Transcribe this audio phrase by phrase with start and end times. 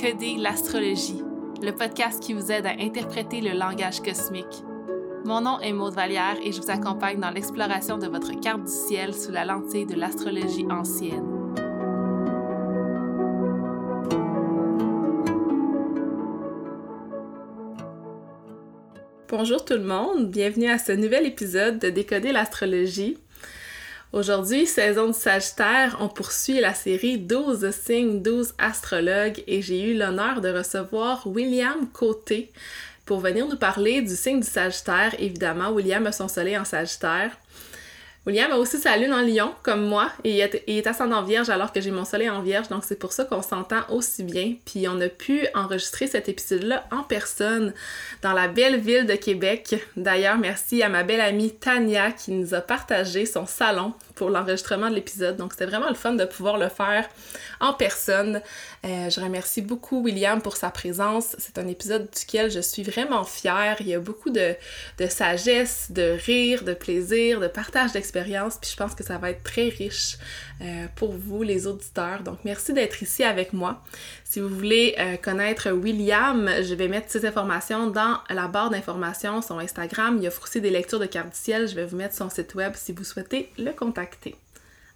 [0.00, 1.22] Décoder l'astrologie,
[1.62, 4.64] le podcast qui vous aide à interpréter le langage cosmique.
[5.26, 8.72] Mon nom est Maude Vallière et je vous accompagne dans l'exploration de votre carte du
[8.72, 11.26] ciel sous la lentille de l'astrologie ancienne.
[19.28, 23.18] Bonjour tout le monde, bienvenue à ce nouvel épisode de Décoder l'astrologie.
[24.12, 29.96] Aujourd'hui, saison du Sagittaire, on poursuit la série 12 signes, 12 astrologues et j'ai eu
[29.96, 32.50] l'honneur de recevoir William Côté
[33.04, 35.14] pour venir nous parler du signe du Sagittaire.
[35.20, 37.30] Évidemment, William a son soleil en Sagittaire.
[38.26, 41.22] William a aussi sa lune en lion, comme moi, et il est, il est ascendant
[41.22, 44.24] vierge alors que j'ai mon soleil en vierge, donc c'est pour ça qu'on s'entend aussi
[44.24, 44.56] bien.
[44.66, 47.72] Puis on a pu enregistrer cet épisode-là en personne
[48.20, 49.76] dans la belle ville de Québec.
[49.96, 54.90] D'ailleurs, merci à ma belle amie Tania qui nous a partagé son salon pour l'enregistrement
[54.90, 55.38] de l'épisode.
[55.38, 57.08] Donc c'était vraiment le fun de pouvoir le faire
[57.58, 58.42] en personne.
[58.84, 61.36] Euh, je remercie beaucoup William pour sa présence.
[61.38, 63.78] C'est un épisode duquel je suis vraiment fière.
[63.80, 64.54] Il y a beaucoup de,
[64.98, 68.58] de sagesse, de rire, de plaisir, de partage d'expérience.
[68.60, 70.18] Puis je pense que ça va être très riche
[70.60, 72.22] euh, pour vous, les auditeurs.
[72.22, 73.82] Donc merci d'être ici avec moi.
[74.30, 79.42] Si vous voulez euh, connaître William, je vais mettre ces informations dans la barre d'informations,
[79.42, 80.20] son Instagram.
[80.22, 81.66] Il offre aussi des lectures de cartes ciel.
[81.66, 84.36] Je vais vous mettre son site web si vous souhaitez le contacter.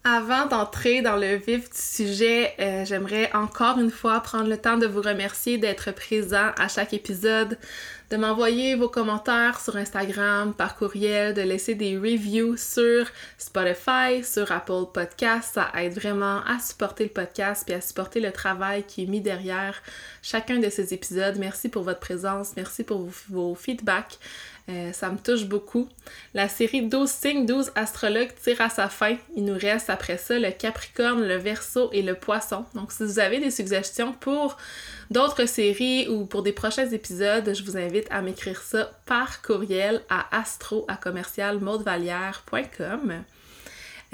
[0.07, 4.77] Avant d'entrer dans le vif du sujet, euh, j'aimerais encore une fois prendre le temps
[4.77, 7.57] de vous remercier d'être présent à chaque épisode,
[8.11, 13.07] de m'envoyer vos commentaires sur Instagram, par courriel, de laisser des reviews sur
[13.39, 15.55] Spotify, sur Apple Podcasts.
[15.55, 19.23] Ça aide vraiment à supporter le podcast et à supporter le travail qui est mis
[19.23, 19.83] derrière
[20.21, 21.37] chacun de ces épisodes.
[21.39, 24.19] Merci pour votre présence, merci pour vos feedbacks.
[24.71, 25.89] Euh, ça me touche beaucoup.
[26.33, 29.17] La série 12 signes, 12 astrologues tire à sa fin.
[29.37, 32.65] Il nous reste après ça le Capricorne, le Verseau et le Poisson.
[32.75, 34.57] Donc si vous avez des suggestions pour
[35.11, 40.01] d'autres séries ou pour des prochains épisodes, je vous invite à m'écrire ça par courriel
[40.09, 40.97] à astro à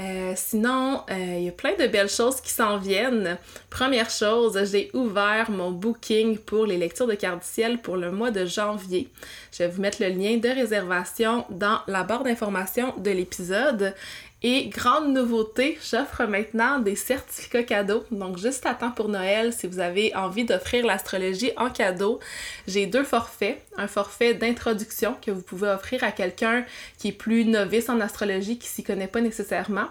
[0.01, 3.37] euh, sinon, euh, il y a plein de belles choses qui s'en viennent.
[3.69, 8.31] Première chose, j'ai ouvert mon booking pour les lectures de cartes ciel pour le mois
[8.31, 9.09] de janvier.
[9.53, 13.95] Je vais vous mettre le lien de réservation dans la barre d'information de l'épisode.
[14.43, 18.05] Et grande nouveauté, j'offre maintenant des certificats cadeaux.
[18.11, 22.21] Donc juste à temps pour Noël, si vous avez envie d'offrir l'astrologie en cadeau,
[22.67, 23.61] j'ai deux forfaits.
[23.77, 26.65] Un forfait d'introduction que vous pouvez offrir à quelqu'un
[26.97, 29.89] qui est plus novice en astrologie, qui s'y connaît pas nécessairement,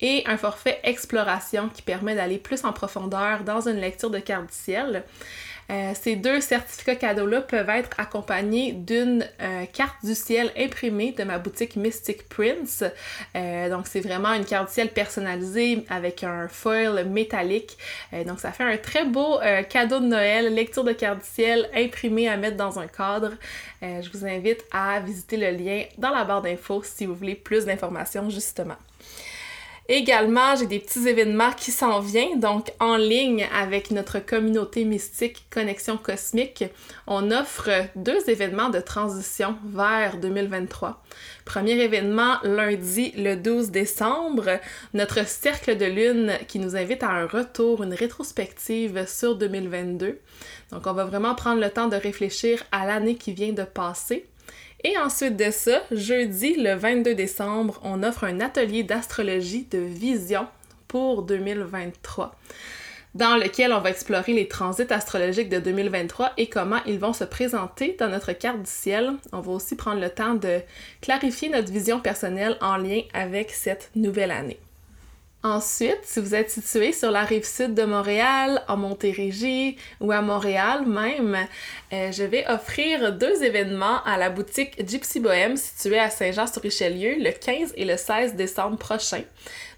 [0.00, 4.48] et un forfait exploration qui permet d'aller plus en profondeur dans une lecture de carte
[4.48, 5.04] du ciel.
[5.72, 11.24] Euh, ces deux certificats cadeaux-là peuvent être accompagnés d'une euh, carte du ciel imprimée de
[11.24, 12.84] ma boutique Mystic Prince.
[13.34, 17.78] Euh, donc, c'est vraiment une carte du ciel personnalisée avec un foil métallique.
[18.26, 19.38] donc, ça fait un très beau
[19.68, 23.32] cadeau de Noël, lecture de carte du ciel imprimée à mettre dans un cadre.
[23.80, 27.64] je vous invite à visiter le lien dans la barre d'infos si vous voulez plus
[27.64, 28.76] d'informations, justement.
[29.88, 35.44] Également, j'ai des petits événements qui s'en viennent, donc en ligne avec notre communauté mystique
[35.50, 36.64] Connexion Cosmique.
[37.08, 41.02] On offre deux événements de transition vers 2023.
[41.44, 44.60] Premier événement, lundi le 12 décembre,
[44.94, 50.20] notre cercle de lune qui nous invite à un retour, une rétrospective sur 2022.
[50.70, 54.26] Donc on va vraiment prendre le temps de réfléchir à l'année qui vient de passer
[54.84, 60.46] et ensuite de ça, jeudi le 22 décembre, on offre un atelier d'astrologie de vision
[60.88, 62.34] pour 2023
[63.14, 67.24] dans lequel on va explorer les transits astrologiques de 2023 et comment ils vont se
[67.24, 69.12] présenter dans notre carte du ciel.
[69.32, 70.60] On va aussi prendre le temps de
[71.00, 74.58] clarifier notre vision personnelle en lien avec cette nouvelle année.
[75.44, 80.20] Ensuite, si vous êtes situé sur la rive sud de Montréal, en Montérégie ou à
[80.22, 81.36] Montréal même,
[81.92, 87.32] euh, je vais offrir deux événements à la boutique Gypsy Bohème située à Saint-Jean-sur-Richelieu le
[87.32, 89.22] 15 et le 16 décembre prochain.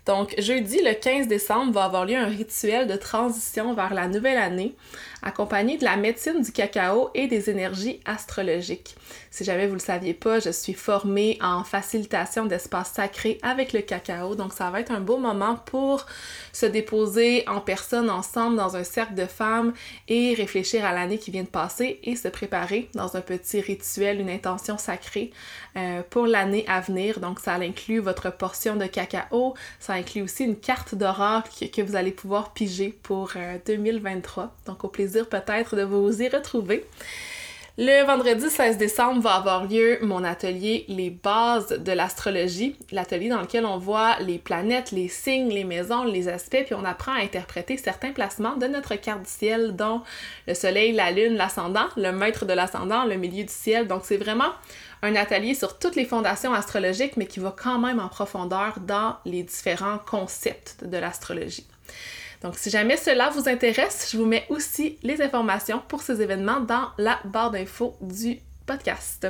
[0.05, 4.37] Donc, jeudi, le 15 décembre, va avoir lieu un rituel de transition vers la nouvelle
[4.37, 4.75] année,
[5.23, 8.97] accompagné de la médecine du cacao et des énergies astrologiques.
[9.35, 13.73] Si jamais vous ne le saviez pas, je suis formée en facilitation d'espace sacré avec
[13.73, 16.07] le cacao, donc ça va être un beau moment pour
[16.53, 19.73] se déposer en personne ensemble dans un cercle de femmes
[20.07, 24.21] et réfléchir à l'année qui vient de passer et se préparer dans un petit rituel,
[24.21, 25.33] une intention sacrée
[25.77, 27.19] euh, pour l'année à venir.
[27.19, 31.97] Donc ça inclut votre portion de cacao, ça inclut aussi une carte d'oracle que, vous
[31.97, 33.33] allez pouvoir piger pour
[33.67, 34.45] 2023.
[34.45, 36.87] Euh, Donc au plaisir peut-être de vous y retrouver.
[37.77, 43.41] Le vendredi 16 décembre va avoir lieu mon atelier Les bases de l'astrologie, l'atelier dans
[43.41, 47.19] lequel on voit les planètes, les signes, les maisons, les aspects, puis on apprend à
[47.19, 50.03] interpréter certains placements de notre carte du ciel, dont
[50.47, 53.89] le soleil, la lune, l'ascendant, le maître de l'ascendant, le milieu du ciel.
[53.89, 54.53] Donc c'est vraiment
[55.03, 59.17] un atelier sur toutes les fondations astrologiques, mais qui va quand même en profondeur dans
[59.25, 61.67] les différents concepts de l'astrologie.
[62.45, 66.61] Donc, si jamais cela vous intéresse, je vous mets aussi les informations pour ces événements
[66.61, 69.27] dans la barre d'infos du podcast.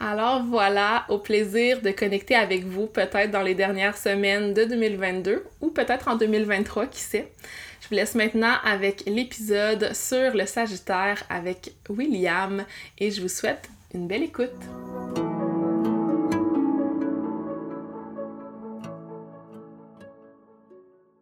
[0.00, 5.44] Alors voilà, au plaisir de connecter avec vous peut-être dans les dernières semaines de 2022
[5.60, 7.32] ou peut-être en 2023, qui sait.
[7.80, 12.64] Je vous laisse maintenant avec l'épisode sur le Sagittaire avec William
[12.98, 14.50] et je vous souhaite une belle écoute.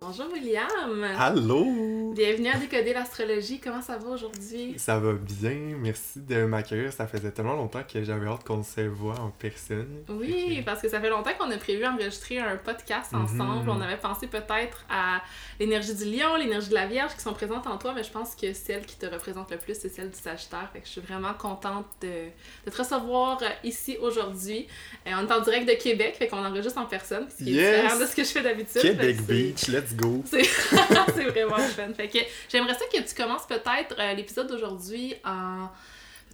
[0.08, 1.02] Bonjour William.
[1.18, 2.12] Allô?
[2.14, 3.58] Bienvenue à Décoder l'astrologie.
[3.58, 4.74] Comment ça va aujourd'hui?
[4.76, 5.74] Ça va bien.
[5.80, 6.92] Merci de m'accueillir.
[6.92, 10.04] Ça faisait tellement longtemps que j'avais hâte qu'on se voit en personne.
[10.08, 13.22] Oui, parce que ça fait longtemps qu'on a prévu enregistrer un podcast Mhm.
[13.24, 13.68] ensemble.
[13.68, 15.22] On avait pensé peut-être à
[15.58, 18.36] l'énergie du lion, l'énergie de la vierge qui sont présentes en toi, mais je pense
[18.36, 20.70] que celle qui te représente le plus, c'est celle du sagittaire.
[20.72, 22.28] Fait que je suis vraiment contente de,
[22.64, 24.68] de te recevoir euh, ici aujourd'hui.
[25.08, 27.72] Euh, on est en direct de Québec, fait qu'on enregistre en personne, ce qui est
[27.80, 28.80] différent de ce que je fais d'habitude.
[28.82, 30.22] Québec Beach, let's go.
[30.30, 31.92] C'est vraiment fun.
[31.94, 35.68] Fait que j'aimerais ça que tu commences peut-être euh, l'épisode d'aujourd'hui en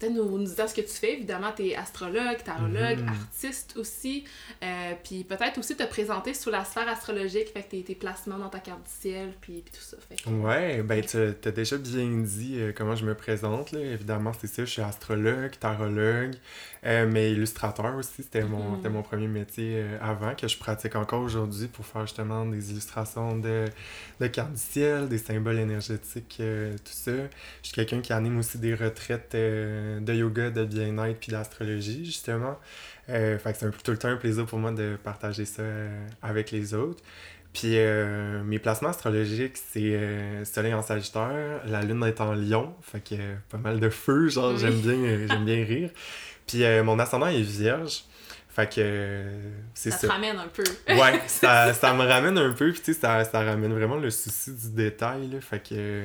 [0.01, 1.13] peut-être nous, nous disant ce que tu fais.
[1.13, 3.09] Évidemment, tu es astrologue, tarologue, Mhm.
[3.09, 4.25] artiste aussi.
[4.61, 8.39] Euh, puis peut-être aussi te présenter sous la sphère astrologique, fait que tes, tes placements
[8.39, 9.97] dans ta carte du ciel, puis, puis tout ça.
[10.09, 13.71] Fait que- Ouais, ben tu as déjà bien dit euh, comment je me présente.
[13.71, 13.79] Là.
[13.79, 16.35] Évidemment, c'est ça, je suis astrologue, tarologue,
[16.85, 18.23] euh, mais illustrateur aussi.
[18.23, 22.03] C'était mon, c'était mon premier métier euh, avant, que je pratique encore aujourd'hui pour faire
[22.03, 23.67] justement des illustrations de,
[24.21, 27.13] de cartes du ciel, des symboles énergétiques, euh, tout ça.
[27.13, 32.05] Je suis quelqu'un qui anime aussi des retraites euh, de yoga, de bien-être puis d'astrologie,
[32.05, 32.59] justement.
[33.09, 35.45] Euh, fait que c'est un peu tout le temps un plaisir pour moi de partager
[35.45, 37.03] ça euh, avec les autres.
[37.53, 42.75] Puis euh, mes placements astrologiques, c'est euh, Soleil en Sagittaire, la Lune est en Lion,
[42.81, 44.59] fait que euh, pas mal de feu, genre Oui.
[44.59, 45.91] j'aime bien, j'aime bien rire.
[46.47, 48.05] Puis euh, mon ascendant est Vierge,
[48.49, 50.07] fait que euh, c'est ça ça.
[50.09, 50.65] te ramène un peu.
[50.89, 54.11] Ouais, ça, ça me ramène un peu, puis tu sais, ça, ça ramène vraiment le
[54.11, 56.05] souci du détail, là, fait que...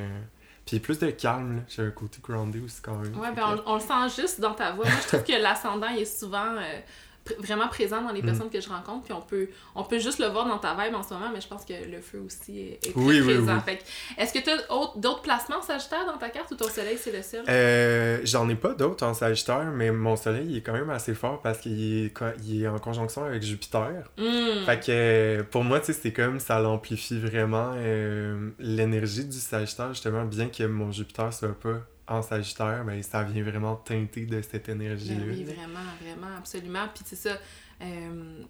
[0.65, 3.17] Puis plus de calme, là, j'ai un côté groundé aussi quand même.
[3.17, 4.83] Ouais, ben que- on, on le sent juste dans ta voix.
[4.85, 6.79] Moi, je trouve que l'ascendant est souvent euh,
[7.27, 8.25] pr- vraiment présent dans les Mm.
[8.25, 10.95] personnes que je rencontre, puis on peut, on peut juste le voir dans ta vibe
[10.95, 13.61] en ce moment, mais je pense que le feu aussi est, est très Oui, présent.
[13.67, 13.73] oui.
[14.17, 14.57] Est-ce que tu as
[14.99, 17.43] d'autres placements sagittaires dans ta carte ou ton soleil c'est le seul?
[17.49, 21.13] Euh, J'en ai pas d'autres en Sagittaire, mais mon soleil il est quand même assez
[21.13, 22.13] fort parce qu'il est,
[22.45, 24.03] il est en conjonction avec Jupiter.
[24.17, 24.65] Hmm.
[24.65, 29.37] Fait que euh, pour moi, tu sais, c'est comme ça l'amplifie vraiment euh, l'énergie du
[29.37, 34.25] Sagittaire, justement, bien que mon Jupiter soit pas en Sagittaire, ben ça vient vraiment teinter
[34.25, 35.25] de cette énergie-là.
[35.25, 36.87] Ben oui, vraiment, vraiment, absolument.
[36.93, 37.37] Puis c'est ça,
[37.81, 38.43] euh,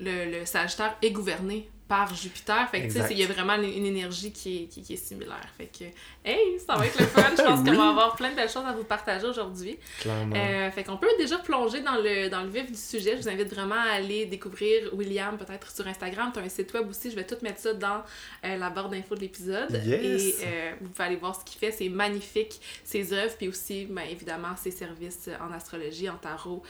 [0.00, 2.68] le, le Sagittaire est gouverné par Jupiter.
[2.70, 4.96] Fait que tu sais, il y a vraiment une, énergie qui est, qui, qui est
[4.96, 5.48] similaire.
[5.56, 5.84] Fait que,
[6.24, 7.24] hey, ça va être le fun.
[7.36, 7.76] Je pense qu'on Oui.
[7.76, 9.78] va avoir plein de belles choses à vous partager aujourd'hui.
[10.00, 10.36] Clairement.
[10.36, 13.16] Euh, fait qu'on peut déjà plonger dans le, dans le vif du sujet.
[13.16, 16.30] Je vous invite vraiment à aller découvrir William peut-être sur Instagram.
[16.32, 17.10] Tu as un site web aussi.
[17.10, 18.02] Je vais tout mettre ça dans
[18.44, 19.70] euh, la barre d'infos de l'épisode.
[19.72, 20.22] Yes.
[20.22, 21.72] Et euh, vous pouvez aller voir ce qu'il fait.
[21.72, 23.34] C'est magnifique, ses œuvres.
[23.38, 26.62] Puis aussi, ben, évidemment, ses services en astrologie, en tarot.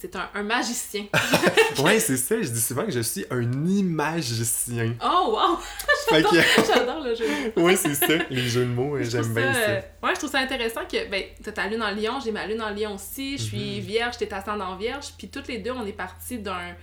[0.00, 1.04] C'est un, un magicien.
[1.78, 4.53] Ouais, c'est ça, je dis souvent que je suis un imagicien.
[5.02, 5.58] Oh, wow!
[6.22, 7.24] que, J'adore le jeu.
[7.56, 10.38] ouais, c'est ça, les jeux de mots, j'aime bien ça, euh, ouais, je trouve ça
[10.40, 13.42] intéressant que, ben, t'as ta lune en lion, j'ai ma lune en lion aussi, je
[13.44, 13.86] suis Mhm.
[13.86, 16.74] vierge, t'es ascendant vierge, puis toutes les deux, on est partis d'un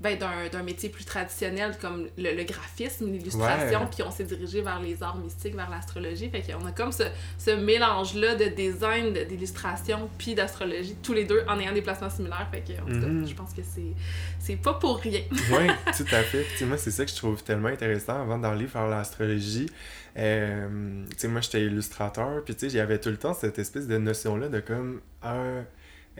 [0.00, 4.60] ben, d'un d'un métier plus traditionnel comme le, le graphisme, l'illustration, puis on s'est dirigé
[4.62, 6.30] vers les arts mystiques, vers l'astrologie.
[6.30, 7.02] Fait qu'on a comme ce,
[7.38, 12.10] ce mélange-là de design, de- d'illustration, puis d'astrologie, tous les deux en ayant des placements
[12.10, 12.48] similaires.
[12.52, 13.26] Fait que, en tout cas, Mhm.
[13.26, 13.92] je pense que c'est
[14.38, 15.22] c'est pas pour rien.
[15.50, 16.42] Oui, tout à fait.
[16.56, 19.68] Puis, moi, c'est ça que je trouve tellement intéressant avant d'aller faire l'astrologie.
[20.16, 23.86] Euh, tu sais, moi, j'étais illustrateur, puis tu sais, j'avais tout le temps cette espèce
[23.86, 25.64] de notion-là de comme un,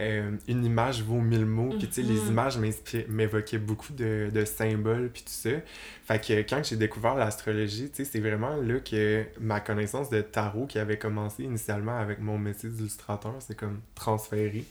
[0.01, 1.71] euh, une image vaut mille mots.
[1.79, 2.29] Puis tu sais, les Mhm.
[2.29, 2.59] images
[3.09, 5.51] m'évoquaient beaucoup de, de symboles, puis tout ça.
[6.05, 10.21] Fait que quand j'ai découvert l'astrologie, tu sais, c'est vraiment là que ma connaissance de
[10.21, 14.65] tarot qui avait commencé initialement avec mon métier d'illustrateur, c'est comme transféré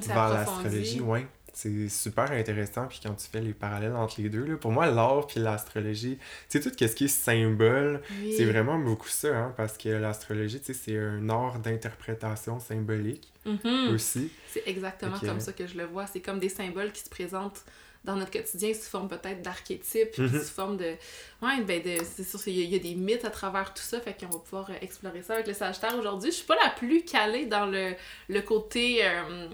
[0.00, 1.26] c'est vers l'astrologie, ouais.
[1.58, 4.90] C'est super intéressant, puis quand tu fais les parallèles entre les deux, là, pour moi,
[4.90, 6.18] l'art puis l'astrologie,
[6.50, 8.34] tu sais, tout ce qui est symbole, Oui.
[8.36, 13.32] c'est vraiment beaucoup ça, hein, parce que l'astrologie, tu sais, c'est un art d'interprétation symbolique
[13.46, 13.94] Mhm.
[13.94, 14.30] aussi.
[14.52, 16.06] C'est exactement comme ça que je le vois.
[16.06, 17.64] C'est comme des symboles qui se présentent
[18.04, 20.28] dans notre quotidien sous forme peut-être d'archétypes, Mhm.
[20.28, 20.94] sous forme de...
[21.42, 24.00] Ouais, ben de, c'est sûr qu'il y, y a des mythes à travers tout ça,
[24.00, 26.30] fait qu'on va pouvoir euh, explorer ça avec le Sagittaire aujourd'hui.
[26.30, 27.94] Je suis pas la plus calée dans le,
[28.28, 29.48] le côté euh,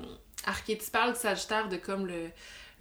[0.44, 2.28] archétypal du Sagittaire de comme le,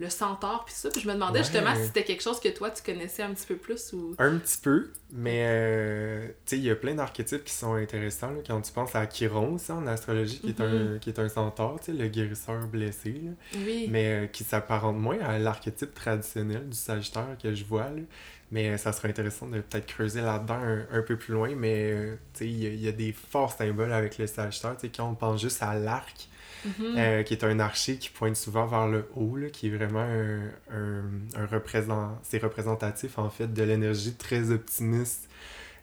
[0.02, 1.44] le centaure, puis ça, puis je me demandais Ouais.
[1.44, 4.14] justement si c'était quelque chose que toi, tu connaissais un petit peu plus ou...
[4.18, 8.30] Un petit peu, mais euh, tu sais, il y a plein d'archétypes qui sont intéressants.
[8.32, 11.28] là, quand tu penses à Chiron, ça, en astrologie, qui, est, un, qui est un
[11.28, 13.30] centaure, tu sais, le guérisseur blessé, là,
[13.64, 13.86] Oui.
[13.90, 17.84] mais euh, qui s'apparente moins à l'archétype traditionnel du Sagittaire que je vois.
[17.90, 18.02] Là.
[18.50, 21.54] Mais euh, ça serait intéressant de peut-être creuser là-dedans un, un peu plus loin.
[21.56, 24.74] Mais tu sais, il y, a- il y a des forts symboles avec le Sagittaire.
[24.76, 26.28] Tu sais, quand on pense juste à l'arc,
[26.64, 26.94] Mhm.
[26.96, 30.00] euh, qui est un archer qui pointe souvent vers le haut, là, qui est vraiment
[30.00, 30.42] un,
[30.72, 31.02] un,
[31.36, 35.28] un représent- c'est représentatif en fait de l'énergie très optimiste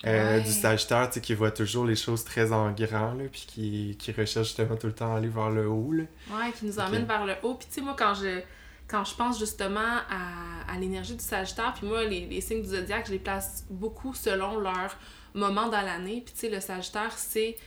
[0.06, 0.42] euh, Ouais.
[0.42, 3.98] du Sagittaire, tu sais, qui voit toujours les choses très en grand, là, puis qui,
[4.00, 5.92] qui recherche justement tout le temps à aller vers le haut.
[5.92, 6.04] Là.
[6.32, 7.56] Ouais, qui nous emmène vers le haut.
[7.56, 8.40] Puis tu sais, moi, quand je,
[8.88, 12.70] quand je pense justement à, à l'énergie du Sagittaire, puis moi, les, les signes du
[12.70, 14.96] zodiaque, je les place beaucoup selon leur
[15.34, 16.22] moment dans l'année.
[16.26, 17.58] Puis tu sais, le Sagittaire, c'est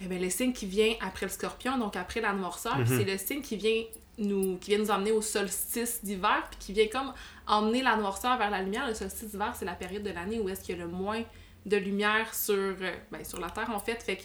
[0.00, 2.78] eh bien, le signe qui vient après le Scorpion, donc après la noirceur.
[2.78, 2.86] Mhm.
[2.86, 3.82] c'est le signe qui vient
[4.16, 7.12] nous qui vient nous emmener au solstice d'hiver, puis qui vient comme
[7.46, 8.86] emmener la noirceur vers la lumière.
[8.86, 11.22] Le solstice d'hiver, c'est la période de l'année où est-ce qu'il y a le moins
[11.66, 14.02] de lumière sur, euh, ben, sur la Terre, en fait.
[14.02, 14.22] Fait que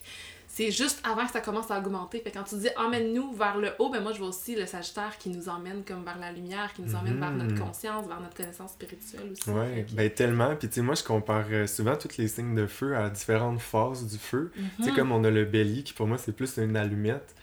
[0.59, 2.19] c'est juste avant que ça commence à augmenter.
[2.19, 5.17] Fait quand tu dis emmène-nous vers le haut, ben moi je vois aussi le Sagittaire
[5.17, 8.35] qui nous emmène comme vers la lumière, qui nous emmène vers notre conscience, vers notre
[8.35, 9.49] connaissance spirituelle aussi.
[9.49, 10.55] Ouais, Fait que- ben tellement.
[10.57, 13.61] Puis tu sais, moi, je compare euh, souvent tous les signes de feu à différentes
[13.61, 14.51] phases du feu.
[14.77, 14.95] Tu sais, Mhm.
[14.97, 17.35] comme on a le bélier, qui pour moi, c'est plus une allumette,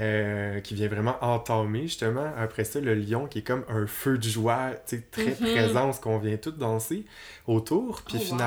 [0.00, 2.32] euh, qui vient vraiment entamer, justement.
[2.36, 5.52] Après ça, le lion, qui est comme un feu de joie, tu sais, très Mhm.
[5.52, 7.04] présent, ce qu'on vient tous danser
[7.46, 8.02] autour.
[8.02, 8.38] Puis Oh, wow.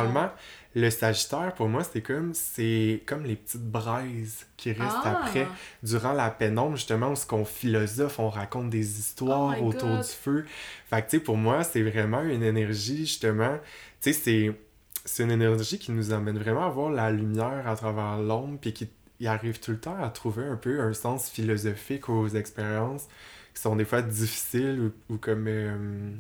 [0.79, 5.21] Le sagittaire, pour moi, c'est comme, c'est comme les petites braises qui restent Ah!
[5.25, 5.47] après,
[5.83, 10.01] durant la pénombre, justement, où ce qu'on philosophe, on raconte des histoires Oh autour God.
[10.01, 10.45] du feu.
[10.89, 13.57] Fait que, tu sais, pour moi, c'est vraiment une énergie, justement,
[14.01, 14.61] tu sais, c'est
[15.05, 18.73] c'est une énergie qui nous amène vraiment à voir la lumière à travers l'ombre, puis
[18.73, 23.07] qui il arrive tout le temps à trouver un peu un sens philosophique aux expériences
[23.55, 25.47] qui sont des fois difficiles ou, ou comme...
[25.47, 26.11] euh,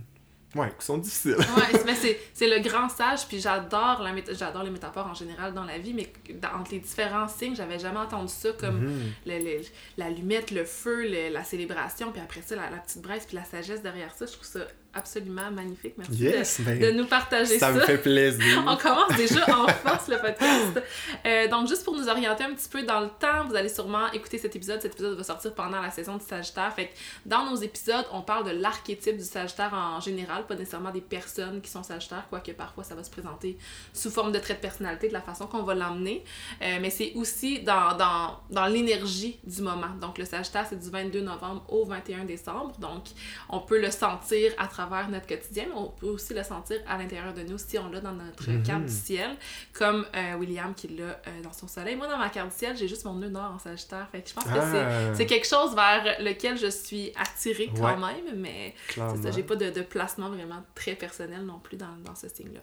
[0.55, 1.35] ouais, qui sont difficiles.
[1.37, 5.53] Ouais, c'est- mais c'est, le grand sage, puis j'adore, la j'adore les métaphores en général
[5.53, 9.11] dans la vie, mais dans, entre les différents signes, j'avais jamais entendu ça comme Mhm.
[9.25, 9.61] le- le-
[9.97, 13.43] l'allumette, le feu, le- la célébration, puis après ça, la, la petite braise, puis la
[13.45, 14.25] sagesse derrière ça.
[14.25, 14.61] Je trouve ça
[14.93, 15.93] absolument magnifique.
[15.97, 17.71] Merci de- Yes, de, ben, nous partager ça ça.
[17.73, 18.63] me fait plaisir.
[18.67, 20.81] On commence déjà en force le podcast.
[21.25, 24.11] Euh, donc, juste pour nous orienter un petit peu dans le temps, vous allez sûrement
[24.11, 24.81] écouter cet épisode.
[24.81, 26.73] Cet épisode va sortir pendant la saison du Sagittaire.
[26.73, 26.93] Fait que
[27.25, 31.61] dans nos épisodes, on parle de l'archétype du Sagittaire en général, pas nécessairement des personnes
[31.61, 33.57] qui sont Sagittaires, quoique parfois ça va se présenter
[33.93, 36.23] sous forme de trait de personnalité, de la façon qu'on va l'emmener.
[36.63, 39.89] Euh, mais c'est aussi dans, dans, dans l'énergie du moment.
[40.01, 42.73] Donc, le Sagittaire, c'est du 22 novembre au 21 décembre.
[42.79, 43.03] Donc,
[43.49, 44.76] on peut le sentir à travers
[45.09, 47.99] notre quotidien, mais on peut aussi le sentir à l'intérieur de nous si on l'a
[47.99, 48.63] dans notre Mhm.
[48.63, 49.35] carte du ciel,
[49.73, 51.95] comme euh, William qui l'a euh, dans son soleil.
[51.95, 54.07] Moi, dans ma carte du ciel, j'ai juste mon nœud nord en Sagittaire.
[54.11, 57.69] Fait que je pense que c'est Ah, c'est quelque chose vers lequel je suis attirée
[57.75, 57.95] quand Ouais.
[58.23, 61.95] même, mais c'est ça, j'ai pas de, de placement vraiment très personnel non plus dans,
[62.05, 62.61] dans ce signe-là.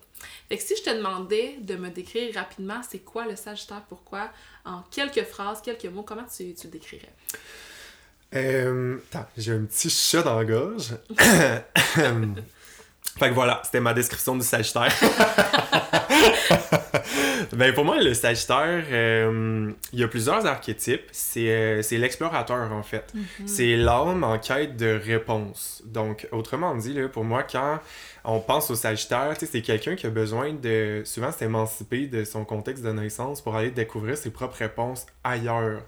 [0.48, 4.30] Fait que si je te demandais de me décrire rapidement c'est quoi le Sagittaire, pourquoi,
[4.64, 7.12] en quelques phrases, quelques mots, comment tu, tu le décrirais?
[8.34, 8.96] Euh,
[9.36, 10.94] j'ai un petit chat dans la gorge.
[13.18, 14.92] fait que voilà, c'était ma description du Sagittaire.
[17.52, 21.06] ben pour moi, le Sagittaire, euh, il y a plusieurs archétypes.
[21.12, 23.12] C'est euh, l'explorateur en fait.
[23.46, 25.84] C'est l'âme en quête de réponse.
[25.86, 27.78] Donc, autrement dit, là, pour moi, quand
[28.24, 32.82] on pense au Sagittaire, c'est quelqu'un qui a besoin de souvent s'émanciper de son contexte
[32.82, 35.82] de naissance pour aller découvrir ses propres réponses ailleurs.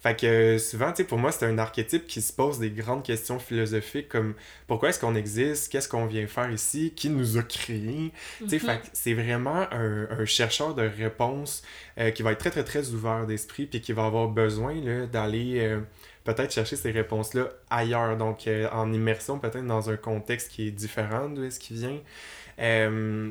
[0.00, 2.70] Fait que euh, souvent, tu sais, pour moi, c'est un archétype qui se pose des
[2.70, 4.34] grandes questions philosophiques comme
[4.68, 8.12] pourquoi est-ce qu'on existe, qu'est-ce qu'on vient faire ici, qui nous a créés?
[8.46, 8.60] Tu sais, Mhm.
[8.60, 11.62] fait que c'est vraiment un, un chercheur de réponses
[11.98, 15.06] euh, qui va être très, très, très ouvert d'esprit puis qui va avoir besoin là,
[15.06, 15.80] d'aller euh,
[16.24, 18.16] peut-être chercher ces réponses-là ailleurs.
[18.16, 22.00] Donc, euh, en immersion, peut-être dans un contexte qui est différent d'où est-ce qu'il vient.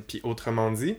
[0.08, 0.98] Puis, autrement dit,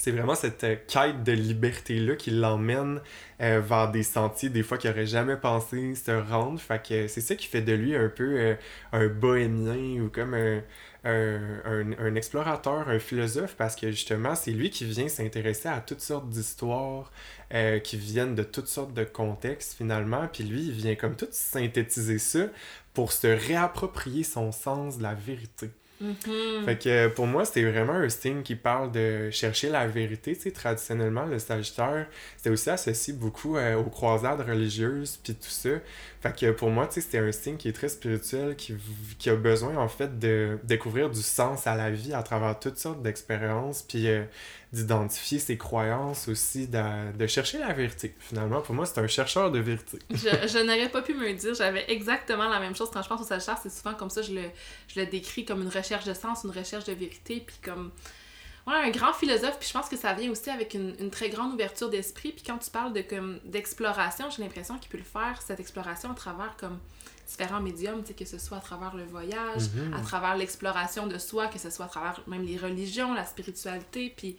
[0.00, 3.00] c'est vraiment cette euh, quête de liberté-là qui l'emmène
[3.40, 6.60] euh, vers des sentiers, des fois qu'il n'aurait jamais pensé se rendre.
[6.60, 8.54] Fait que c'est ça qui fait de lui un peu euh,
[8.92, 10.62] un bohémien ou comme un,
[11.04, 16.28] un, explorateur, un philosophe, parce que justement, c'est lui qui vient s'intéresser à toutes sortes
[16.28, 17.10] d'histoires
[17.54, 20.28] euh, qui viennent de toutes sortes de contextes finalement.
[20.32, 22.46] Puis lui, il vient comme tout synthétiser ça
[22.94, 25.70] pour se réapproprier son sens de la vérité.
[26.00, 26.64] Mhm.
[26.64, 30.36] Fait que pour moi, c'était vraiment un signe qui parle de chercher la vérité.
[30.36, 35.70] Tu traditionnellement, le Sagittaire, c'était aussi associé beaucoup euh, aux croisades religieuses, puis tout ça.
[36.20, 38.74] Fait que pour moi, tu sais, c'était un signe qui est très spirituel, qui,
[39.18, 42.76] qui a besoin, en fait, de découvrir du sens à la vie à travers toutes
[42.76, 44.24] sortes d'expériences, puis euh,
[44.74, 48.14] d'identifier ses croyances aussi, de, de, chercher la vérité.
[48.20, 49.98] Finalement, pour moi, c'est un chercheur de vérité.
[50.10, 51.54] je, je n'aurais pas pu me le dire.
[51.54, 53.58] J'avais exactement la même chose quand je pense au Sagittaire.
[53.62, 54.42] C'est souvent comme ça, je le,
[54.88, 57.92] je le décris comme une recherche de sens, une recherche de vérité, puis comme
[58.70, 61.28] ouais, un grand philosophe, puis je pense que ça vient aussi avec une, une très
[61.28, 62.32] grande ouverture d'esprit.
[62.32, 66.10] Puis quand tu parles de comme d'exploration, j'ai l'impression qu'il peut le faire, cette exploration,
[66.10, 66.78] à travers comme
[67.28, 69.94] différents médiums, que ce soit à travers le voyage, Mhm.
[69.94, 74.12] à travers l'exploration de soi, que ce soit à travers même les religions, la spiritualité,
[74.16, 74.36] puis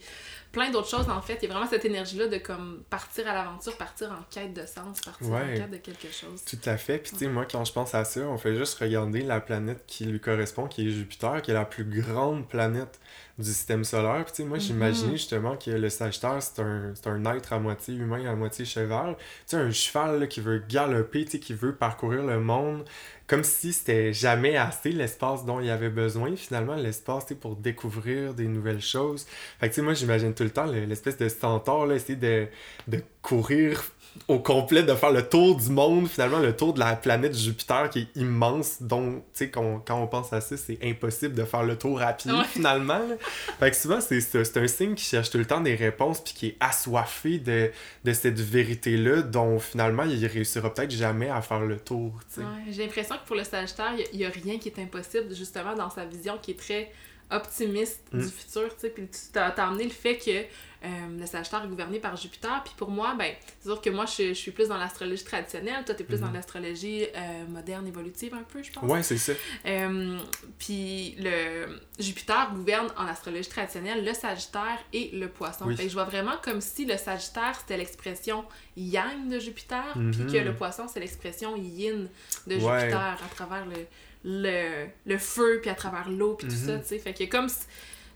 [0.52, 1.38] plein d'autres choses en fait.
[1.42, 4.64] Il y a vraiment cette énergie-là de comme partir à l'aventure, partir en quête de
[4.66, 6.44] sens, partir en quête de quelque chose.
[6.44, 6.98] Tout à fait.
[6.98, 9.84] Puis, tu sais, moi, quand je pense à ça, on fait juste regarder la planète
[9.86, 13.00] qui lui correspond, qui est Jupiter, qui est la plus grande planète
[13.38, 14.24] du système solaire.
[14.24, 14.62] Puis, tu sais, moi, Mhm.
[14.62, 19.16] j'imaginais justement que le Sagittaire, c'est un, un être à moitié humain, à moitié cheval.
[19.16, 22.84] Tu sais, un cheval là, qui veut galoper, tu sais, qui veut parcourir le monde,
[23.32, 26.36] comme si c'était jamais assez l'espace dont il avait besoin.
[26.36, 29.24] Finalement, l'espace, pour découvrir des nouvelles choses.
[29.58, 32.16] Fait que, tu sais, moi, j'imagine tout le temps le- l'espèce de centaure, là, essayer
[32.16, 32.46] de,
[32.88, 33.82] de courir
[34.28, 37.88] au complet de faire le tour du monde, finalement le tour de la planète Jupiter
[37.90, 41.62] qui est immense, donc tu sais quand on pense à ça, c'est impossible de faire
[41.62, 42.44] le tour à pied Ouais.
[42.44, 42.98] finalement.
[42.98, 43.14] là.
[43.58, 46.46] Fait que souvent c'est un signe qui cherche tout le temps des réponses puis qui
[46.48, 47.70] est assoiffé de,
[48.04, 52.12] de cette vérité-là dont finalement il réussira peut-être jamais à faire le tour.
[52.36, 55.74] Ouais, J'ai l'impression que pour le Sagittaire, il n'y a, rien qui est impossible, justement,
[55.74, 56.92] dans sa vision qui est très
[57.30, 58.18] optimiste Mm.
[58.20, 58.90] du futur, tu sais.
[58.90, 60.44] Puis tu t'as t'as amené le fait que
[60.84, 62.62] euh, le Sagittaire est gouverné par Jupiter.
[62.64, 65.84] Puis pour moi, ben, c'est sûr que moi, je, je suis plus dans l'astrologie traditionnelle.
[65.84, 66.22] Toi, t'es plus Mhm.
[66.26, 68.82] dans l'astrologie euh, moderne, évolutive, un peu, je pense.
[68.90, 69.32] Ouais, c'est ça.
[69.66, 70.18] Euh,
[70.58, 75.64] puis le Jupiter gouverne en astrologie traditionnelle le Sagittaire et le Poisson.
[75.66, 75.76] Oui.
[75.76, 78.44] Fait que je vois vraiment comme si le Sagittaire c'était l'expression
[78.76, 80.32] yang de Jupiter, puis Mhm.
[80.32, 82.08] que le Poisson c'est l'expression yin
[82.46, 82.80] de Ouais.
[82.80, 83.86] Jupiter à travers le,
[84.24, 86.66] le, le feu, puis à travers l'eau, puis tout Mhm.
[86.66, 86.98] ça, tu sais.
[86.98, 87.66] Fait que comme si-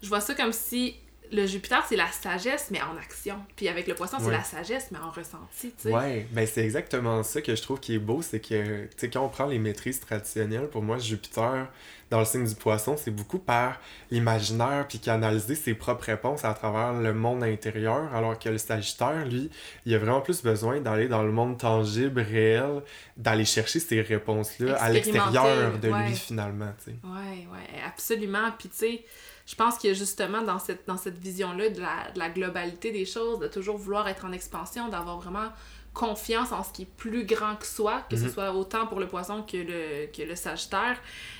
[0.02, 0.94] je vois ça comme si
[1.32, 4.32] le Jupiter c'est la sagesse mais en action, puis avec le Poisson c'est Ouais.
[4.32, 5.90] la sagesse mais en ressenti, tu sais.
[5.92, 9.10] Ouais, ben c'est exactement ça que je trouve qui est beau, c'est que, tu sais,
[9.10, 11.68] quand on prend les maîtrises traditionnelles, pour moi, Jupiter,
[12.10, 13.80] dans le signe du poisson, c'est beaucoup par
[14.12, 19.24] l'imaginaire, puis canaliser ses propres réponses à travers le monde intérieur, alors que le Sagittaire,
[19.26, 19.50] lui,
[19.84, 22.82] il a vraiment plus besoin d'aller dans le monde tangible, réel,
[23.16, 26.08] d'aller chercher ces réponses-là à l'extérieur de ouais.
[26.08, 26.96] lui, finalement, tu sais.
[27.02, 28.52] Ouais, ouais, absolument.
[28.56, 29.04] Puis tu sais,
[29.46, 33.04] je pense que justement dans cette, dans cette vision-là de la, de la globalité des
[33.06, 35.48] choses, de toujours vouloir être en expansion, d'avoir vraiment
[35.94, 38.32] confiance en ce qui est plus grand que soi, que ce Mhm.
[38.32, 40.98] soit autant pour le poisson que le, que le sagittaire,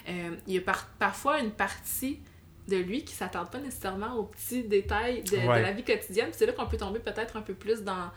[0.09, 2.21] euh, il y a par- parfois une partie
[2.69, 6.31] de lui qui s'attarde pas nécessairement aux petits détails de, la vie quotidienne.
[6.33, 8.11] C'est là qu'on peut tomber peut-être un peu plus dans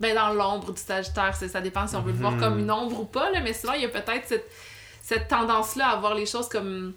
[0.00, 1.34] ben dans l'ombre du sagittaire.
[1.34, 2.40] Ça dépend si on veut le voir Mhm.
[2.40, 4.48] comme une ombre ou pas, là, mais souvent il y a peut-être cette,
[5.02, 6.92] cette tendance-là à voir les choses comme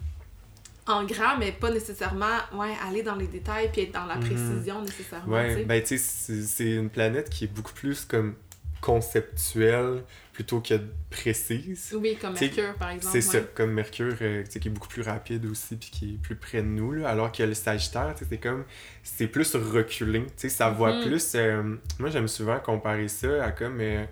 [0.87, 4.21] en grand, mais pas nécessairement ouais, aller dans les détails puis être dans la Mhm.
[4.23, 5.35] précision nécessairement.
[5.35, 8.35] Ouais, ben tu sais, c'est une planète qui est beaucoup plus comme
[8.81, 10.73] conceptuelle plutôt que
[11.09, 11.93] précise.
[11.95, 13.11] Oui, comme T'sais, Mercure, par exemple.
[13.13, 16.13] C'est ça, comme Mercure, euh, tu sais, qui est beaucoup plus rapide aussi, puis qui
[16.15, 18.63] est plus près de nous, là, alors que le Sagittaire, c'est comme,
[19.03, 21.01] c'est plus reculé, tu sais, ça voit Mhm.
[21.01, 24.05] plus, euh, moi j'aime souvent comparer ça à comme, euh,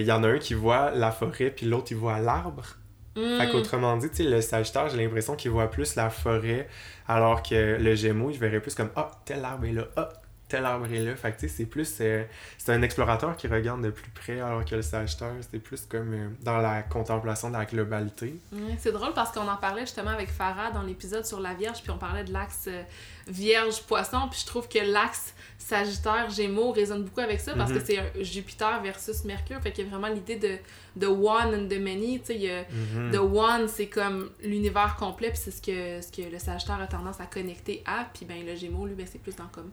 [0.00, 2.76] il y en a un qui voit la forêt, puis l'autre il voit l'arbre.
[3.16, 3.38] Mm.
[3.38, 6.68] Fait qu'autrement dit, le Sagittaire, j'ai l'impression qu'il voit plus la forêt,
[7.08, 10.08] alors que le Gémeaux, il verrait plus comme, ah, tel arbre est là, ah,
[10.48, 11.16] tel arbre est là.
[11.16, 12.24] Fait que c'est plus, euh,
[12.58, 16.12] c'est un explorateur qui regarde de plus près, alors que le Sagittaire, c'était plus comme
[16.12, 18.38] euh, dans la contemplation de la globalité.
[18.52, 21.82] Ouais, c'est drôle parce qu'on en parlait justement avec Farah dans l'épisode sur la Vierge,
[21.82, 22.82] puis on parlait de l'axe euh,
[23.28, 27.78] Vierge-Poisson, puis je trouve que l'axe Sagittaire-Gémeaux résonne beaucoup avec ça parce Mhm.
[27.78, 30.56] que c'est un Jupiter versus Mercure, fait qu'il y a vraiment l'idée de,
[30.96, 33.10] de one and the many, tu sais, Mhm.
[33.12, 36.86] The One, c'est comme l'univers complet, puis c'est ce que, ce que le Sagittaire a
[36.86, 39.70] tendance à connecter à, puis ben le Gémeaux, lui, ben, c'est plus dans comme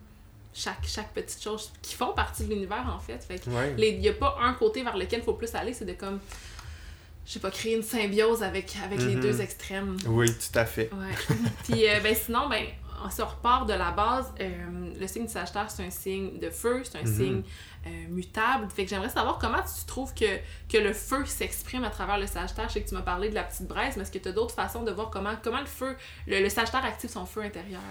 [0.53, 3.23] chaque, chaque petite chose qui font partie de l'univers, en fait.
[3.23, 3.97] Fait que Ouais.
[3.97, 6.19] n'y a pas un côté vers lequel il faut plus aller, c'est de comme,
[7.25, 9.21] je sais pas, créer une symbiose avec, avec les Mhm.
[9.21, 9.97] deux extrêmes.
[10.07, 10.89] Oui, tout à fait.
[10.93, 11.15] Ouais.
[11.65, 12.65] Puis euh, ben, sinon, ben,
[13.05, 14.31] on se repart de la base.
[14.39, 17.15] euh, le signe du Sagittaire, c'est un signe de feu, c'est un Mhm.
[17.15, 17.41] signe
[17.87, 18.67] euh, mutable.
[18.75, 20.25] Fait que j'aimerais savoir comment tu trouves que,
[20.71, 22.67] que le feu s'exprime à travers le Sagittaire.
[22.67, 24.33] Je sais que tu m'as parlé de la petite braise, mais est-ce que tu as
[24.33, 25.95] d'autres façons de voir comment, comment le feu,
[26.27, 27.81] le, le Sagittaire active son feu intérieur?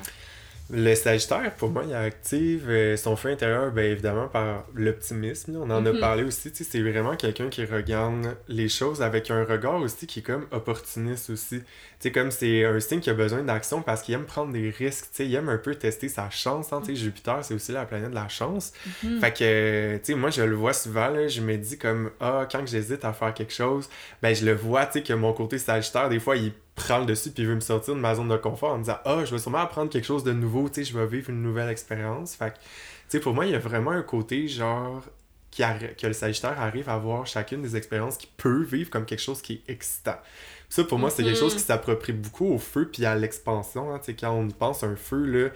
[0.71, 5.57] Le Sagittaire, pour moi, il active euh, son feu intérieur, bien évidemment, par l'optimisme.
[5.57, 5.99] On en a Mhm.
[5.99, 6.51] parlé aussi.
[6.55, 11.31] C'est vraiment quelqu'un qui regarde les choses avec un regard aussi qui est comme opportuniste
[11.31, 11.63] aussi.
[12.01, 15.07] Sais, comme c'est un signe qui a besoin d'action parce qu'il aime prendre des risques.
[15.11, 16.73] tu sais, Il aime un peu tester sa chance.
[16.73, 18.73] hein, tu sais, Jupiter, c'est aussi la planète de la chance.
[19.03, 19.21] Mhm.
[19.21, 22.47] Fait que, tu sais, moi, je le vois souvent, là, je me dis comme, ah,
[22.51, 23.89] quand j'hésite à faire quelque chose,
[24.23, 27.07] ben, je le vois, tu sais, que mon côté sagittaire, des fois, il prend le
[27.07, 29.25] dessus puis il veut me sortir de ma zone de confort en me disant, ah,
[29.25, 31.69] je vais sûrement apprendre quelque chose de nouveau, tu sais, je vais vivre une nouvelle
[31.69, 32.37] expérience.
[32.37, 32.61] Fait que, tu
[33.09, 35.03] sais, pour moi, il y a vraiment un côté, genre,
[35.51, 35.63] qui
[36.01, 39.43] que le sagittaire arrive à voir chacune des expériences qu'il peut vivre comme quelque chose
[39.43, 40.17] qui est excitant.
[40.69, 43.95] Ça, pour moi, c'est quelque chose qui s'approprie beaucoup au feu puis à l'expansion.
[43.95, 45.49] Hein, quand on pense, un feu, là,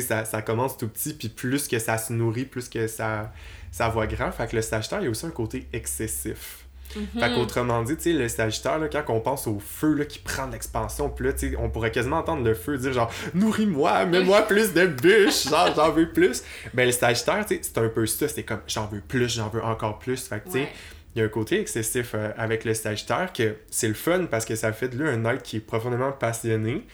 [0.00, 3.32] ça, ça commence tout petit, puis plus que ça se nourrit, plus que ça,
[3.72, 4.30] ça voit grand.
[4.30, 6.66] Fait que le Sagittaire, il y a aussi un côté excessif.
[6.96, 7.20] Mhm.
[7.20, 10.18] Fait qu'autrement dit, tu sais, le Sagittaire, là, quand on pense au feu là, qui
[10.18, 13.10] prend de l'expansion, puis là, tu sais, on pourrait quasiment entendre le feu dire genre
[13.34, 16.42] «Nourris-moi, mets-moi plus de bûches, genre j'en veux plus».
[16.74, 19.48] Ben le Sagittaire, tu sais, c'est un peu ça, c'est comme «J'en veux plus, j'en
[19.48, 20.20] veux encore plus».
[20.28, 20.72] Fait que, tu sais, Ouais.
[21.14, 24.44] Il y a un côté excessif euh, avec le Sagittaire que c'est le fun parce
[24.44, 26.86] que ça fait de lui un être qui est profondément passionné.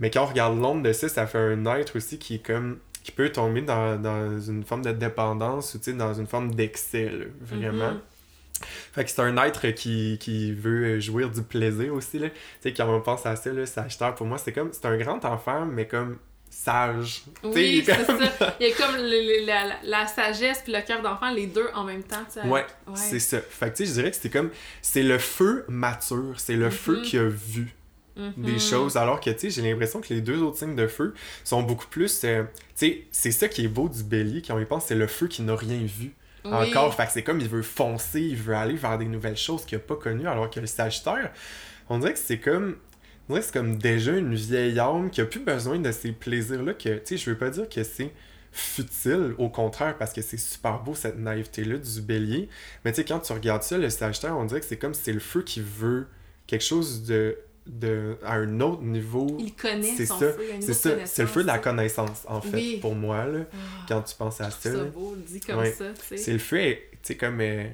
[0.00, 2.78] Mais quand on regarde l'ombre de ça, ça fait un être aussi qui est comme
[3.02, 7.92] qui peut tomber dans, dans une forme de dépendance ou dans une forme d'excès, vraiment.
[7.92, 8.00] Mhm.
[8.92, 12.28] Fait que c'est un être qui, qui veut jouir du plaisir aussi, là.
[12.28, 14.70] Tu sais, quand on pense à ça, là, Sagittaire, pour moi, c'est comme...
[14.72, 16.18] C'est un grand enfant, mais comme
[16.50, 17.22] sage.
[17.44, 18.56] Oui, est c'est comme- ça.
[18.60, 19.02] Il y a comme le-
[19.42, 22.24] le- la, la- sagesse puis le cœur d'enfant, les deux en même temps.
[22.32, 22.46] tu sais.
[22.48, 23.40] Ouais, c'est ça.
[23.40, 24.50] Fait que tu sais, je dirais que c'est comme...
[24.82, 27.02] C'est le feu mature, c'est le feu Mhm.
[27.02, 27.74] qui a vu
[28.16, 28.32] Mhm.
[28.38, 31.14] des choses, alors que, tu sais, j'ai l'impression que les deux autres signes de feu
[31.44, 32.22] sont beaucoup plus...
[32.24, 32.42] euh,
[32.76, 35.06] tu sais, c'est ça qui est beau du bélier, quand on y pense, c'est le
[35.06, 36.12] feu qui n'a rien vu.
[36.44, 36.52] Oui.
[36.52, 36.94] encore.
[36.94, 39.76] Fait que c'est comme il veut foncer, il veut aller vers des nouvelles choses qu'il
[39.76, 41.30] n'a pas connues, alors que le Sagittaire,
[41.88, 42.76] on dirait que c'est comme.
[43.30, 46.74] C'est comme déjà une vieille âme qui a plus besoin de ces plaisirs-là.
[46.74, 48.10] Que, tu sais, je veux pas dire que c'est
[48.52, 52.48] futile, au contraire, parce que c'est super beau cette naïveté-là du bélier.
[52.84, 55.02] Mais tu sais, quand tu regardes ça, le Sagittaire, on dirait que c'est comme si
[55.04, 56.06] c'est le feu qui veut
[56.46, 57.36] quelque chose de.
[57.66, 59.26] de à un autre niveau.
[59.38, 60.42] Il connaît C'est son ça, feu.
[60.60, 62.22] C'est ça, c'est le feu de la connaissance.
[62.26, 62.78] en fait, Oui.
[62.80, 63.56] pour moi, là, Ah,
[63.88, 64.72] quand tu penses à je ça.
[64.72, 64.84] là.
[64.84, 65.70] beau, dit comme Ouais.
[65.72, 65.84] ça.
[66.16, 67.40] C'est le feu, est- tu sais, comme.
[67.42, 67.64] euh,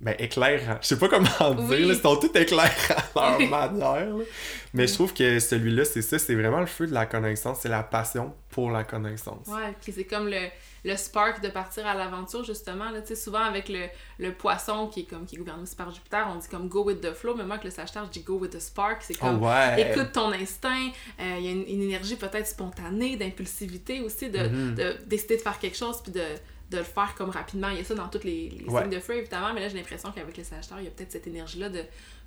[0.00, 0.78] ben, éclairant.
[0.82, 1.84] Je sais pas comment dire, Oui.
[1.86, 2.68] là, ils sont tous éclairants
[3.16, 4.16] à leur manière.
[4.16, 4.24] là.
[4.74, 7.68] Mais je trouve que celui-là, c'est ça, c'est vraiment le feu de la connaissance, c'est
[7.68, 9.46] la passion pour la connaissance.
[9.46, 10.48] Ouais, puis c'est comme le,
[10.84, 12.90] le spark de partir à l'aventure, justement.
[12.90, 13.86] Là, tu sais, souvent avec le,
[14.18, 16.82] le poisson qui est comme qui est gouverné aussi par Jupiter, on dit comme go
[16.84, 18.98] with the flow, mais moi avec le Sagittaire, je dis go with the spark.
[19.00, 19.90] C'est Oh comme ouais!
[19.92, 20.88] écoute ton instinct,
[21.20, 24.74] euh, il y a une, une énergie peut-être spontanée, d'impulsivité aussi, de, Mhm.
[24.74, 26.20] de décider de faire quelque chose puis de,
[26.74, 27.68] de le faire comme rapidement.
[27.70, 28.82] Il y a ça dans tous les, les Ouais.
[28.82, 31.12] signes de feu, évidemment, mais là j'ai l'impression qu'avec le Sagittaire, il y a peut-être
[31.12, 31.80] cette énergie-là de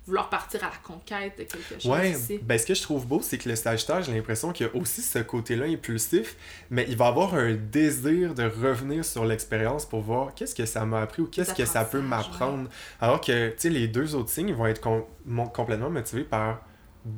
[0.06, 2.38] vouloir partir à la conquête de quelque chose Ouais, aussi.
[2.38, 4.74] ben ce que je trouve beau, c'est que le Sagittaire, j'ai l'impression qu'il y a
[4.74, 6.36] aussi ce côté-là impulsif,
[6.70, 10.86] mais il va avoir un désir de revenir sur l'expérience pour voir qu'est-ce que ça
[10.86, 12.70] m'a appris ou qu'est-ce que ça peut m'apprendre.
[13.00, 15.04] Alors que, tu sais, les deux autres signes vont être com-
[15.52, 16.62] complètement motivés par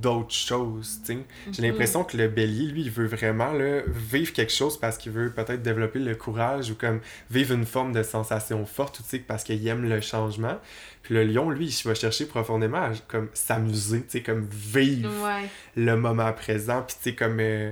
[0.01, 1.19] d'autres choses, sais.
[1.53, 1.69] J'ai Mhm.
[1.69, 5.31] l'impression que le bélier, lui, il veut vraiment là, vivre quelque chose parce qu'il veut
[5.33, 7.01] peut-être développer le courage ou comme
[7.31, 10.59] vivre une forme de sensation forte, parce qu'il aime le changement.
[11.03, 15.11] Puis le lion, lui, il va chercher profondément à comme s'amuser, tu sais, comme vivre
[15.25, 15.49] Ouais.
[15.77, 17.71] le moment présent, puis comme euh,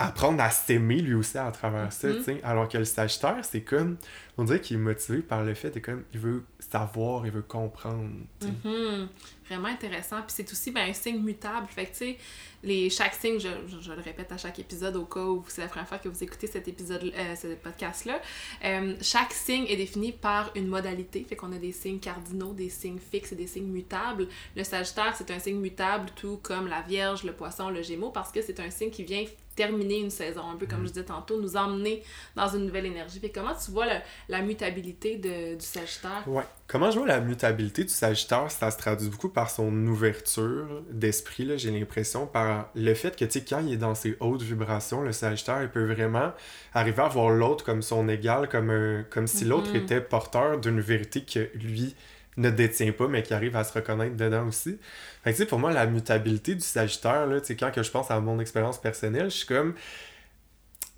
[0.00, 2.16] apprendre à s'aimer lui aussi à travers ça, Mhm.
[2.18, 2.40] tu sais.
[2.44, 3.96] Alors que le Sagittaire, c'est comme,
[4.36, 7.42] on dirait qu'il est motivé par le fait de comme, il veut savoir, il veut
[7.42, 8.10] comprendre.
[8.42, 9.08] Mhm.
[9.48, 10.16] Vraiment intéressant.
[10.22, 11.66] Puis c'est aussi ben, un signe mutable.
[11.68, 12.16] Fait que, tu
[12.64, 15.62] les, chaque signe, je, je, je le répète à chaque épisode au cas où c'est
[15.62, 18.20] la première fois que vous écoutez cet épisode, euh, ce podcast-là,
[18.64, 21.24] euh, chaque signe est défini par une modalité.
[21.28, 24.26] Fait qu'on a des signes cardinaux, des signes fixes et des signes mutables.
[24.56, 28.32] Le Sagittaire, c'est un signe mutable, tout comme la Vierge, le Poisson, le Gémeaux, parce
[28.32, 29.24] que c'est un signe qui vient
[29.58, 32.02] terminer une saison, un peu comme je disais tantôt, nous emmener
[32.36, 33.20] dans une nouvelle énergie.
[33.20, 36.22] Que comment tu vois le- la mutabilité de, du Sagittaire?
[36.26, 36.44] Ouais.
[36.68, 41.44] Comment je vois la mutabilité du Sagittaire, ça se traduit beaucoup par son ouverture d'esprit,
[41.44, 44.42] là, j'ai l'impression, par le fait que, tu sais, quand il est dans ses hautes
[44.42, 46.32] vibrations, le Sagittaire, il peut vraiment
[46.74, 49.76] arriver à voir l'autre comme son égal, comme, un, comme si l'autre Mhm.
[49.82, 51.94] était porteur d'une vérité que lui
[52.38, 54.78] ne détient pas, mais qui arrive à se reconnaître dedans aussi.
[55.22, 57.82] Fait que, tu sais, pour moi, la mutabilité du Sagittaire, là, tu sais, quand que
[57.82, 59.74] je pense à mon expérience personnelle, je suis comme...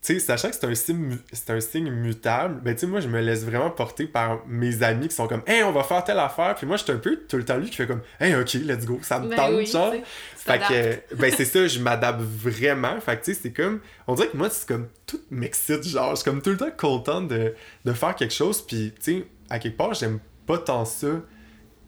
[0.03, 3.01] Tu sais, sachant que c'est un signe, c'est un signe mutable, ben tu sais, moi,
[3.01, 6.03] je me laisse vraiment porter par mes amis qui sont comme «Hey, on va faire
[6.05, 8.01] telle affaire!» Puis moi, je suis un peu tout le temps lui qui fait comme
[8.21, 9.93] «Hey, ok, let's go, ça me Ben tente, oui, genre!
[9.93, 10.03] tu sais,»
[10.39, 12.99] tu Fait que, ben c'est ça, je m'adapte vraiment.
[13.01, 13.81] Fait que, tu sais, c'est comme...
[14.07, 14.89] On dirait que moi, c'est comme...
[15.07, 16.13] Tout m'excite, genre.
[16.13, 18.63] Je suis comme tout le temps content de, de faire quelque chose.
[18.63, 20.19] Puis, tu sais, à quelque part, j'aime
[20.51, 21.23] pas tant ça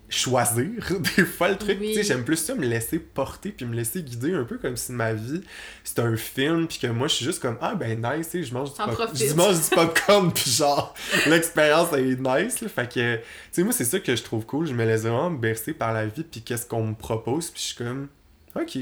[0.08, 0.68] choisir
[1.16, 1.80] des fois le truc.
[1.80, 4.76] Tu sais, j'aime plus ça me laisser porter puis me laisser guider un peu comme
[4.76, 5.40] si ma vie
[5.82, 8.44] c'était un film puis que moi je suis juste comme ah ben nice, tu sais,
[8.44, 10.94] je mange du, mange du popcorn puis genre
[11.26, 12.60] l'expérience est nice.
[12.60, 12.68] Là.
[12.68, 13.22] Fait que, tu
[13.52, 14.66] sais, moi c'est ça que je trouve cool.
[14.66, 17.66] Je me laisse vraiment bercer par la vie puis qu'est-ce qu'on me propose puis je
[17.68, 18.08] suis comme
[18.54, 18.78] ok.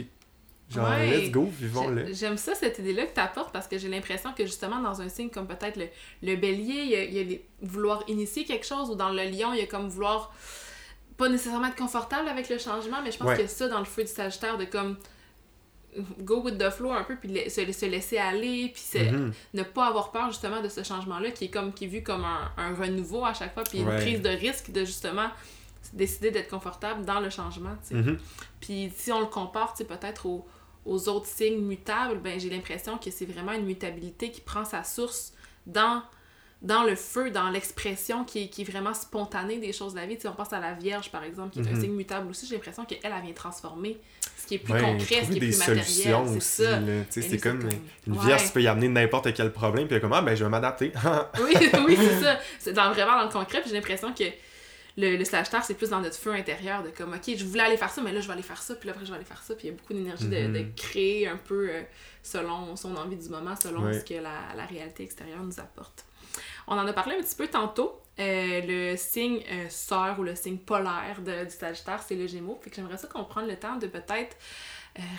[0.70, 2.12] Genre, let's go, vivons-le.
[2.12, 5.08] J'aime ça, cette idée-là que tu apportes, parce que j'ai l'impression que justement, dans un
[5.08, 5.88] signe comme peut-être le,
[6.22, 9.24] le bélier, il y a, il y a vouloir initier quelque chose, ou dans le
[9.24, 10.32] lion, il y a comme vouloir
[11.16, 13.84] pas nécessairement être confortable avec le changement, mais je pense y a ça dans le
[13.84, 14.96] feu du Sagittaire de comme
[16.20, 19.32] go with the flow un peu, puis se, se laisser aller, puis mm-hmm.
[19.54, 22.24] ne pas avoir peur justement de ce changement-là qui est comme qui est vu comme
[22.24, 25.28] un, un renouveau à chaque fois, puis une prise de risque de justement
[25.92, 27.76] décider d'être confortable dans le changement.
[27.90, 28.16] Mm-hmm.
[28.60, 30.46] Puis si on le compare peut-être aux,
[30.84, 34.84] aux, autres signes mutables, ben j'ai l'impression que c'est vraiment une mutabilité qui prend sa
[34.84, 35.32] source
[35.66, 36.02] dans
[36.62, 40.06] dans le feu, dans l'expression qui est, qui est vraiment spontanée des choses de la
[40.06, 40.16] vie.
[40.16, 41.80] Tu sais, on pense à la Vierge, par exemple, qui est un mhm.
[41.80, 42.46] signe mutable aussi.
[42.46, 43.96] J'ai l'impression qu'elle, elle vient transformer
[44.36, 45.86] ce qui est plus concret, ce qui est plus matériel.
[46.38, 46.78] C'est ça.
[47.08, 47.66] C'est comme,
[48.06, 50.50] une Vierge, tu peux y amener n'importe quel problème, puis comme, ah, ben, je vais
[50.50, 50.92] m'adapter.
[51.42, 51.54] oui,
[51.86, 52.38] oui, c'est ça.
[52.58, 54.24] C'est dans, vraiment dans le concret, puis j'ai l'impression que
[55.00, 57.76] le, le Sagittaire, c'est plus dans notre feu intérieur, de comme, ok, je voulais aller
[57.76, 59.42] faire ça, mais là, je vais aller faire ça, puis après, je vais aller faire
[59.42, 60.74] ça, puis il y a beaucoup d'énergie de, de, mhm.
[60.74, 61.82] créer un peu euh,
[62.22, 66.04] selon son envie du moment, selon ce que la, la réalité extérieure nous apporte.
[66.66, 68.00] On en a parlé un petit peu tantôt.
[68.18, 72.58] Euh, le signe euh, sœur ou le signe polaire de, du Sagittaire, c'est le Gémeaux.
[72.62, 74.36] Fait que j'aimerais ça qu'on prenne le temps de peut-être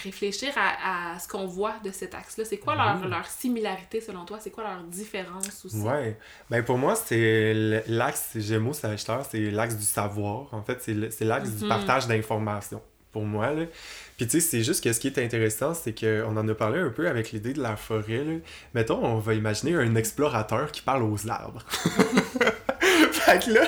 [0.04, 2.46] réfléchir à, ce qu'on voit de cet axe-là.
[2.46, 4.40] C'est quoi leur, leur, similarité selon toi?
[4.40, 5.78] C'est quoi leur différence aussi?
[5.78, 6.18] Ouais.
[6.50, 10.54] Ben pour moi, c'est l'axe Gémeaux Sagittaire, c'est l'axe du savoir.
[10.54, 11.70] En fait, c'est l'axe du mhm.
[11.70, 13.52] partage d'informations pour moi.
[13.52, 13.66] Là.
[14.18, 16.80] Puis tu sais, c'est juste que ce qui est intéressant, c'est qu'on en a parlé
[16.80, 18.24] un peu avec l'idée de la forêt.
[18.24, 18.34] Là.
[18.74, 21.64] Mettons, on va imaginer un explorateur qui parle aux arbres.
[23.12, 23.64] fait que là,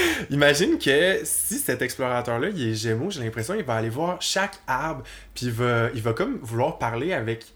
[0.30, 4.58] imagine que si cet explorateur-là, il est gémeaux, j'ai l'impression qu'il va aller voir chaque
[4.66, 5.02] arbre,
[5.34, 7.46] puis il va, il va comme vouloir parler avec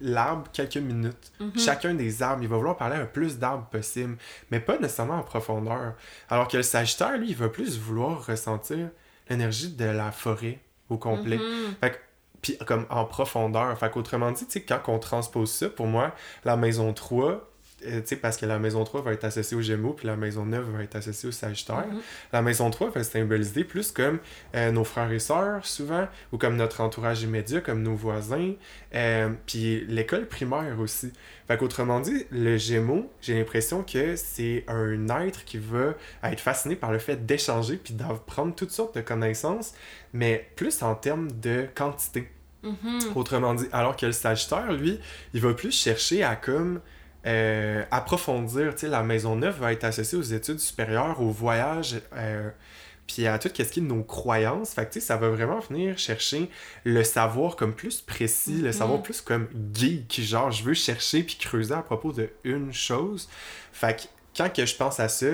[0.00, 1.32] l'arbre quelques minutes.
[1.40, 1.58] Mhm.
[1.58, 4.16] Chacun des arbres, il va vouloir parler un plus d'arbres possible,
[4.50, 5.94] mais pas nécessairement en profondeur.
[6.28, 8.90] Alors que le Sagittaire, lui, il va plus vouloir ressentir
[9.28, 11.36] l'énergie de la forêt au complet.
[11.36, 11.80] Mm-hmm.
[11.80, 11.96] Fait que,
[12.40, 13.76] puis comme en profondeur.
[13.78, 17.48] Fait qu'autrement dit, tu sais, quand on transpose ça, pour moi, la maison 3,
[17.86, 20.44] euh, sais, parce que la maison 3 va être associée au Gémeaux, puis la maison
[20.44, 21.86] 9 va être associée au Sagittaire.
[21.86, 22.00] Mhm.
[22.32, 24.18] La maison 3 va symboliser plus comme
[24.56, 28.54] euh, nos frères et sœurs, souvent, ou comme notre entourage immédiat, comme nos voisins,
[28.94, 31.12] euh, puis l'école primaire aussi.
[31.46, 36.74] Fait qu'autrement dit, le Gémeaux, j'ai l'impression que c'est un être qui va être fasciné
[36.74, 39.72] par le fait d'échanger, puis d'apprendre toutes sortes de connaissances,
[40.12, 42.28] mais plus en termes de quantité.
[42.64, 42.98] Mhm.
[43.14, 44.98] Autrement dit, alors que le Sagittaire, lui,
[45.32, 46.80] il va plus chercher à comme
[47.28, 52.00] euh, approfondir, tu sais, la maison neuve va être associée aux études supérieures, au voyage,
[52.16, 52.48] euh,
[53.06, 54.72] puis à tout ce qui est de nos croyances.
[54.72, 56.48] Fait que, tu sais, ça va vraiment venir chercher
[56.84, 59.02] le savoir comme plus précis, le savoir mm-hmm.
[59.02, 63.28] plus comme geek, genre, je veux chercher puis creuser à propos de une chose.
[63.72, 64.02] Fait que,
[64.36, 65.26] quand que je pense à ça,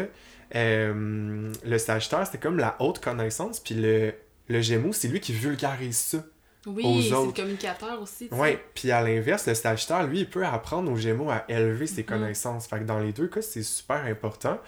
[0.56, 4.14] euh, le Sagittaire, c'est comme la haute connaissance, puis le,
[4.48, 6.18] le Gémeaux, c'est lui qui vulgarise ça.
[6.66, 8.28] Oui, c'est le communicateur aussi.
[8.32, 12.02] Oui, puis à l'inverse, le Sagittaire, lui, il peut apprendre aux Gémeaux à élever ses
[12.02, 12.06] mm-hmm.
[12.06, 12.66] connaissances.
[12.66, 14.58] Fait que dans les deux cas, c'est super important.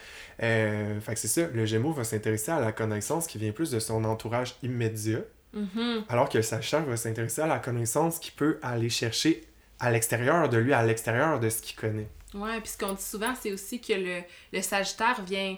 [0.42, 3.70] Euh, fait que c'est ça, le Gémeaux va s'intéresser à la connaissance qui vient plus
[3.70, 5.20] de son entourage immédiat,
[5.54, 6.04] mm-hmm.
[6.08, 9.44] alors que le Sagittaire va s'intéresser à la connaissance qui peut aller chercher
[9.80, 12.08] à l'extérieur de lui, à l'extérieur de ce qu'il connaît.
[12.34, 14.20] Oui, puis ce qu'on dit souvent, c'est aussi que le,
[14.52, 15.56] le Sagittaire vient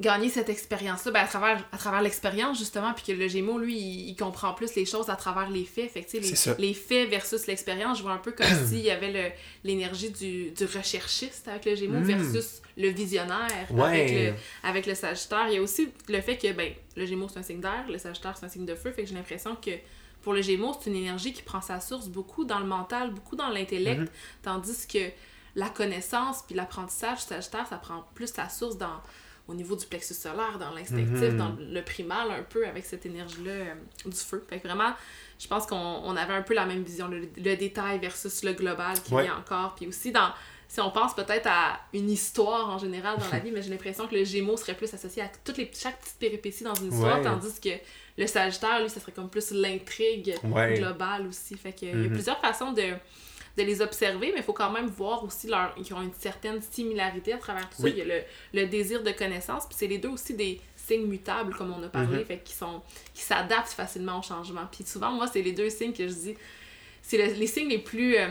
[0.00, 3.76] gagner cette expérience-là ben, à travers, à travers l'expérience, justement, puis que le Gémeaux, lui,
[3.76, 5.90] il, comprend plus les choses à travers les faits.
[5.90, 9.34] Fait que, les, les faits versus l'expérience, je vois un peu comme s'il y avait
[9.64, 12.20] l'énergie du, du recherchiste avec le Gémeaux hmm.
[12.20, 15.46] versus le visionnaire avec, le, avec le Sagittaire.
[15.48, 17.98] Il y a aussi le fait que, ben, le Gémeaux, c'est un signe d'air, le
[17.98, 18.92] Sagittaire, c'est un signe de feu.
[18.92, 19.72] Fait que j'ai l'impression que
[20.22, 23.34] pour le Gémeaux, c'est une énergie qui prend sa source beaucoup dans le mental, beaucoup
[23.34, 24.08] dans l'intellect, mhm.
[24.42, 25.10] tandis que
[25.56, 29.00] la connaissance puis l'apprentissage Sagittaire, ça prend plus sa source dans
[29.48, 31.72] au niveau du plexus solaire, dans l'instinctif, dans mhm.
[31.72, 34.44] le primal un peu avec cette énergie-là euh, du feu.
[34.48, 34.92] Fait que vraiment,
[35.38, 39.10] je pense qu'on avait un peu la même vision, le, détail versus le global qui
[39.10, 39.74] vient encore.
[39.74, 40.30] Puis aussi dans
[40.70, 44.06] si on pense peut-être à une histoire en général dans la vie, mais j'ai l'impression
[44.06, 47.22] que le Gémeaux serait plus associé à toutes les, chaque petite péripétie dans une histoire,
[47.22, 47.70] tandis que
[48.18, 51.56] le Sagittaire, lui, ça serait comme plus l'intrigue globale aussi.
[51.56, 52.10] Fait que, il y a mhm.
[52.10, 52.82] plusieurs façons de,
[53.58, 56.60] de les observer, mais il faut quand même voir aussi leur, qu'ils ont une certaine
[56.62, 57.88] similarité à travers tout ça.
[57.88, 58.22] Il y a le,
[58.54, 61.88] le désir de connaissance, puis c'est les deux aussi des signes mutables, comme on a
[61.88, 62.26] parlé, mm-hmm.
[62.26, 62.80] fait qui sont
[63.14, 64.62] qui s'adaptent facilement au changement.
[64.70, 66.34] Puis souvent, moi, c'est les deux signes que je dis,
[67.02, 68.16] c'est les signes les plus...
[68.16, 68.28] Euh,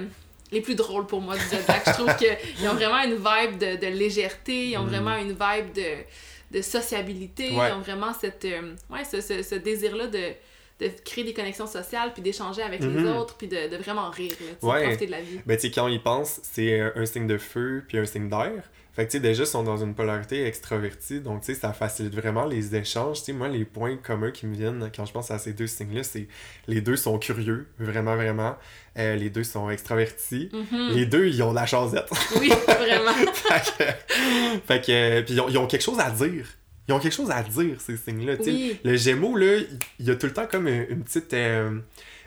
[0.49, 1.83] les plus drôles pour moi du Zodiac.
[1.85, 4.87] je trouve qu'ils ont vraiment une vibe de, de légèreté, ils ont mm.
[4.87, 6.05] vraiment une vibe de
[6.51, 7.69] de sociabilité, Ouais.
[7.69, 10.31] ils ont vraiment cette, euh, ouais, ce, ce, ce désir-là de,
[10.79, 13.15] de créer des connexions sociales, puis d'échanger avec les Mhm.
[13.17, 14.83] autres, puis de, de vraiment rire, là, Ouais.
[14.83, 15.39] profiter de la vie.
[15.45, 18.05] Ben, tu sais, quand on y pense, c'est un, un signe de feu puis un
[18.05, 18.51] signe d'air.
[18.93, 21.71] Fait que, tu sais, déjà, ils sont dans une polarité extravertie, donc, tu sais, ça
[21.71, 23.19] facilite vraiment les échanges.
[23.19, 25.67] Tu sais, moi, les points communs qui me viennent quand je pense à ces deux
[25.67, 26.27] signes-là, c'est
[26.67, 28.55] les deux sont curieux, vraiment, vraiment.
[28.97, 30.49] Euh, les deux sont extravertis.
[30.51, 30.89] Mhm.
[30.95, 32.09] Les deux, ils ont de la chasette.
[32.39, 33.11] Oui, vraiment.
[33.33, 33.83] fait que,
[34.67, 36.47] fait que, euh, puis ils ont, ils ont quelque chose à dire.
[36.88, 38.34] Ils ont quelque chose à dire, ces signes-là.
[38.39, 38.78] Oui.
[38.84, 39.58] Le Gémeaux, là,
[40.00, 41.80] il- y a tout le temps comme une, une petite, euh,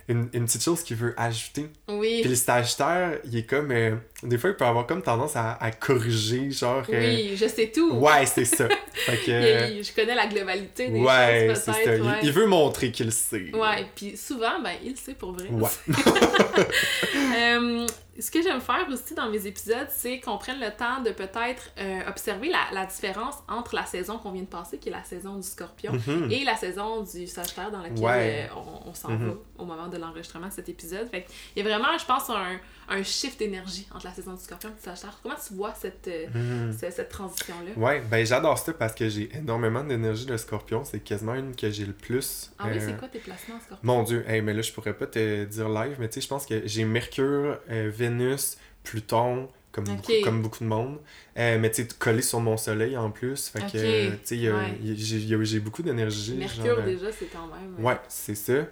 [0.08, 1.66] une, une petite chose qu'il veut ajouter.
[1.88, 2.18] Oui.
[2.20, 3.70] Puis le Sagittaire, il est comme.
[3.70, 6.84] euh, des fois, il peut avoir comme tendance à, à corriger, genre.
[6.92, 7.94] euh, Oui, je sais tout.
[7.94, 8.68] ouais, c'est ça.
[8.92, 9.72] fait que.
[9.72, 11.96] Il je connais la globalité des ouais, choses, c'est ça.
[11.96, 12.08] Il- ouais.
[12.22, 13.50] Il, veut montrer qu'il sait.
[13.54, 15.46] Ouais, puis souvent, ben, il sait pour vrai.
[15.48, 15.70] Ouais.
[18.20, 21.70] Ce que j'aime faire aussi dans mes épisodes, c'est qu'on prenne le temps de peut-être
[21.78, 25.04] euh, observer la, la différence entre la saison qu'on vient de passer, qui est la
[25.04, 26.30] saison du scorpion, Mhm.
[26.30, 28.48] et la saison du Sagittaire dans laquelle Ouais.
[28.50, 28.54] euh,
[28.84, 29.28] on, on s'en Mhm.
[29.28, 31.08] va au moment de l'enregistrement de cet épisode.
[31.10, 34.40] Fait il y a vraiment, je pense, un, un shift d'énergie entre la saison du
[34.42, 35.18] Scorpion et du Sagittaire.
[35.22, 36.72] Comment tu vois cette, euh, Mhm.
[36.78, 37.70] ce- cette transition-là?
[37.76, 40.84] Ouais, ben j'adore ça parce que j'ai énormément d'énergie de scorpion.
[40.84, 42.50] C'est quasiment une que j'ai le plus.
[42.58, 43.78] Ah oui, c'est quoi tes placements en Scorpion?
[43.82, 46.28] Mon Dieu, hey, mais là, je pourrais pas te dire live, mais tu sais, je
[46.28, 50.98] pense que j'ai Mercure, euh, Vénus, Pluton, comme, beaucoup, comme beaucoup de monde.
[51.36, 53.48] Euh, mais tu sais, collé sur mon soleil en plus.
[53.48, 55.44] Fait que, euh, tu sais, ouais.
[55.44, 56.34] j'ai beaucoup d'énergie.
[56.34, 57.84] Mercure, genre, euh, déjà, c'est quand même.
[57.84, 58.66] Ouais, c'est ça.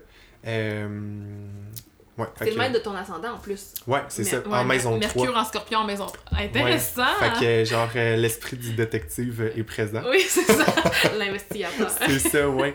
[0.47, 0.89] Euh,
[2.19, 3.73] ouais, C'est le que- maître de ton ascendant en plus.
[3.87, 5.41] Ouais, c'est ça, en ouais, maison Mercure 3.
[5.41, 6.39] en scorpion en maison 3.
[6.41, 7.03] Intéressant!
[7.21, 10.03] Fait que, genre, euh, l'esprit du détective est présent.
[10.11, 10.65] Oui, c'est ça.
[11.19, 11.91] L'investigateur.
[11.91, 12.75] C'est ça, ouais.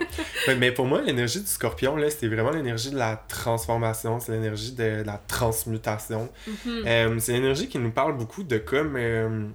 [0.57, 4.71] Mais, pour moi, l'énergie du scorpion, là, c'est vraiment l'énergie de la transformation, c'est l'énergie
[4.73, 6.29] de la transmutation.
[6.47, 6.83] Mhm.
[6.87, 9.47] Euh, c'est l'énergie qui nous parle beaucoup de comme euh,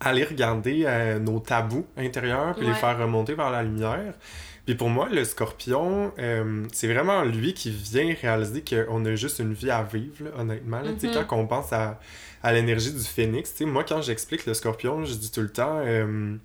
[0.00, 0.86] aller regarder
[1.20, 2.78] nos tabous intérieurs puis les Ouais.
[2.78, 4.14] faire remonter vers la lumière.
[4.64, 9.40] Puis pour moi, le scorpion, euh, c'est vraiment lui qui vient réaliser qu'on a juste
[9.40, 10.80] une vie à vivre, là, honnêtement.
[10.80, 10.90] là.
[10.98, 11.24] Tu Mhm.
[11.28, 11.98] Quand on pense à,
[12.44, 15.50] à l'énergie du phénix, tu sais, moi, quand j'explique le scorpion, je dis tout le
[15.50, 15.80] temps...
[15.84, 16.36] euh,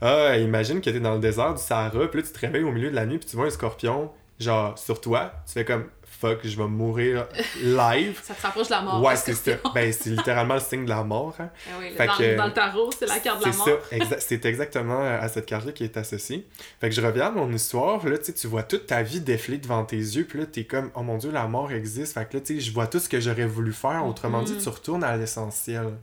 [0.00, 2.70] ah, imagine que t'es dans le désert du Sahara, puis là, tu te réveilles au
[2.72, 5.86] milieu de la nuit, puis tu vois un scorpion, genre, sur toi, tu fais comme,
[6.28, 7.26] fuck, je vais mourir
[7.62, 8.20] live.
[8.22, 9.02] Ça te rapproche de la mort.
[9.02, 9.52] ouais, c'est ça.
[9.74, 11.34] Ben, c'est littéralement le signe de la mort.
[11.38, 11.50] hein.
[11.68, 13.68] Ah oui, Fait dans, que- dans le tarot, c'est la carte de la C'est mort.
[13.90, 16.46] ça, exa- c'est exactement à cette carte-là qui est associée.
[16.80, 19.84] Fait que je reviens à mon histoire, là, tu vois toute ta vie défiler devant
[19.84, 22.14] tes yeux, puis là, t'es comme, oh mon dieu, la mort existe.
[22.14, 24.04] Fait que là, tu sais, je vois tout ce que j'aurais voulu faire.
[24.06, 25.94] Autrement dit, tu retournes à l'essentiel.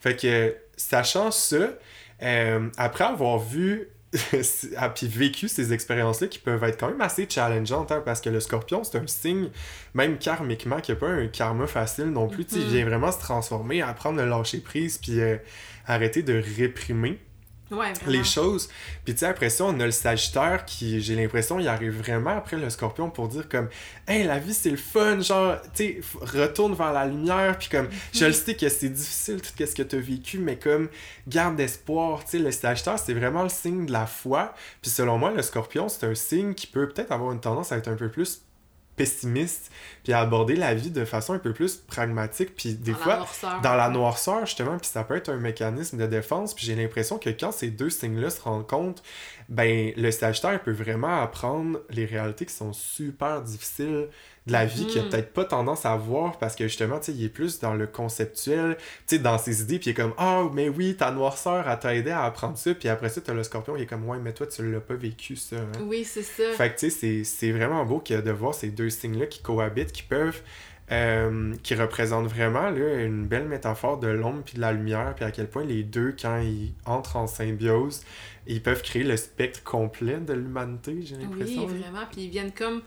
[0.00, 1.56] Fait que, sachant ça,
[2.22, 3.88] euh, après avoir vu
[4.76, 8.30] ah, puis vécu ces expériences-là qui peuvent être quand même assez challengeantes, hein, parce que
[8.30, 9.50] le scorpion, c'est un signe,
[9.94, 12.44] même karmiquement, qui n'a pas un karma facile non plus.
[12.44, 15.36] Tu sais, Il vient vraiment se transformer, apprendre à lâcher prise, puis euh,
[15.86, 17.18] arrêter de réprimer
[17.70, 18.68] Ouais, les choses.
[19.04, 22.30] Puis tu sais, après ça, on a le Sagittaire qui, j'ai l'impression, il arrive vraiment
[22.30, 23.68] après le Scorpion pour dire comme
[24.08, 27.88] «Hey, la vie, c'est le fun!» Genre, tu sais, retourne vers la lumière, puis comme
[28.12, 30.88] «Je le sais que c'est difficile, tout ce que tu as vécu, mais comme,
[31.26, 34.54] garde espoir.» Tu sais, le Sagittaire, c'est vraiment le signe de la foi.
[34.80, 37.76] Puis selon moi, le Scorpion, c'est un signe qui peut peut-être avoir une tendance à
[37.76, 38.42] être un peu plus
[38.98, 39.70] pessimiste,
[40.04, 43.04] puis à aborder la vie de façon un peu plus pragmatique, puis des Dans la
[43.04, 43.60] fois noirceur.
[43.62, 46.54] dans la noirceur, justement, puis ça peut être un mécanisme de défense.
[46.54, 49.02] Puis j'ai l'impression que quand ces deux signes-là se rencontrent,
[49.48, 54.08] ben le Sagittaire peut vraiment apprendre les réalités qui sont super difficiles
[54.48, 55.10] de la vie, qu'il a Mhm.
[55.10, 57.86] peut-être pas tendance à voir parce que justement, tu sais, il est plus dans le
[57.86, 61.68] conceptuel, tu sais, dans ses idées, puis il est comme Ah, mais oui, ta noirceur,
[61.68, 64.04] elle t'a aidé à apprendre ça, puis après ça, t'as le scorpion, il est comme
[64.08, 65.56] Ouais, mais toi, tu l'as pas vécu, ça.
[65.56, 65.82] hein.
[65.86, 66.50] Oui, c'est ça.
[66.56, 69.92] Fait que tu sais, c'est- vraiment beau que de voir ces deux signes-là qui cohabitent,
[69.92, 70.42] qui peuvent.
[70.90, 75.22] euh, qui représentent vraiment là, une belle métaphore de l'ombre puis de la lumière, puis
[75.26, 78.00] à quel point les deux, quand ils entrent en symbiose,
[78.46, 81.66] ils peuvent créer le spectre complet de l'humanité, j'ai Oui, l'impression.
[81.66, 82.06] vraiment.
[82.10, 82.80] Puis ils viennent comme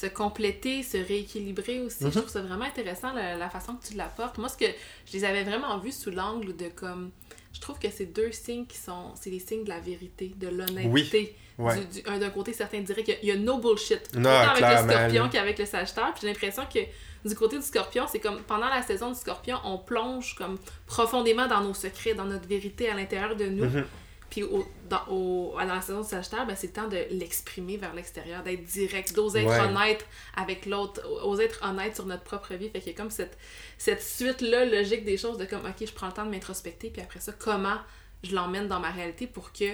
[0.00, 2.04] se compléter, se rééquilibrer aussi.
[2.04, 2.12] Mhm.
[2.12, 4.36] Je trouve ça vraiment intéressant la, la façon que tu l'apportes.
[4.38, 4.66] Moi, ce que
[5.06, 7.10] je les avais vraiment vus sous l'angle de comme.
[7.54, 9.12] Je trouve que c'est deux signes qui sont.
[9.14, 11.34] C'est les signes de la vérité, de l'honnêteté.
[11.58, 11.74] Ouais.
[11.86, 14.14] Du- du- un d'un côté, certains diraient qu'il y a- il y a no bullshit.
[14.14, 16.12] Non, Autant avec le scorpion qu'avec le sagittaire.
[16.12, 16.80] Puis j'ai l'impression que
[17.26, 21.46] du côté du scorpion, c'est comme pendant la saison du scorpion, on plonge comme profondément
[21.48, 23.64] dans nos secrets, dans notre vérité à l'intérieur de nous.
[23.64, 23.84] Mhm.
[24.30, 27.76] Puis au, dans, au, dans la saison du Sagittaire, ben, c'est le temps de l'exprimer
[27.76, 29.60] vers l'extérieur, d'être direct, d'oser être Ouais.
[29.60, 30.04] honnête
[30.36, 32.68] avec l'autre, oser être honnête sur notre propre vie.
[32.70, 33.38] Fait qu'il y a comme cette,
[33.78, 37.02] cette suite-là logique des choses de comme, ok, je prends le temps de m'introspecter, puis
[37.02, 37.78] après ça, comment
[38.24, 39.64] je l'emmène dans ma réalité pour que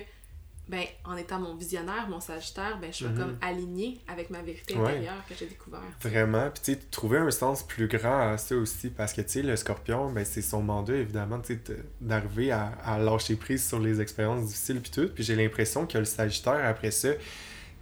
[0.69, 3.19] ben, en étant mon visionnaire, mon sagittaire, ben, je suis Mhm.
[3.19, 4.91] comme alignée avec ma vérité Ouais.
[4.93, 5.81] intérieure que j'ai découvert.
[6.01, 6.49] Vraiment.
[6.51, 8.89] Puis, tu sais, trouver un sens plus grand à ça aussi.
[8.89, 12.73] Parce que, tu sais, le scorpion, ben, c'est son mandat, évidemment, tu sais, d'arriver à,
[12.85, 15.09] à lâcher prise sur les expériences difficiles, puis tout.
[15.15, 17.21] Puis, j'ai l'impression que le Sagittaire, après ça, tu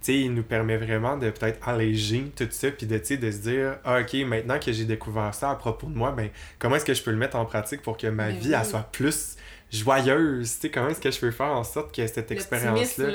[0.01, 3.29] sais, il nous permet vraiment de peut-être alléger tout ça, puis de, tu sais, de
[3.29, 6.75] se dire, ah, ok, maintenant que j'ai découvert ça à propos de moi, ben, comment
[6.77, 8.55] est-ce que je peux le mettre en pratique pour que ma Ben vie, oui.
[8.59, 9.35] elle soit plus
[9.71, 10.53] joyeuse?
[10.55, 13.07] Tu sais, comment est-ce que je peux faire en sorte que cette expérience-là.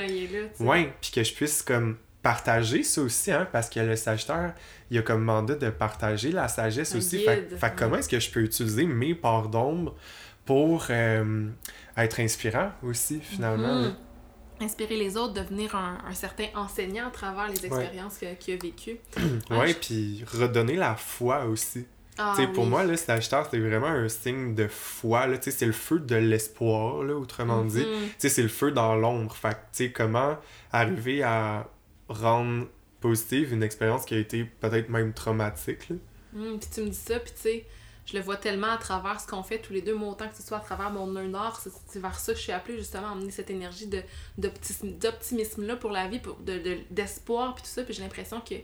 [0.61, 4.55] Ouais, puis que je puisse comme partager ça aussi, hein, parce que le Sagittaire,
[4.91, 7.19] il a comme mandat de partager la sagesse Un aussi.
[7.19, 7.73] guide, fait, fait ouais.
[7.77, 9.95] comment est-ce que je peux utiliser mes parts d'ombre
[10.45, 11.49] pour euh,
[11.97, 13.83] être inspirant aussi, finalement?
[13.83, 13.95] Mhm.
[14.59, 18.97] Inspirer les autres, devenir un, un certain enseignant à travers les expériences qu'il a vécues.
[19.51, 21.87] Ouais, je- puis redonner la foi aussi.
[22.19, 25.27] Ah, pour moi, le Sagittaire, c'est vraiment un signe de foi.
[25.27, 25.37] là.
[25.41, 27.81] C'est le feu de l'espoir, là, autrement dit.
[27.85, 28.09] Mhm.
[28.19, 29.35] C'est le feu dans l'ombre.
[29.37, 30.37] Fait que, comment
[30.73, 31.69] arriver à
[32.09, 32.67] rendre
[33.01, 35.97] positive une expérience qui a été peut-être même traumatique, là?
[36.33, 37.67] Puis tu me dis ça, puis tu sais,
[38.07, 40.37] je le vois tellement à travers ce qu'on fait tous les deux, moi autant que
[40.37, 43.11] ce soit à travers mon nord, c'est- vers ça que je suis appelée justement à
[43.13, 43.89] emmener cette énergie
[44.39, 48.55] d'optimisme-là pour la vie, pour, de, de- d'espoir, puis tout ça, puis j'ai l'impression que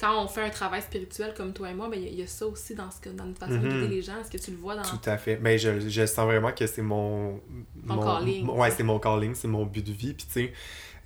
[0.00, 2.18] quand on fait un travail spirituel comme toi et moi, ben il y, a- il
[2.20, 4.14] y a ça aussi dans, ce que, dans notre façon guider les gens.
[4.20, 4.82] Est-ce que tu le vois dans...
[4.82, 5.38] Tout à fait.
[5.42, 7.40] Mais je, je sens vraiment que c'est mon.
[7.86, 10.14] Ton calling, mon- Ouais, c'est mon calling, c'est mon but de vie.
[10.14, 10.52] Puis, tu sais,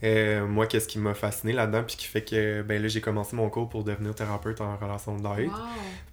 [0.05, 3.35] euh, moi, qu'est-ce qui m'a fasciné là-dedans, puis qui fait que, ben là, j'ai commencé
[3.35, 5.49] mon cours pour devenir thérapeute en relation d'aide.
[5.49, 5.57] Wow!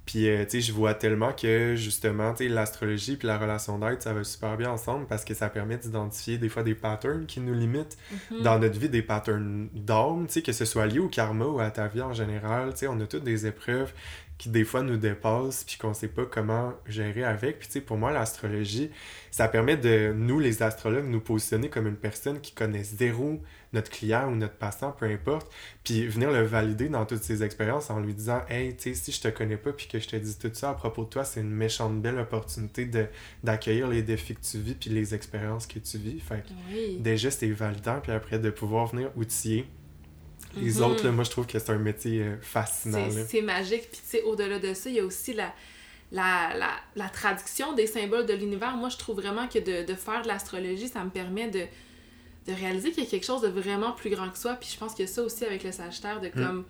[0.05, 3.77] Puis, euh, tu sais, je vois tellement que, justement, tu sais, l'astrologie puis la relation
[3.77, 7.25] d'aide, ça va super bien ensemble parce que ça permet d'identifier des fois des patterns
[7.25, 7.97] qui nous limitent
[8.31, 8.41] Mhm.
[8.43, 11.59] dans notre vie, des patterns d'âme, tu sais, que ce soit lié au karma ou
[11.59, 12.71] à ta vie en général.
[12.71, 13.93] Tu sais, on a toutes des épreuves
[14.37, 17.59] qui, des fois, nous dépassent puis qu'on sait pas comment gérer avec.
[17.59, 18.89] Puis, tu sais, pour moi, l'astrologie,
[19.29, 23.39] ça permet de, nous, les astrologues, nous positionner comme une personne qui connaît zéro
[23.73, 25.51] notre client ou notre patient, peu importe,
[25.83, 29.11] puis venir le valider dans toutes ses expériences en lui disant Hey, tu sais, si
[29.11, 31.23] je te connais pas puis que je te dis tout ça à propos de toi,
[31.23, 32.89] c'est une méchante belle opportunité
[33.43, 36.19] d'accueillir les défis que tu vis puis les expériences que tu vis.
[36.19, 36.97] Fait que Oui.
[36.99, 39.65] déjà, c'est validant, puis après, de pouvoir venir outiller
[40.59, 40.83] les Mhm.
[40.83, 43.09] autres, là, moi, je trouve que c'est un métier euh, fascinant.
[43.27, 43.89] C'est magique.
[43.89, 45.53] Puis, tu sais, au-delà de ça, il y a aussi la,
[46.11, 48.75] la, la, la traduction des symboles de l'univers.
[48.75, 51.63] Moi, je trouve vraiment que de, de faire de l'astrologie, ça me permet de,
[52.47, 54.53] de réaliser qu'il y a quelque chose de vraiment plus grand que soi.
[54.55, 56.65] Puis, je pense a ça aussi avec le Sagittaire, de comme.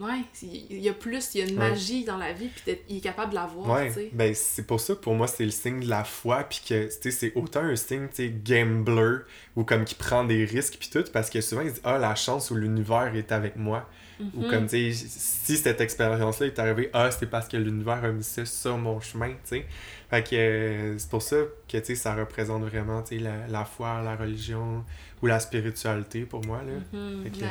[0.00, 1.58] Ouais, il y a plus, il y a une Mm.
[1.58, 4.66] Magie dans la vie, puis d'être- il est capable de la voir, Ouais, ben c'est
[4.66, 7.10] pour ça que pour moi c'est le signe de la foi puis que tu sais
[7.12, 9.18] c'est autant un signe tu sais gambler
[9.54, 12.16] ou comme qui prend des risques puis tout parce que souvent ils disent ah la
[12.16, 13.88] chance ou l'univers est avec moi
[14.20, 14.48] ou Mhm.
[14.50, 18.10] comme tu sais si cette expérience là est arrivée ah c'est parce que l'univers a
[18.12, 19.66] mis ça sur mon chemin tu sais
[20.10, 21.36] fait que euh, c'est pour ça
[21.68, 24.84] que tu sais ça représente vraiment tu sais la, la foi la religion
[25.20, 27.22] ou la spiritualité pour moi là Mhm.
[27.24, 27.48] Fait que- la,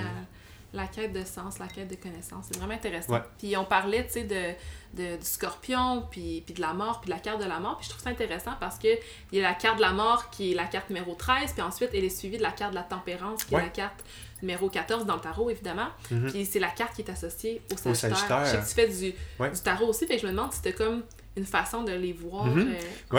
[0.74, 2.46] la quête de sens, la quête de connaissance.
[2.52, 3.14] C'est vraiment intéressant.
[3.14, 3.22] Ouais.
[3.38, 4.54] Puis on parlait, tu sais, de,
[5.00, 7.78] de, du scorpion, puis, puis de la mort, puis de la carte de la mort.
[7.78, 8.88] Puis je trouve ça intéressant parce que
[9.32, 11.62] il y a la carte de la mort qui est la carte numéro 13, puis
[11.62, 13.62] ensuite elle est suivie de la carte de la tempérance qui Ouais.
[13.62, 14.04] est la carte
[14.42, 15.88] numéro 14 dans le tarot, évidemment.
[16.12, 16.32] Mhm.
[16.32, 18.18] Puis c'est la carte qui est associée au Sagittaire.
[18.18, 18.46] Sagittaire.
[18.46, 19.52] Je sais que tu fais du, Ouais.
[19.52, 21.04] du tarot aussi, fait que je me demande si c'était comme
[21.36, 22.68] une façon de les voir Mhm.
[22.70, 22.74] euh,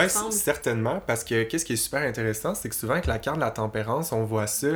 [0.09, 3.37] c- certainement, parce que qu'est-ce qui est super intéressant, c'est que souvent avec la carte
[3.37, 4.69] de la tempérance, on voit ça,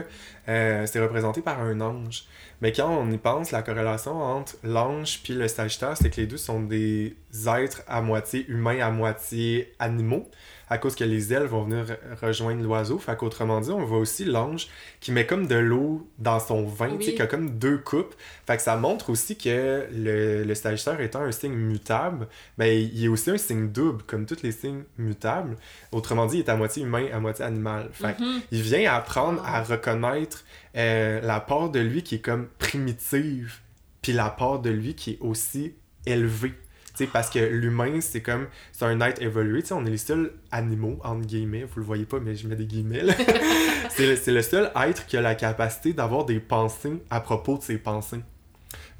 [0.48, 2.24] euh, c'est représenté par un ange.
[2.60, 6.26] Mais quand on y pense, la corrélation entre l'ange puis le sagittaire, c'est que les
[6.26, 7.16] deux sont des
[7.46, 10.28] êtres à moitié humains, à moitié animaux,
[10.70, 11.96] à cause que les ailes vont venir re-
[12.26, 12.98] rejoindre l'oiseau.
[12.98, 14.68] Fait qu'autrement dit, on voit aussi l'ange
[15.00, 17.14] qui met comme de l'eau dans son vin, tu sais, Oui.
[17.16, 18.14] qui a comme deux coupes.
[18.46, 23.04] Fait que ça montre aussi que le, le sagittaire étant un signe mutable, ben, il
[23.04, 25.56] est aussi un signe double, comme tous les signes mutables.
[25.92, 27.88] Autrement dit, il est à moitié humain, à moitié animal.
[27.92, 28.40] Fait Mhm.
[28.50, 30.44] il vient apprendre à reconnaître
[30.76, 33.60] euh, la part de lui qui est comme primitive,
[34.02, 35.74] puis la part de lui qui est aussi
[36.06, 36.54] élevée.
[36.98, 40.32] Tu sais, parce que l'humain, c'est comme, c'est un être évolué, on est les seuls
[40.50, 43.02] animaux, entre guillemets, vous le voyez pas, mais je mets des guillemets,
[43.90, 47.56] c'est, le, c'est le seul être qui a la capacité d'avoir des pensées à propos
[47.56, 48.18] de ses pensées.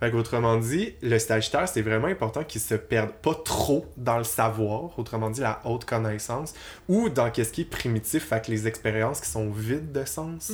[0.01, 4.25] Fait qu'autrement dit, le Sagittaire, c'est vraiment important qu'il se perde pas trop dans le
[4.25, 6.55] savoir, autrement dit la haute connaissance,
[6.89, 10.53] ou dans qu'est-ce qui est primitif, fait que les expériences qui sont vides de sens.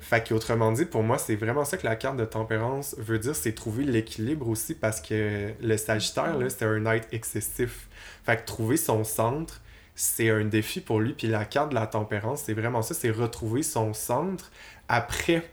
[0.00, 3.36] Fait qu'autrement dit, pour moi, c'est vraiment ça que la carte de tempérance veut dire,
[3.36, 7.88] c'est trouver l'équilibre aussi, parce que le Sagittaire, là, c'est un être excessif.
[8.24, 9.60] Fait que trouver son centre,
[9.94, 13.10] c'est un défi pour lui, puis la carte de la tempérance, c'est vraiment ça, c'est
[13.10, 14.50] retrouver son centre
[14.88, 15.48] après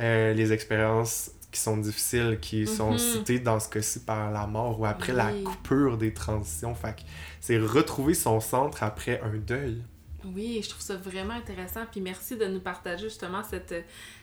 [0.00, 2.98] euh, les expériences qui sont difficiles, qui sont Mhm.
[2.98, 5.42] citées dans ce cas-ci par la mort ou après la Oui.
[5.44, 6.74] coupure des transitions.
[6.74, 6.94] Fait
[7.40, 9.82] c'est retrouver son centre après un deuil.
[10.24, 11.80] Oui, je trouve ça vraiment intéressant.
[11.90, 13.74] Puis merci de nous partager justement cette,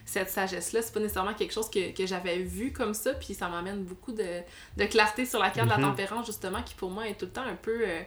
[0.06, 0.80] cette sagesse-là.
[0.80, 3.14] C'est pas nécessairement quelque chose que, que j'avais vu comme ça.
[3.14, 4.40] Puis ça m'amène beaucoup de,
[4.76, 5.84] de, clarté sur la carte de la Mhm.
[5.90, 7.80] tempérance, justement, qui pour moi est tout le temps un peu.
[7.84, 8.00] euh,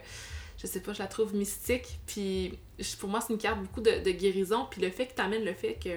[0.58, 1.98] je sais pas, je la trouve mystique.
[2.06, 2.58] Puis
[2.98, 4.66] pour moi, c'est une carte beaucoup de, de guérison.
[4.70, 5.90] Puis le fait que tu amènes le fait que.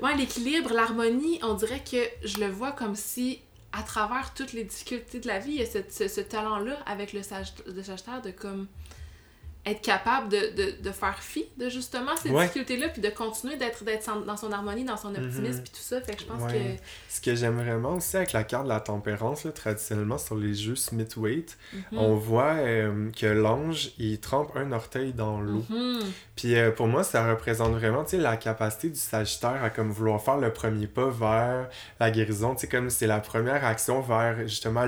[0.00, 3.40] Ouais, l'équilibre, l'harmonie, on dirait que je le vois comme si,
[3.72, 7.12] à travers toutes les difficultés de la vie, il y a ce, ce talent-là avec
[7.14, 8.66] le, sage, le Sagittaire de comme
[9.66, 12.44] être capable de, de, de faire fi de justement ces Ouais.
[12.44, 13.82] difficultés-là, puis de continuer d'être
[14.24, 15.62] dans son harmonie, dans son optimisme, Mhm.
[15.64, 16.00] puis tout ça.
[16.00, 16.76] Fait que je pense Ouais.
[17.08, 20.54] Ce que j'aime vraiment aussi avec la carte de la tempérance, là, traditionnellement sur les
[20.54, 21.78] jeux Smith-Waite, que.
[21.92, 21.98] Mhm.
[21.98, 25.64] on voit euh, que l'ange, il trempe un orteil dans l'eau.
[25.68, 26.00] Mhm.
[26.36, 30.36] Puis euh, pour moi, ça représente vraiment la capacité du Sagittaire à comme vouloir faire
[30.36, 32.54] le premier pas vers la guérison.
[32.70, 34.86] Comme c'est la première action vers justement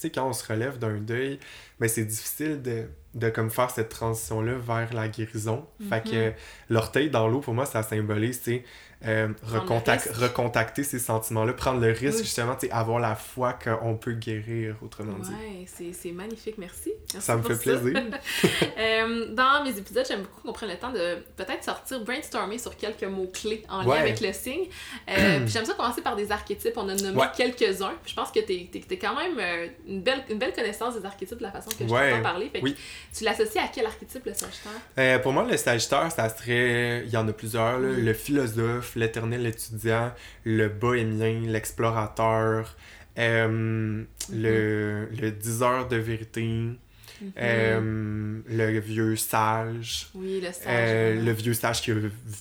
[0.00, 1.38] sais, quand on se relève d'un deuil,
[1.78, 2.84] ben, c'est difficile de,
[3.14, 5.66] de comme faire cette transition-là vers la guérison.
[5.88, 6.10] Fait Mhm.
[6.10, 6.32] que
[6.68, 8.64] l'orteil dans l'eau, pour moi, ça symbolise, tu sais,
[9.06, 12.24] euh, recontac- recontacter ces sentiments-là, prendre le risque, Oui.
[12.24, 15.30] justement, tu avoir la foi qu'on peut guérir, autrement dit.
[15.30, 16.92] Ouais, c'est c'est magnifique, merci.
[17.14, 18.02] Merci Ça me fait plaisir.
[18.78, 22.76] Euh, dans mes épisodes, j'aime beaucoup qu'on prenne le temps de peut-être sortir, brainstormer sur
[22.76, 23.94] quelques mots-clés en Ouais.
[23.96, 24.66] lien avec le signe.
[25.08, 26.72] Euh, j'aime ça commencer par des archétypes.
[26.76, 27.26] On a nommé Ouais.
[27.36, 27.92] quelques-uns.
[28.06, 31.38] Je pense que t'es es, quand même euh, une, belle, une belle connaissance des archétypes
[31.38, 32.48] de la façon que je t'entends parler.
[32.50, 32.76] Fait que Oui.
[33.16, 35.20] tu l'associes à quel archétype, le Sagittaire?
[35.22, 37.02] Pour moi, le Sagittaire, ça serait.
[37.04, 37.88] Il y en a plusieurs, là.
[37.88, 38.04] Mm.
[38.04, 40.12] Le philosophe, l'éternel étudiant,
[40.44, 42.76] le bohémien, l'explorateur,
[43.18, 46.42] euh, le, le diseur de vérité,
[47.22, 47.32] Mhm.
[47.38, 50.64] euh, le vieux sage, oui, le sage.
[50.68, 51.94] euh, le vieux sage qui a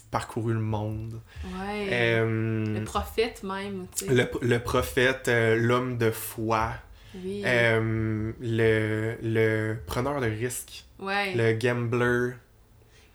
[0.10, 2.22] parcouru le monde, Ouais.
[2.22, 4.14] le prophète même, tu sais.
[4.14, 6.72] le, le prophète, l'homme de foi,
[7.14, 7.41] Oui.
[7.43, 11.34] le, le preneur de risques, ouais.
[11.36, 12.36] le gambler.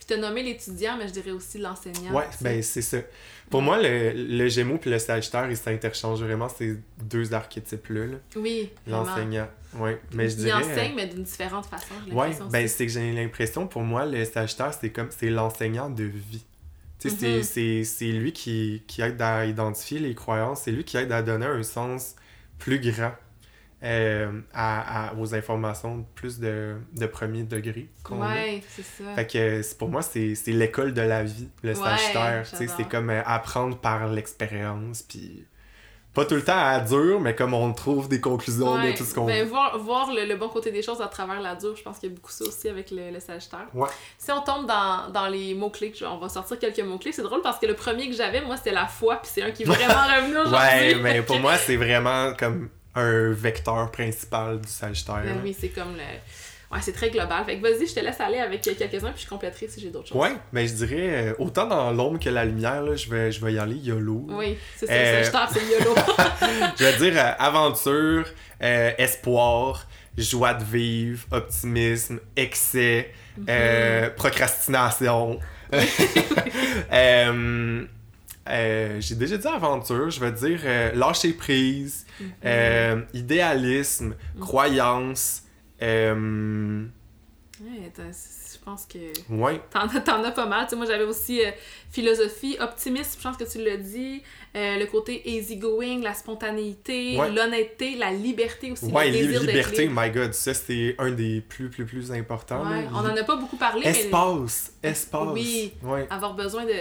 [0.07, 2.13] Puis t'as nommé l'étudiant, mais je dirais aussi l'enseignant.
[2.13, 2.99] Ouais, ben c'est ça.
[3.49, 8.07] Pour moi, le, le Gémeaux puis le Sagittaire, ils s'interchangent vraiment ces deux archétypes-là.
[8.07, 8.17] là.
[8.37, 8.71] Oui.
[8.87, 9.49] L'enseignant.
[9.79, 10.53] Ouais, mais je Il dirais.
[10.63, 14.73] enseigne, mais d'une différente façon, ouais, ben c'est que j'ai l'impression, pour moi, le Sagittaire,
[14.79, 15.09] c'est comme.
[15.11, 16.45] C'est l'enseignant de vie.
[17.01, 17.43] Tu sais, c'est- Mhm.
[17.43, 21.23] c'est c'est lui qui, qui aide à identifier les croyances, c'est lui qui aide à
[21.23, 22.15] donner un sens
[22.59, 23.13] plus grand
[23.85, 28.21] euh, à, à- aux informations plus de, de premier degré qu'on.
[28.23, 29.05] Ouais, c'est ça.
[29.15, 32.45] Fait que c'est- pour moi, c'est c'est l'école de la vie, le Ouais, Sagittaire.
[32.47, 35.45] C'est comme euh, apprendre par l'expérience, puis
[36.15, 39.03] pas tout le temps à dur, mais comme on trouve des conclusions Ouais, de tout
[39.03, 41.75] ce qu'on ben, voir, voir le, le bon côté des choses à travers la dure,
[41.77, 43.67] je pense qu'il y a beaucoup ça aussi avec le, le Sagittaire.
[43.75, 43.89] Ouais.
[44.17, 47.11] Si on tombe dans, dans les mots-clés, on va sortir quelques mots-clés.
[47.11, 49.51] C'est drôle parce que le premier que j'avais, moi, c'était la foi, puis c'est un
[49.51, 50.57] qui est vraiment revenu aujourd'hui.
[50.57, 55.23] Ouais, mais pour moi, c'est vraiment comme un vecteur principal du Sagittaire.
[55.25, 56.03] Ben oui, c'est comme le.
[56.75, 57.45] Ouais, c'est très global.
[57.45, 60.09] Fait que vas-y, je te laisse aller avec quelques-uns, puis je compléterai si j'ai d'autres
[60.09, 60.17] choses.
[60.19, 63.45] Ouais, mais je dirais, euh, autant dans l'ombre que la lumière, là, je, vais, je
[63.45, 64.27] vais y aller YOLO.
[64.31, 65.95] Oui, c'est ça, Euh, le Sagittaire, c'est YOLO.
[66.79, 68.25] Je vais dire euh, aventure,
[68.63, 69.87] euh, espoir,
[70.19, 74.11] joie de vivre, optimisme, excès, Mhm.
[74.17, 75.39] procrastination.
[76.93, 77.85] Euh,
[78.49, 82.31] euh, J'ai déjà dit aventure, je vais dire euh, lâcher prise, Mhm.
[82.45, 85.43] euh, idéalisme, croyance.
[85.83, 86.85] euh,
[87.61, 88.99] Ouais, je pense que.
[89.33, 89.87] ouais, T'en
[90.25, 90.65] as, pas mal.
[90.65, 91.51] Tu sais, moi, j'avais aussi euh,
[91.91, 94.23] philosophie, optimisme, je pense que tu l'as dit,
[94.57, 97.31] euh, le côté easygoing, la spontanéité, Ouais.
[97.31, 100.01] l'honnêteté, la liberté aussi, ouais, le désir liberté, libre.
[100.03, 102.69] my god, ça c'est un des plus, plus, plus importants.
[102.69, 105.29] Ouais, on en a pas beaucoup parlé, Espace, espace.
[105.33, 105.73] Oui.
[105.85, 106.73] Mais avoir besoin de,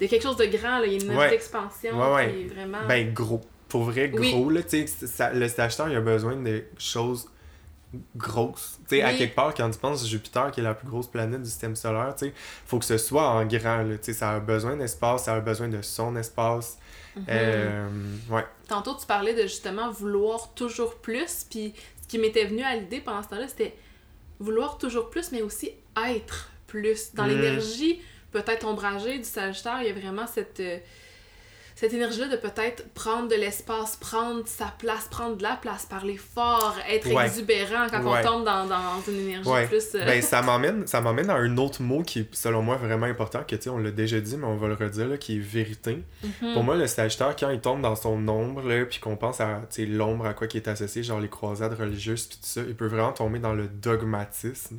[0.00, 0.86] de quelque chose de grand, là.
[0.86, 1.30] il y a une Ouais.
[1.30, 2.32] d'expansion Ouais, ouais.
[2.32, 2.86] qui est vraiment...
[2.88, 3.40] Ben gros.
[3.68, 4.30] Pour vrai, Oui.
[4.32, 7.26] gros, là, tu sais, le Sagittaire, il a besoin de choses
[8.16, 8.78] grosses.
[8.88, 9.18] Tu sais, à Oui.
[9.18, 12.14] quelque part, quand tu penses Jupiter, qui est la plus grosse planète du système solaire,
[12.18, 12.32] tu sais,
[12.66, 15.68] faut que ce soit en grand, tu sais, ça a besoin d'espace, ça a besoin
[15.68, 16.78] de son espace.
[17.16, 17.24] Mhm.
[17.28, 17.88] Euh,
[18.30, 18.44] ouais.
[18.68, 21.72] Tantôt, tu parlais de justement vouloir toujours plus, puis
[22.02, 23.74] ce qui m'était venu à l'idée pendant ce temps-là, c'était
[24.40, 25.70] vouloir toujours plus, mais aussi
[26.08, 27.14] être plus.
[27.14, 27.28] Dans Mm.
[27.28, 28.00] l'énergie
[28.34, 30.78] peut-être ombragée du Sagittaire, il y a vraiment cette, euh,
[31.84, 36.16] cette énergie-là de peut-être prendre de l'espace, prendre sa place, prendre de la place, parler
[36.16, 37.26] fort, être Ouais.
[37.26, 38.20] exubérant quand Ouais.
[38.24, 39.66] on tombe dans, dans une énergie Ouais.
[39.66, 39.94] plus...
[39.94, 43.06] euh, Ben, ça m'emmène ça m'emmène à un autre mot qui est, selon moi, vraiment
[43.06, 45.36] important, que, tu sais, on l'a déjà dit, mais on va le redire, là, qui
[45.36, 46.02] est vérité.
[46.42, 46.54] mhm.
[46.54, 49.60] Pour moi, le Sagittaire, quand il tombe dans son ombre, là, puis qu'on pense à
[49.78, 52.86] l'ombre à quoi qui est associé, genre les croisades religieuses, puis tout ça, il peut
[52.86, 54.78] vraiment tomber dans le dogmatisme.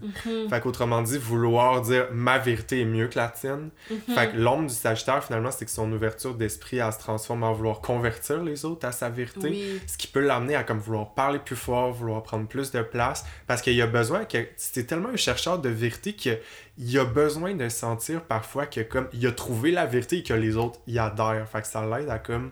[0.49, 3.69] Fait qu'autrement dit, vouloir dire ma vérité est mieux que la tienne.
[4.13, 7.53] Fait que l'ombre du Sagittaire, finalement, c'est que son ouverture d'esprit elle se transforme en
[7.53, 9.49] vouloir convertir les autres à sa vérité.
[9.49, 9.81] Oui.
[9.85, 13.23] Ce qui peut l'amener à comme vouloir parler plus fort, vouloir prendre plus de place.
[13.45, 14.47] Parce qu'il y a besoin que.
[14.57, 19.27] C'est tellement un chercheur de vérité qu'il a besoin de sentir parfois que comme il
[19.27, 21.47] a trouvé la vérité et que les autres y adhèrent.
[21.47, 22.51] Fait que ça l'aide à comme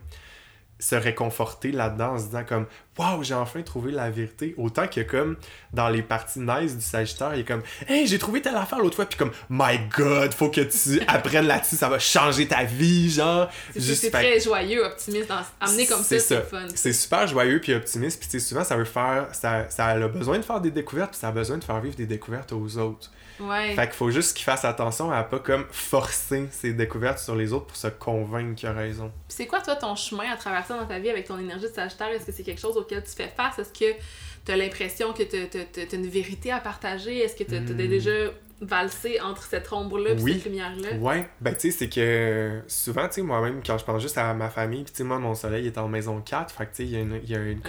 [0.79, 2.65] se réconforter là-dedans en se disant comme
[2.97, 5.35] waouh j'ai enfin trouvé la vérité autant que comme
[5.71, 8.95] dans les parties nice du Sagittaire il est comme hey j'ai trouvé telle affaire l'autre
[8.95, 13.09] fois puis comme my god faut que tu apprennes là-dessus ça va changer ta vie
[13.09, 15.41] genre c'est très joyeux optimiste dans...
[15.59, 19.27] amener comme ça c'est fun c'est super joyeux puis optimiste puis souvent ça veut faire
[19.31, 21.95] ça, ça a besoin de faire des découvertes puis ça a besoin de faire vivre
[21.95, 23.75] des découvertes aux autres Ouais.
[23.75, 27.51] Fait qu'il faut juste qu'il fasse attention à pas comme forcer ses découvertes sur les
[27.53, 29.11] autres pour se convaincre qu'il a raison.
[29.27, 32.09] C'est quoi toi ton chemin à traverser dans ta vie avec ton énergie de Sagittaire?
[32.09, 33.59] Est-ce que c'est quelque chose auquel tu fais face?
[33.59, 33.97] Est-ce que
[34.45, 37.19] tu as l'impression que tu as, une vérité à partager?
[37.19, 37.75] Est-ce que tu as, hmm.
[37.75, 38.31] déjà
[38.63, 40.97] valser entre cette ombre-là et cette lumière-là?
[40.97, 44.33] Ouais, ben tu sais, c'est que souvent, tu sais, moi-même, quand je pense juste à
[44.33, 46.75] ma famille, puis tu sais, moi, mon soleil est en maison 4, fait que tu
[46.77, 47.61] sais, il y a, une, y a une,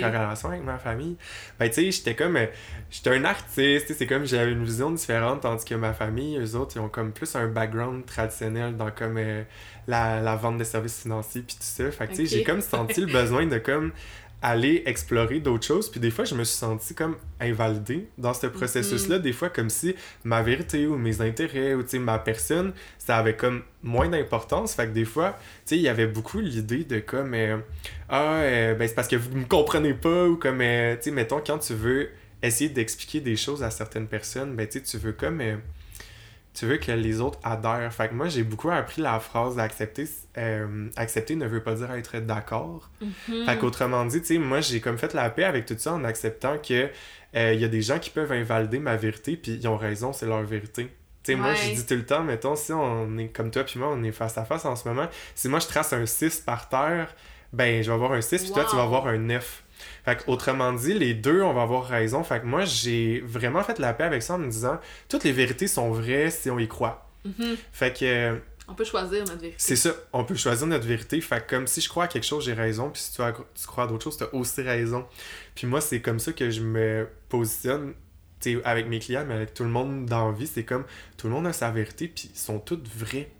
[0.00, 1.16] corrélation avec ma famille.
[1.58, 2.46] Ben tu sais, j'étais comme, euh,
[2.90, 6.76] j'étais un artiste, c'est comme, j'avais une vision différente, tandis que ma famille, eux autres,
[6.76, 9.42] ils ont comme plus un background traditionnel dans comme euh,
[9.86, 11.90] la, la, vente de services financiers, puis tout ça.
[11.90, 13.92] Fait que tu sais, j'ai comme senti le besoin de comme
[14.42, 15.88] aller explorer d'autres choses.
[15.88, 19.16] Puis des fois, je me suis senti comme invalidé dans ce processus-là.
[19.16, 19.22] Mhm.
[19.22, 23.62] Des fois, comme si ma vérité ou mes intérêts ou ma personne, ça avait comme
[23.82, 24.74] moins d'importance.
[24.74, 27.58] Fait que des fois, tu sais, il y avait beaucoup l'idée de comme euh,
[28.08, 31.10] Ah, euh, ben c'est parce que vous me comprenez pas ou comme, euh, tu sais,
[31.12, 32.10] mettons, quand tu veux
[32.42, 35.40] essayer d'expliquer des choses à certaines personnes, ben tu sais, tu veux comme
[36.54, 37.92] tu veux que les autres adhèrent.
[37.92, 41.90] Fait que moi, j'ai beaucoup appris la phrase accepter, euh, accepter ne veut pas dire
[41.92, 42.90] être d'accord.
[43.46, 46.04] Fait qu'autrement dit, tu sais, moi, j'ai comme fait la paix avec tout ça en
[46.04, 46.90] acceptant que
[47.34, 50.12] il euh, y a des gens qui peuvent invalider ma vérité, puis ils ont raison,
[50.12, 50.94] c'est leur vérité.
[51.22, 53.78] Tu sais, moi, je dis tout le temps, mettons, si on est comme toi puis
[53.78, 56.40] moi, on est face à face en ce moment, si moi je trace un 6
[56.40, 57.14] par terre,
[57.52, 59.62] ben, je vais avoir un 6, puis toi, tu vas avoir un 9.
[60.04, 62.22] Fait autrement dit, les deux, on va avoir raison.
[62.24, 64.78] Fait que moi, j'ai vraiment fait la paix avec ça en me disant
[65.08, 67.08] toutes les vérités sont vraies si on y croit.
[67.26, 67.56] Mm-hmm.
[67.72, 68.40] Fait que.
[68.68, 69.54] On peut choisir notre vérité.
[69.58, 71.20] C'est ça, on peut choisir notre vérité.
[71.20, 72.90] Fait comme si je crois à quelque chose, j'ai raison.
[72.90, 73.22] Puis si tu,
[73.54, 75.06] tu crois à d'autres choses, tu as aussi raison.
[75.54, 77.94] Puis moi, c'est comme ça que je me positionne
[78.64, 80.46] avec mes clients, mais avec tout le monde dans la vie.
[80.46, 80.84] C'est comme
[81.16, 83.30] tout le monde a sa vérité, puis ils sont toutes vraies.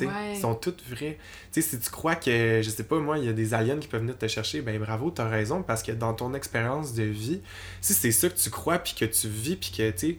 [0.00, 1.18] Ils sont toutes vraies.
[1.50, 3.88] sais si tu crois que, je sais pas, moi, il y a des aliens qui
[3.88, 7.40] peuvent venir te chercher, ben bravo, t'as raison, parce que dans ton expérience de vie,
[7.80, 10.18] si c'est ça que tu crois, puis que tu vis, puis que, tu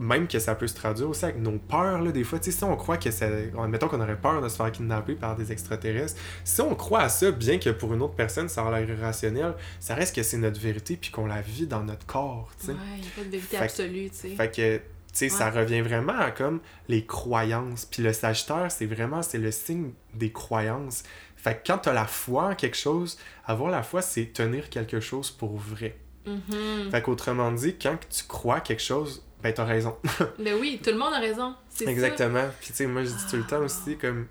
[0.00, 2.56] même que ça peut se traduire aussi avec nos peurs, là, des fois, tu sais,
[2.56, 3.28] si on croit que ça...
[3.68, 7.08] Mettons qu'on aurait peur de se faire kidnapper par des extraterrestres, si on croit à
[7.10, 10.38] ça, bien que pour une autre personne, ça a l'air irrationnel, ça reste que c'est
[10.38, 12.72] notre vérité, puis qu'on la vit dans notre corps, tu sais.
[12.72, 14.28] Ouais, il n'y a pas de vérité absolue, tu sais.
[14.30, 14.80] Fait que
[15.28, 17.84] ça revient vraiment à comme les croyances.
[17.84, 21.02] Puis le Sagittaire, c'est vraiment, c'est le signe des croyances.
[21.36, 25.00] Fait que quand t'as la foi en quelque chose, avoir la foi, c'est tenir quelque
[25.00, 25.96] chose pour vrai.
[26.26, 26.90] Mm-hmm.
[26.90, 29.96] Fait qu'autrement dit, quand tu crois quelque chose, ben t'as raison.
[30.38, 31.54] ben oui, tout le monde a raison.
[31.80, 32.48] Exactement.
[32.60, 34.26] Puis tu sais, moi je dis tout le temps aussi, comme,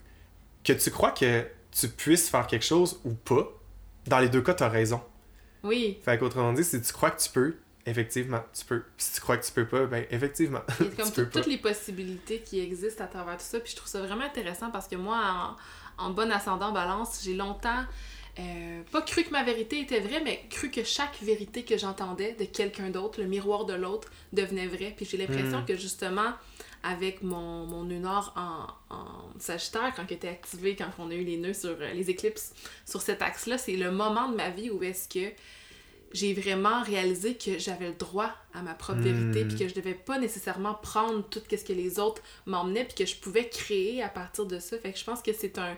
[0.64, 3.50] que tu crois que tu puisses faire quelque chose ou pas,
[4.06, 5.02] dans les deux cas, t'as raison.
[5.64, 6.00] Oui.
[6.04, 7.58] Fait qu'autrement dit, si tu crois que tu peux,
[7.90, 8.84] effectivement, tu peux.
[8.98, 10.62] si tu crois que tu peux pas, ben effectivement.
[10.80, 13.60] Il y a comme toutes les possibilités qui existent à travers tout ça.
[13.60, 15.56] Puis je trouve ça vraiment intéressant parce que moi,
[15.98, 17.86] en, en bon ascendant balance, j'ai longtemps
[18.40, 22.34] euh, pas cru que ma vérité était vraie, mais cru que chaque vérité que j'entendais
[22.34, 24.94] de quelqu'un d'autre, le miroir de l'autre, devenait vrai.
[24.96, 25.66] Puis j'ai l'impression hmm.
[25.66, 26.32] que justement,
[26.84, 31.16] avec mon, mon nœud nord en, en Sagittaire, quand il était activé, quand on a
[31.16, 32.54] eu les nœuds sur euh, les éclipses
[32.86, 35.34] sur cet axe-là, c'est le moment de ma vie où est-ce que
[36.12, 39.60] j'ai vraiment réalisé que j'avais le droit à ma propre vérité, puis hmm.
[39.60, 43.16] que je devais pas nécessairement prendre tout ce que les autres m'emmenaient, puis que je
[43.16, 44.78] pouvais créer à partir de ça.
[44.78, 45.78] Fait que je pense que c'est un,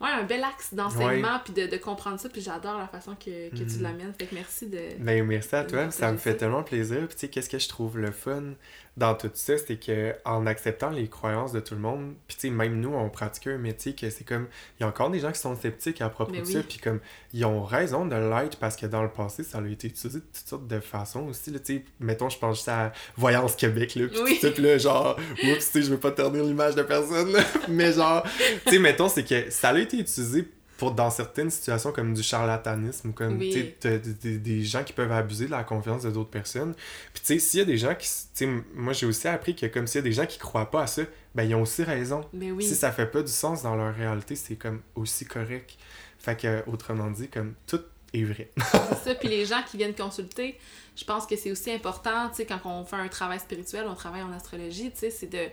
[0.00, 3.50] ouais, un bel axe d'enseignement, puis de, de, comprendre ça, puis j'adore la façon que,
[3.50, 3.82] que tu hmm.
[3.82, 4.14] l'amènes.
[4.18, 4.80] Fait que merci de...
[4.98, 7.06] Ben, merci à toi, ça me fait tellement plaisir.
[7.06, 8.54] Puis tu sais, qu'est-ce que je trouve le fun
[8.96, 12.48] dans tout ça, c'est que en acceptant les croyances de tout le monde, puis tu
[12.48, 15.20] sais, même nous, on pratique un métier que c'est comme, il y a encore des
[15.20, 17.00] gens qui sont sceptiques à propos de ça, puis comme,
[17.32, 20.24] ils ont raison de l'être parce que dans le passé, ça a été utilisé de
[20.24, 24.08] toutes sortes de façons aussi, tu sais, mettons, je pense juste à Voyance Québec, là,
[24.08, 27.32] puis tout ça, là, genre, oups, tu sais, je veux pas ternir l'image de personne,
[27.68, 28.24] mais genre,
[28.66, 30.48] tu sais, mettons, c'est que ça a été utilisé
[30.80, 33.74] pour dans certaines situations comme du charlatanisme ou comme oui.
[33.82, 36.72] des, des gens qui peuvent abuser de la confiance de d'autres personnes.
[37.12, 38.46] Puis tu sais, s'il y a des gens qui.
[38.74, 40.86] Moi, j'ai aussi appris que comme s'il y a des gens qui croient pas à
[40.86, 41.02] ça,
[41.34, 42.22] ben ils ont aussi raison.
[42.32, 42.64] Mais oui.
[42.64, 45.76] Si ça fait pas du sens dans leur réalité, c'est comme aussi correct.
[46.18, 47.82] Fait que, autrement dit, comme tout
[48.14, 48.50] est vrai.
[48.56, 49.14] c'est ça.
[49.16, 50.58] Puis les gens qui viennent consulter,
[50.96, 53.94] je pense que c'est aussi important, tu sais, quand on fait un travail spirituel, on
[53.94, 55.44] travaille en astrologie, tu sais, c'est de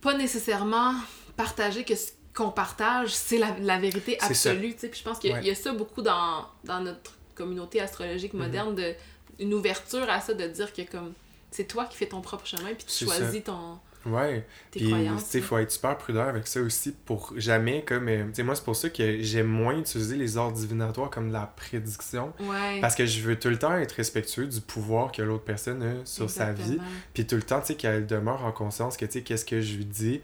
[0.00, 0.94] pas nécessairement
[1.36, 4.72] partager que ce qu'on partage, c'est la, la vérité absolue.
[4.74, 4.88] tu sais.
[4.88, 7.80] Puis je pense qu'il y, a- il y a ça beaucoup dans, dans notre communauté
[7.80, 8.40] astrologique Mhm.
[8.40, 8.94] moderne, de,
[9.40, 11.12] une ouverture à ça, de dire que comme
[11.50, 14.46] c'est toi qui fais ton propre chemin, puis tu choisis ton, Ouais.
[14.70, 18.08] tes Puis, tu sais, faut être super prudent avec ça aussi pour jamais, comme.
[18.08, 21.28] euh, Tu sais, moi, c'est pour ça que j'aime moins utiliser les ordres divinatoires comme
[21.28, 22.32] de la prédiction.
[22.40, 22.80] Ouais.
[22.80, 26.06] Parce que je veux tout le temps être respectueux du pouvoir que l'autre personne a
[26.06, 26.78] sur sa vie.
[27.12, 29.60] Puis tout le temps, tu sais, qu'elle demeure en conscience que, tu sais, qu'est-ce que
[29.60, 30.20] je lui dis,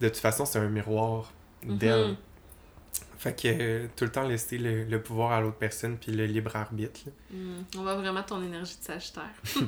[0.00, 1.32] de toute façon, c'est un miroir
[1.64, 2.08] d'elle.
[2.08, 2.16] Mhm.
[3.18, 6.24] Fait que euh, tout le temps laisser le, le pouvoir à l'autre personne puis le
[6.24, 7.00] libre arbitre.
[7.30, 9.28] Hmm, on voit vraiment ton énergie de Sagittaire.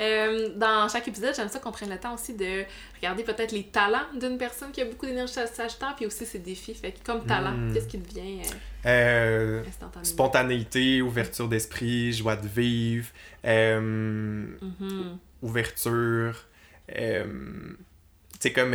[0.00, 2.64] Euh, dans chaque épisode, j'aime ça qu'on prenne le temps aussi de
[2.96, 6.38] regarder peut-être les talents d'une personne qui a beaucoup d'énergie de Sagittaire, puis aussi ses
[6.40, 6.74] défis.
[6.74, 7.72] Fait que comme talent, Hmm.
[7.74, 8.40] qu'est-ce qui devient
[8.86, 9.62] euh,
[10.02, 13.08] spontanéité, ouverture d'esprit, joie de vivre,
[13.44, 15.18] Mhm.
[15.42, 16.46] ouverture.
[16.88, 16.94] Tu
[18.40, 18.74] sais, comme.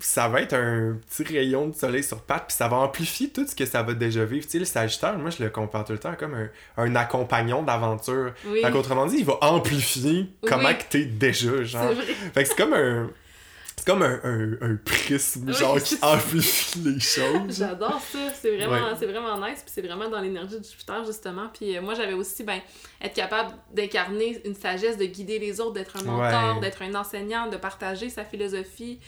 [0.00, 3.46] Ça va être un petit rayon de soleil sur patte, puis ça va amplifier tout
[3.46, 4.44] ce que ça va déjà vivre.
[4.44, 7.62] Tu sais, le Sagittaire, moi, je le compare tout le temps comme un, un accompagnant
[7.62, 8.32] d'aventure.
[8.46, 10.76] Oui, Fait qu'autrement dit, il va amplifier comment Oui.
[10.78, 11.92] que t'es déjà, genre.
[12.34, 13.10] Fait que c'est comme un.
[13.76, 17.58] C'est comme un, un, un prisme, Oui, genre, qui amplifie les choses.
[17.58, 18.94] J'adore ça, c'est vraiment, Ouais.
[18.98, 21.48] c'est vraiment nice, puis c'est vraiment dans l'énergie de Jupiter, justement.
[21.52, 22.60] Puis euh, moi, j'avais aussi, ben,
[23.02, 26.60] être capable d'incarner une sagesse, de guider les autres, d'être un mentor, Ouais.
[26.60, 29.00] d'être un enseignant, de partager sa philosophie.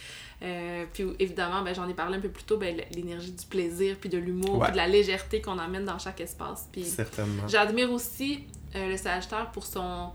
[0.43, 3.97] Euh, puis évidemment, ben, j'en ai parlé un peu plus tôt, ben, l'énergie du plaisir,
[3.99, 4.65] puis de l'humour, Ouais.
[4.65, 6.69] puis de la légèreté qu'on emmène dans chaque espace.
[6.73, 7.49] Puis Certainement.
[7.49, 10.11] j'admire aussi euh, le Sagittaire pour son,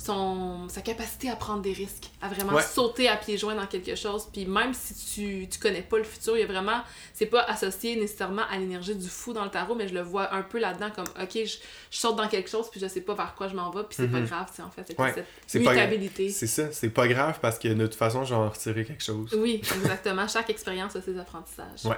[0.00, 2.62] son, sa capacité à prendre des risques, à vraiment Ouais.
[2.62, 4.28] sauter à pieds joints dans quelque chose.
[4.32, 6.80] Puis même si tu, tu connais pas le futur, il y a vraiment,
[7.12, 10.32] c'est pas associé nécessairement à l'énergie du fou dans le tarot, mais je le vois
[10.34, 11.56] un peu là-dedans comme, ok, je,
[11.90, 13.96] je saute dans quelque chose, puis je sais pas vers quoi je m'en vais, puis
[13.96, 14.26] c'est pas Mhm.
[14.26, 15.14] grave, c'est en fait, c'est Ouais,
[15.46, 16.28] cette mutabilité.
[16.30, 19.02] C'est ça, c'est pas grave parce que de toute façon, je vais en retirer quelque
[19.04, 19.34] chose.
[19.36, 20.28] Oui, exactement.
[20.28, 21.84] Chaque expérience a ses apprentissages.
[21.84, 21.96] Ouais.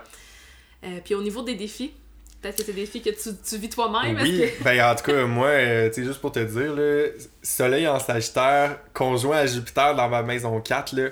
[0.85, 1.93] Euh, puis au niveau des défis,
[2.41, 4.19] peut-être que c'est des défis que tu, tu vis toi-même.
[4.23, 7.07] Oui, que- ben en tout cas, moi, euh, tu sais, juste pour te dire, là,
[7.43, 11.09] Soleil en Sagittaire, conjoint à Jupiter dans ma maison 4, là,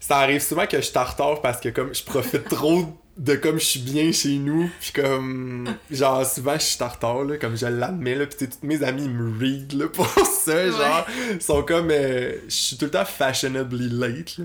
[0.00, 2.84] ça arrive souvent que je retard parce que comme je profite trop
[3.16, 7.24] de comme je suis bien chez nous, puis comme, genre, souvent je suis en retard,
[7.24, 10.06] là, comme je l'admets, là, pis tu sais, tous mes amis me read, là, pour
[10.06, 11.06] ça, genre,
[11.40, 14.44] sont comme, euh, je suis tout le temps fashionably late, là.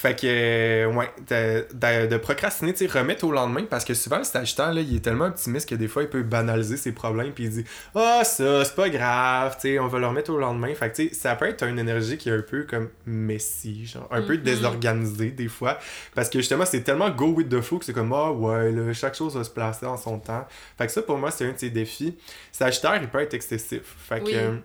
[0.00, 3.92] Fait que, euh, ouais, de, de, de procrastiner, tu sais, remettre au lendemain, parce que
[3.92, 6.92] souvent, le Sagittaire, là, il est tellement optimiste que des fois, il peut banaliser ses
[6.92, 10.32] problèmes, puis il dit «Ah, ça, c'est pas grave, tu sais, on va le remettre
[10.32, 12.62] au lendemain.» Fait que, tu sais, ça peut être une énergie qui est un peu
[12.62, 14.42] comme messy, genre, un peu Mhm.
[14.42, 15.78] désorganisée, des fois,
[16.14, 18.94] parce que, justement, c'est tellement go with the flow que c'est comme «Ah, ouais, là,
[18.94, 20.46] chaque chose va se placer en son temps.»
[20.78, 22.16] Fait que ça, pour moi, c'est un de ses défis.
[22.52, 23.82] Sagittaire, il peut être excessif.
[24.08, 24.24] Fait que...
[24.24, 24.34] Oui.
[24.34, 24.56] euh,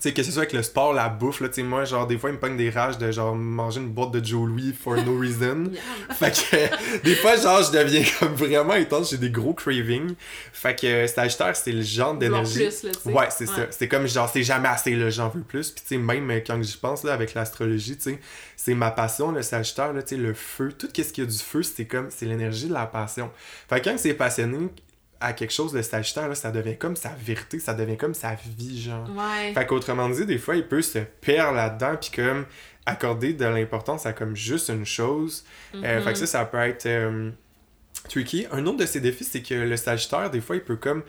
[0.00, 2.16] sais, que ce soit avec le sport, la bouffe, là, tu sais, moi, genre, des
[2.18, 4.96] fois, il me pogne des rages de, genre, manger une boîte de Joe Louis for
[4.96, 5.64] no reason.
[6.18, 10.14] Fait que, des fois, genre, je deviens comme vraiment intense, j'ai des gros cravings.
[10.52, 12.68] Fait que, euh, Sagittaire, c'est le genre d'énergie.
[12.70, 13.08] tu.
[13.10, 13.66] Ouais, c'est ça.
[13.70, 15.70] C'est comme, genre, c'est jamais assez, là, j'en veux plus.
[15.70, 18.18] Puis, tu sais, même euh, quand j'y pense, là, avec l'astrologie, tu sais,
[18.56, 20.72] c'est ma passion, le Sagittaire, là, tu sais, le feu.
[20.72, 23.30] Tout ce qui a du feu, c'est comme, c'est l'énergie de la passion.
[23.68, 24.68] Fait que quand c'est passionné
[25.20, 28.34] à quelque chose, le Sagittaire, là, ça devient comme sa vérité, ça devient comme sa
[28.34, 29.08] vie, genre.
[29.10, 29.52] Ouais.
[29.52, 32.46] Fait qu'autrement dit, des fois, il peut se perdre là-dedans, puis comme
[32.86, 35.44] accorder de l'importance à comme juste une chose.
[35.74, 36.04] Euh, Mhm.
[36.04, 37.30] fait que ça, ça peut être euh,
[38.08, 38.46] tricky.
[38.50, 41.02] Un autre de ses défis, c'est que le Sagittaire, des fois, il peut comme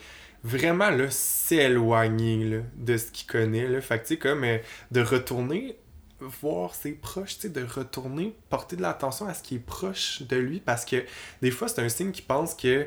[0.43, 3.67] vraiment là, s'éloigner de ce qu'il connaît.
[3.67, 3.81] Là.
[3.81, 4.57] Fait que tu sais, comme euh,
[4.91, 5.77] de retourner
[6.19, 10.21] voir ses proches, tu sais, de retourner porter de l'attention à ce qui est proche
[10.21, 11.03] de lui, parce que
[11.41, 12.85] des fois, c'est un signe qui pense que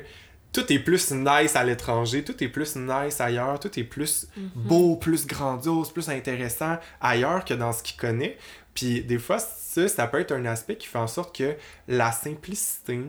[0.55, 4.49] tout est plus nice à l'étranger, tout est plus nice ailleurs, tout est plus Mhm.
[4.55, 8.37] beau, plus grandiose, plus intéressant ailleurs que dans ce qu'il connaît.
[8.73, 11.55] Puis des fois, ça, ça peut être un aspect qui fait en sorte que
[11.87, 13.01] la simplicité,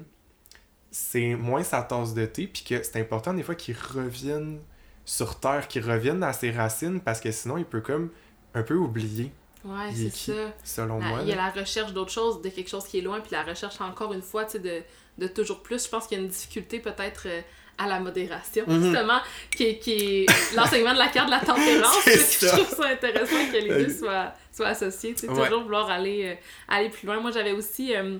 [0.90, 4.60] c'est moins sa tasse de thé, puis que c'est important des fois qu'il revienne
[5.04, 8.10] sur Terre, qu'il revienne à ses racines, parce que sinon, il peut comme
[8.54, 9.30] un peu oublier,
[9.64, 10.32] Ouais, c'est ça.
[10.64, 11.18] selon La- moi.
[11.22, 13.42] il y a la recherche d'autre chose, de quelque chose qui est loin, puis la
[13.42, 14.82] recherche encore une fois, tu sais, de,
[15.18, 15.84] de toujours plus.
[15.84, 17.40] Je pense qu'il y a une difficulté peut-être euh,
[17.78, 18.82] à la modération, Mhm.
[18.84, 19.18] justement,
[19.54, 22.04] qui est, qui est l'enseignement de la carte de la tempérance.
[22.06, 25.44] Je trouve ça intéressant que les deux soient, soient associés, tu sais, Ouais.
[25.46, 26.34] toujours vouloir aller, euh,
[26.68, 27.20] aller plus loin.
[27.20, 28.16] Moi, j'avais aussi euh,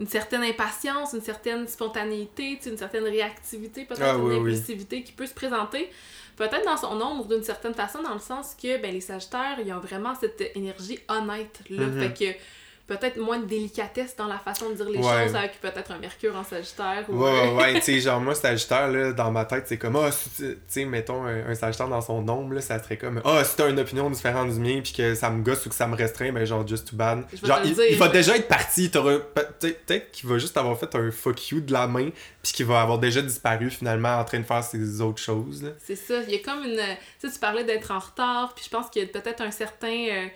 [0.00, 4.34] une certaine impatience, une certaine spontanéité, tu sais, une certaine réactivité, peut-être Ah, une oui,
[4.34, 4.40] oui.
[4.54, 5.88] impulsivité qui peut se présenter.
[6.36, 9.72] Peut-être dans son ombre d'une certaine façon, dans le sens que ben, les Sagittaires, ils
[9.72, 11.86] ont vraiment cette énergie honnête là.
[11.86, 12.00] Mhm.
[12.00, 12.38] Fait que
[12.86, 16.36] peut-être moins de délicatesse dans la façon de dire les choses avec peut-être un Mercure
[16.36, 17.04] en Sagittaire.
[17.08, 17.24] Ou...
[17.24, 20.56] Ouais, ouais, tu sais, genre moi, Sagittaire, là, dans ma tête, c'est comme, ah, tu
[20.68, 23.80] sais, mettons un, Sagittaire dans son ombre, là, ça serait comme, ah, si t'as une
[23.80, 26.44] opinion différente du mien, puis que ça me gosse ou que ça me restreint, ben
[26.44, 27.24] genre, just too bad.
[27.42, 31.60] Genre, il, va déjà être parti, peut-être qu'il va juste avoir fait un fuck you
[31.60, 32.10] de la main,
[32.42, 35.72] puis qu'il va avoir déjà disparu finalement en train de faire ses autres choses.
[35.84, 36.76] C'est ça, il y a comme une.
[37.20, 39.50] Tu sais, tu parlais d'être en retard, puis je pense qu'il y a peut-être un
[39.50, 39.88] certain.
[39.88, 40.26] Euh,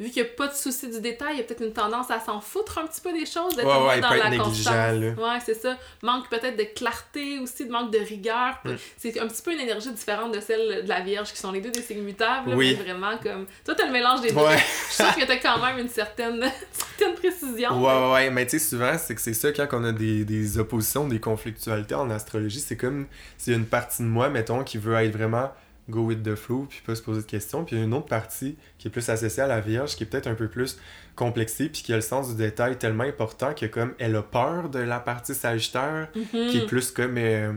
[0.00, 2.10] vu qu'il n'y a pas de souci du détail, il y a peut-être une tendance
[2.10, 4.72] à s'en foutre un petit peu des choses, d'être ouais, ouais, dans la constance.
[4.72, 5.76] Ouais, c'est ça.
[6.02, 8.58] Manque peut-être de clarté aussi, de manque de rigueur.
[8.64, 8.70] Mm.
[8.96, 11.60] C'est un petit peu une énergie différente de celle de la Vierge, qui sont les
[11.60, 12.54] deux des signes mutables.
[12.54, 12.76] Oui.
[12.78, 13.46] Mais vraiment comme.
[13.64, 14.36] Toi, t'as le mélange des deux.
[14.90, 16.40] Je trouve que t'as quand même une certaine,
[16.72, 17.82] certaine précision.
[17.82, 18.30] Ouais, ouais, ouais.
[18.30, 21.20] Mais tu sais, souvent, c'est que c'est ça, quand on a des, des oppositions, des
[21.20, 24.94] conflictualités en astrologie, c'est comme s'il y a une partie de moi, mettons, qui veut
[24.94, 25.50] être vraiment
[25.90, 27.64] go with the flow, puis pas se poser de questions.
[27.64, 30.04] Puis il y a une autre partie qui est plus associée à la Vierge, qui
[30.04, 30.78] est peut-être un peu plus
[31.16, 34.68] complexée, puis qui a le sens du détail tellement important que comme elle a peur
[34.68, 37.52] de la partie Sagittaire, qui est plus comme euh,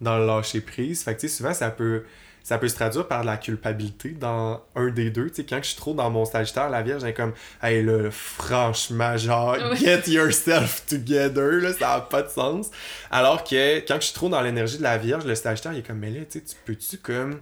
[0.00, 1.02] dans le lâcher prise.
[1.02, 2.04] Fait que tu sais, souvent ça peut
[2.48, 5.28] ça peut se traduire par de la culpabilité dans un des deux.
[5.28, 8.10] Tu sais, quand je suis trop dans mon Sagittaire, la Vierge est comme, hey là,
[8.10, 12.70] franchement, genre, get yourself together, là, ça n'a pas de sens.
[13.10, 15.86] Alors que quand je suis trop dans l'énergie de la Vierge, le Sagittaire, il est
[15.86, 17.40] comme, mais là, tu sais, tu peux-tu comme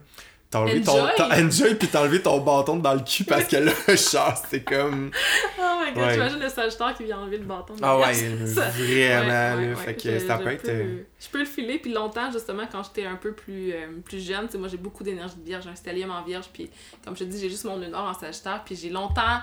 [0.49, 0.97] T'as enlevé ton.
[1.33, 5.11] Enjoy, puis t'as enlevé ton bâton dans le cul parce que là, genre, c'est comme.
[5.59, 6.13] Oh my god, ouais.
[6.13, 7.75] j'imagine le Sagittaire qui vient enlever le bâton.
[7.83, 9.77] Ah ouais, vraiment, là.
[9.77, 10.67] fait que ça peut être.
[10.67, 14.49] Je peux le filer, puis longtemps, justement, quand j'étais un peu plus, euh, plus jeune,
[14.59, 16.71] moi j'ai beaucoup d'énergie de vierge, j'ai un stellium en vierge, puis
[17.05, 19.41] comme je te dis, j'ai juste mon nœud nord en Sagittaire, puis j'ai longtemps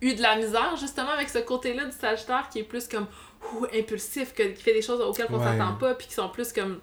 [0.00, 3.06] eu de la misère, justement, avec ce côté-là du Sagittaire qui est plus comme
[3.54, 6.78] ouh, impulsif, qui fait des choses auxquelles on s'attend pas, puis qui sont plus comme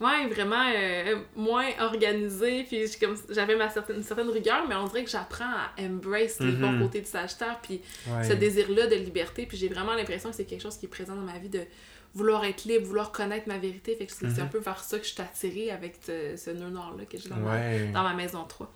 [0.00, 2.64] ouais, vraiment euh, moins organisé.
[2.64, 2.84] Puis
[3.30, 6.72] j'avais ma certaine, une certaine rigueur, mais on dirait que j'apprends à embrace les bons
[6.72, 6.82] mhm.
[6.82, 7.80] côtés du Sagittaire, puis
[8.26, 9.46] ce désir-là de liberté.
[9.46, 11.62] Puis j'ai vraiment l'impression que c'est quelque chose qui est présent dans ma vie de
[12.14, 13.94] vouloir être libre, vouloir connaître ma vérité.
[13.94, 14.50] Fait que c'est un mhm.
[14.50, 18.14] peu vers ça que je suis attirée avec ce, nœud noir-là que j'ai dans, ma,
[18.14, 18.72] maison 3.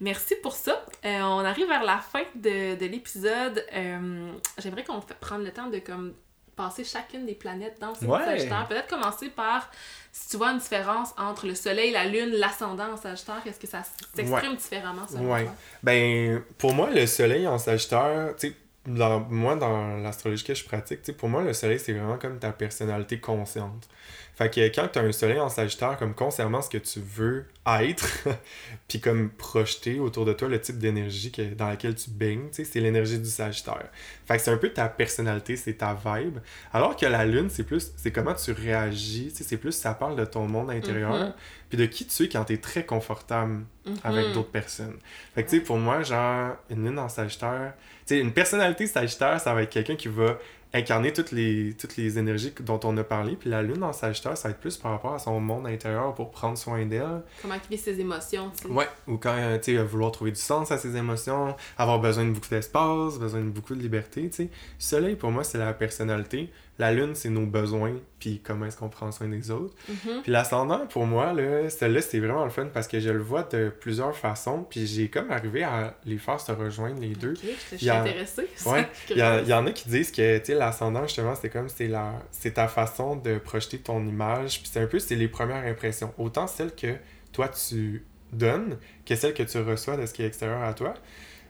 [0.00, 0.84] Merci pour ça.
[1.04, 3.64] Euh, on arrive vers la fin de, de l'épisode.
[3.72, 6.14] Euh, j'aimerais qu'on prenne le temps de comme
[6.58, 8.66] passer chacune des planètes dans ce Sagittaire.
[8.68, 9.70] Peut-être commencer par
[10.20, 13.66] si tu vois une différence entre le soleil, la lune, l'ascendant en Sagittaire, est-ce que
[13.66, 13.82] ça
[14.14, 15.48] s'exprime différemment selon ouais.
[15.82, 18.54] Ben, pour moi, le soleil en Sagittaire, tu sais,
[18.86, 23.20] moi, dans l'astrologie que je pratique, pour moi, le soleil, c'est vraiment comme ta personnalité
[23.20, 23.88] consciente.
[24.38, 27.46] Fait que quand tu as un soleil en Sagittaire, comme concernant ce que tu veux
[27.66, 28.28] être,
[28.88, 33.18] puis comme projeter autour de toi le type d'énergie dans laquelle tu baignes, c'est l'énergie
[33.18, 33.88] du Sagittaire.
[34.26, 36.38] Fait que c'est un peu ta personnalité, c'est ta vibe.
[36.72, 40.24] Alors que la Lune, c'est plus, c'est comment tu réagis, c'est plus, ça parle de
[40.24, 41.32] ton monde intérieur, mm-hmm.
[41.68, 43.64] puis de qui tu es quand tu es très confortable
[44.04, 44.32] avec mm-hmm.
[44.34, 44.98] d'autres personnes.
[45.34, 47.72] Fait que tu sais, pour moi, genre, une Lune en Sagittaire,
[48.06, 50.38] tu sais, une personnalité Sagittaire, ça va être quelqu'un qui va
[50.74, 53.36] incarner toutes les, toutes les énergies dont on a parlé.
[53.36, 56.14] Puis la lune en Sagittaire, ça va être plus par rapport à son monde intérieur
[56.14, 57.22] pour prendre soin d'elle.
[57.40, 58.72] Comment activer ses émotions, tu sais.
[58.72, 62.24] Ouais, ou quand, euh, tu sais, vouloir trouver du sens à ses émotions, avoir besoin
[62.24, 64.50] de beaucoup d'espace, besoin de beaucoup de liberté, tu sais.
[64.78, 68.88] Soleil, pour moi, c'est la personnalité la lune, c'est nos besoins, puis comment est-ce qu'on
[68.88, 69.74] prend soin des autres.
[69.90, 70.22] Mm-hmm.
[70.22, 73.42] Puis l'ascendant, pour moi, là, celle-là, c'est vraiment le fun parce que je le vois
[73.42, 77.34] de plusieurs façons, puis j'ai comme arrivé à les faire se rejoindre les deux.
[77.72, 78.48] je suis intéressée.
[78.66, 79.18] Ouais, il y,
[79.50, 82.12] y, en a qui disent que, tu sais, l'ascendant, justement, c'est comme, c'est la...
[82.30, 86.14] c'est ta façon de projeter ton image, puis c'est un peu, c'est les premières impressions.
[86.16, 86.94] Autant celles que
[87.32, 88.76] toi, tu donnes
[89.06, 90.94] que celles que tu reçois de ce qui est extérieur à toi.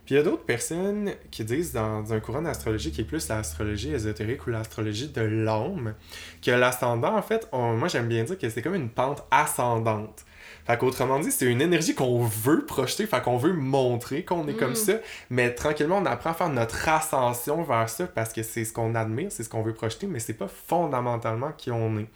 [0.09, 3.29] Puis il y a d'autres personnes qui disent dans, un courant d'astrologie qui est plus
[3.29, 5.93] l'astrologie ésotérique ou l'astrologie de l'âme,
[6.41, 10.25] que l'ascendant, en fait, moi j'aime bien dire que c'est comme une pente ascendante.
[10.67, 14.55] Fait qu'autrement dit, c'est une énergie qu'on veut projeter, fait qu'on veut montrer qu'on est
[14.55, 14.77] comme mm.
[14.77, 14.93] ça,
[15.29, 18.95] mais tranquillement, on apprend à faire notre ascension vers ça parce que c'est ce qu'on
[18.95, 22.07] admire, c'est ce qu'on veut projeter, mais c'est pas fondamentalement qui on est.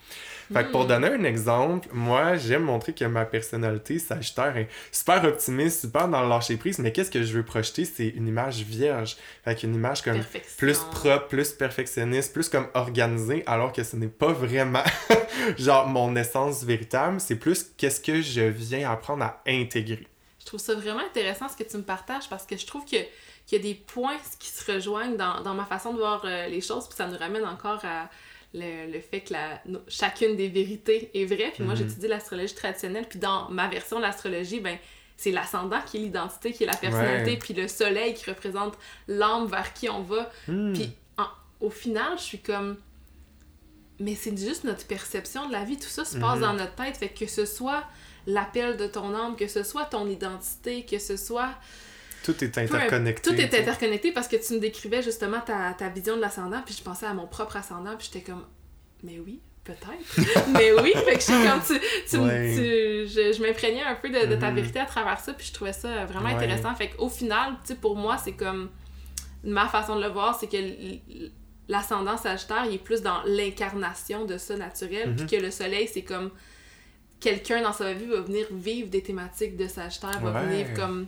[0.53, 5.23] Fait que pour donner un exemple, moi, j'aime montrer que ma personnalité Sagittaire est super
[5.25, 7.85] optimiste, super dans le lâcher prise, mais qu'est-ce que je veux projeter?
[7.85, 9.17] C'est une image vierge.
[9.43, 10.21] Fait qu'une image comme
[10.57, 14.83] plus propre, plus perfectionniste, plus comme organisée, alors que ce n'est pas vraiment
[15.57, 20.07] genre mon essence véritable, c'est plus qu'est-ce que je viens apprendre à intégrer.
[20.39, 22.97] Je trouve ça vraiment intéressant ce que tu me partages parce que je trouve que
[23.45, 26.47] qu'il y a des points qui se rejoignent dans, dans ma façon de voir euh,
[26.47, 28.09] les choses, puis ça nous ramène encore à
[28.53, 31.51] le, le fait que la, chacune des vérités est vraie.
[31.53, 31.79] Puis moi, mhm.
[31.79, 34.77] j'étudie l'astrologie traditionnelle, puis dans ma version de l'astrologie, ben,
[35.17, 38.77] c'est l'ascendant qui est l'identité, qui est la personnalité, puis le soleil qui représente
[39.07, 40.29] l'âme vers qui on va.
[40.47, 40.73] Hmm.
[40.73, 40.89] Puis
[41.59, 42.77] au final, je suis comme
[43.99, 46.41] mais c'est juste notre perception de la vie, tout ça se passe mhm.
[46.41, 47.83] dans notre tête, fait que ce soit
[48.25, 51.53] l'appel de ton âme, que ce soit ton identité, que ce soit
[52.23, 53.29] Tout est interconnecté.
[53.29, 56.75] Tout est interconnecté parce que tu me décrivais justement ta, ta vision de l'ascendant, puis
[56.77, 58.45] je pensais à mon propre ascendant, puis j'étais comme,
[59.03, 60.47] mais oui, peut-être.
[60.53, 64.25] mais oui, fait que je comme tu, tu, tu je, je m'imprégnais un peu de,
[64.27, 64.55] de ta mm-hmm.
[64.55, 66.73] vérité à travers ça, puis je trouvais ça vraiment intéressant.
[66.75, 68.69] Fait qu'au final, tu sais, pour moi, c'est comme
[69.43, 70.57] ma façon de le voir, c'est que
[71.67, 75.29] l'ascendant sagittaire, il est plus dans l'incarnation de ça naturel, puis mm-hmm.
[75.29, 76.31] que le soleil, c'est comme
[77.19, 81.07] quelqu'un dans sa vie va venir vivre des thématiques de sagittaire, va venir comme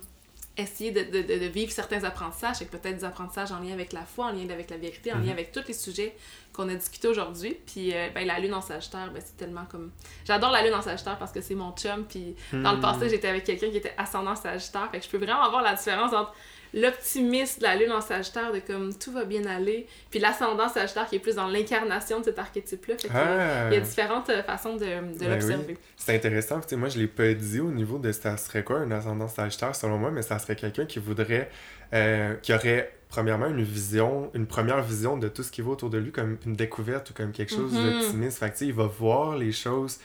[0.58, 4.03] essayer de, de, de, vivre certains apprentissages, et peut-être des apprentissages en lien avec la
[4.03, 5.32] foi, en lien avec la vérité, en lien mm-hmm.
[5.32, 6.16] avec tous les sujets
[6.53, 7.58] qu'on a discuté aujourd'hui.
[7.66, 9.91] Puis euh, ben, la lune en Sagittaire, ben, c'est tellement comme.
[10.26, 12.06] J'adore la lune en Sagittaire parce que c'est mon chum.
[12.06, 13.10] Puis dans le passé, hmm.
[13.10, 14.89] j'étais avec quelqu'un qui était ascendant Sagittaire.
[14.91, 16.34] Fait que je peux vraiment voir la différence entre
[16.76, 21.07] l'optimisme de la lune en Sagittaire, de comme tout va bien aller, puis l'ascendant Sagittaire
[21.07, 22.97] qui est plus dans l'incarnation de cet archétype-là.
[22.97, 23.69] Fait ah.
[23.71, 25.78] il y a différentes euh, façons de, de ben l'observer.
[25.95, 26.59] C'est intéressant.
[26.73, 29.97] moi, je l'ai pas dit au niveau de ça serait quoi un ascendant Sagittaire selon
[29.97, 31.49] moi, mais ça serait quelqu'un qui voudrait.
[31.93, 35.91] Euh, qui aurait premièrement une vision, une première vision de tout ce qui va autour
[35.91, 38.01] de lui comme une découverte ou comme quelque chose mm-hmm.
[38.01, 38.39] d'optimiste.
[38.39, 39.99] Fait que, il va voir les choses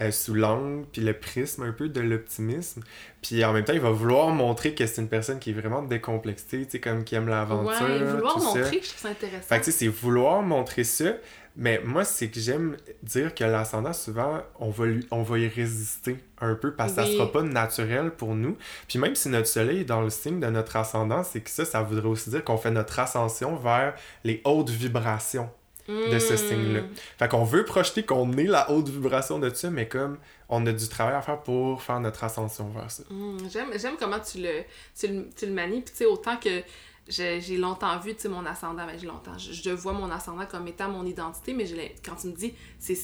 [0.00, 2.82] euh, sous l'angle puis le prisme un peu de l'optimisme.
[3.22, 5.82] Puis en même temps, il va vouloir montrer que c'est une personne qui est vraiment
[5.82, 7.86] décomplexée, tu sais, comme qui aime l'aventure.
[7.86, 9.48] Ouais, vouloir montrer, je trouve ça intéressant.
[9.48, 11.12] Fait que, tu sais, c'est vouloir montrer ça.
[11.56, 15.48] Mais moi, c'est que j'aime dire que l'ascendant, souvent, on va, lui, on va y
[15.48, 18.56] résister un peu parce que ça sera pas naturel pour nous.
[18.88, 21.64] Puis même si notre soleil est dans le signe de notre ascendant, c'est que ça,
[21.64, 25.50] ça voudrait aussi dire qu'on fait notre ascension vers les hautes vibrations
[25.90, 26.36] de ce hmm.
[26.36, 26.80] signe-là.
[27.18, 30.18] Fait qu'on veut projeter qu'on est la haute vibration de ça, mais comme
[30.48, 33.02] on a du travail à faire pour faire notre ascension vers ça.
[33.10, 34.62] Hmm, j'aime comment tu le,
[34.98, 36.62] tu le, tu le manies, puis tu sais, autant que
[37.08, 40.66] j'ai longtemps vu, tu sais, mon ascendant, ben, j'ai longtemps, je, vois mon ascendant comme
[40.68, 41.64] étant mon identité, mais
[42.04, 42.96] quand tu me dis, c'est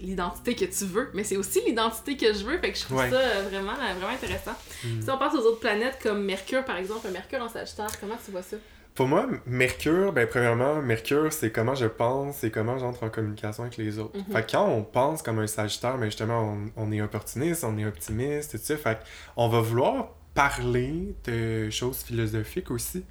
[0.00, 2.98] l'identité que tu veux, mais c'est aussi l'identité que je veux, fait que je trouve
[2.98, 4.54] ça vraiment, vraiment intéressant.
[4.84, 5.02] Hmm.
[5.02, 8.30] Si on passe aux autres planètes, comme Mercure, par exemple, Mercure en Sagittaire, comment tu
[8.30, 8.56] vois ça?
[9.00, 13.62] Pour moi, Mercure, ben premièrement, Mercure, c'est comment je pense, c'est comment j'entre en communication
[13.62, 14.18] avec les autres.
[14.18, 14.24] Mhm.
[14.30, 17.78] Fait que quand on pense comme un Sagittaire, ben justement, on, on est opportuniste, on
[17.78, 18.76] est optimiste, tout ça.
[18.76, 18.98] Fait
[19.38, 23.02] on va vouloir parler de choses philosophiques aussi.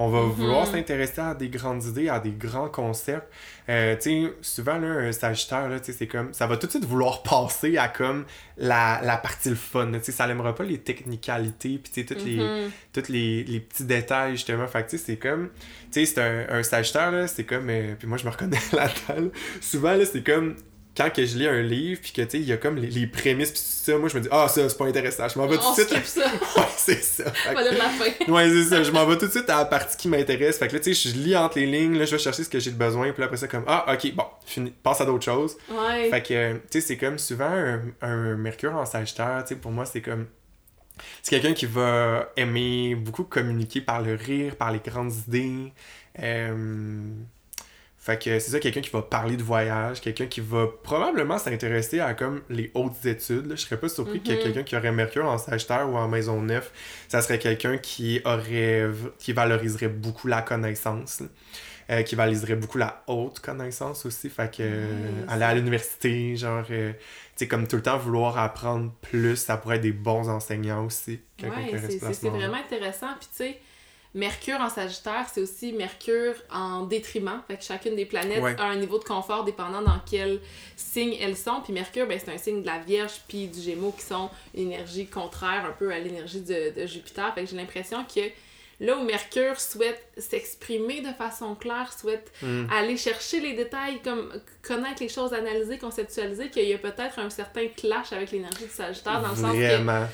[0.00, 0.74] On va vouloir mhm.
[0.74, 3.26] s'intéresser à des grandes idées, à des grands concepts.
[3.68, 6.32] Euh, tu sais, souvent, là, un sagittaire, là, c'est comme...
[6.32, 8.24] Ça va tout de suite vouloir passer à comme
[8.56, 9.90] la, la partie le fun.
[9.94, 12.70] Tu sais, ça n'aimera pas les technicalités, puis tu sais, tous, les, mhm.
[12.92, 14.68] toutes les, les, petits détails, justement.
[14.68, 15.48] Fait tu sais, c'est comme...
[15.90, 17.68] Tu sais, c'est un, un sagittaire, là, c'est comme...
[17.68, 19.30] Euh, puis moi, je me reconnais là-dedans.
[19.60, 20.54] Souvent, là, c'est comme
[20.98, 23.06] quand que je lis un livre puis que tu sais il y a comme les,
[23.06, 25.28] prémices puis tout ça moi je me dis ah ça c'est pas intéressant.
[25.28, 26.04] Je m'en vais tout de suite.
[26.04, 26.20] ça.
[26.56, 27.24] ouais c'est ça.
[27.54, 28.04] Va la fin.
[28.32, 28.82] Ouais c'est ça.
[28.82, 30.58] Je m'en vais tout de suite à la partie qui m'intéresse.
[30.58, 32.48] Fait que là tu sais je lis entre les lignes là je vais chercher ce
[32.48, 35.56] que j'ai besoin puis après ça comme ah ok bon fini passe à d'autres choses.
[35.70, 36.10] Ouais.
[36.10, 39.86] Fait que tu sais c'est comme souvent un, mercure en sagittaire tu sais pour moi
[39.86, 40.26] c'est comme
[41.22, 45.72] c'est quelqu'un qui va aimer beaucoup communiquer par le rire par les grandes idées.
[46.18, 47.06] Euh
[48.08, 52.00] fait que c'est ça, quelqu'un qui va parler de voyage, quelqu'un qui va probablement s'intéresser
[52.00, 53.50] à comme les hautes études.
[53.50, 54.38] Je serais pas surpris que mhm.
[54.38, 56.72] quelqu'un qui aurait Mercure en Sagittaire ou en Maison 9,
[57.08, 58.88] ça serait quelqu'un qui aurait
[59.18, 61.22] qui valoriserait beaucoup la connaissance.
[61.90, 64.30] Euh, qui valoriserait beaucoup la haute connaissance aussi.
[64.30, 64.62] Fait que
[65.28, 66.98] aller à l'université, genre, euh, tu
[67.36, 71.20] sais, comme tout le temps vouloir apprendre plus, ça pourrait être des bons enseignants aussi.
[71.42, 71.78] Ouais,
[72.12, 73.08] c'est vraiment intéressant.
[73.18, 73.60] Puis tu sais,
[74.14, 77.42] Mercure en Sagittaire, c'est aussi Mercure en détriment.
[77.46, 80.40] Fait que chacune des planètes a un niveau de confort dépendant dans quel
[80.76, 81.60] signe elles sont.
[81.62, 84.72] Puis Mercure, ben, c'est un signe de la Vierge puis du Gémeaux qui sont une
[84.72, 87.34] énergie contraire un peu à l'énergie de, Jupiter.
[87.34, 88.20] Fait que j'ai l'impression que
[88.80, 92.64] là où Mercure souhaite s'exprimer de façon claire, souhaite hmm.
[92.72, 94.32] aller chercher les détails, comme
[94.62, 98.70] connaître les choses, analyser, conceptualiser, qu'il y a peut-être un certain clash avec l'énergie du
[98.70, 100.06] Sagittaire dans le sens que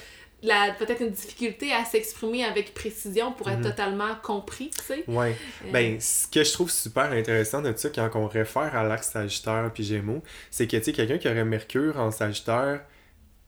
[0.78, 3.64] peut-être une difficulté à s'exprimer avec précision pour être mhm.
[3.64, 5.05] totalement compris, tu sais.
[5.09, 5.36] Ouais.
[5.66, 9.11] Euh, ben, ce que je trouve super intéressant de ça, quand on réfère à l'axe
[9.11, 12.80] Sagittaire puis Gémeaux, c'est que, tu sais, quelqu'un qui aurait Mercure en Sagittaire,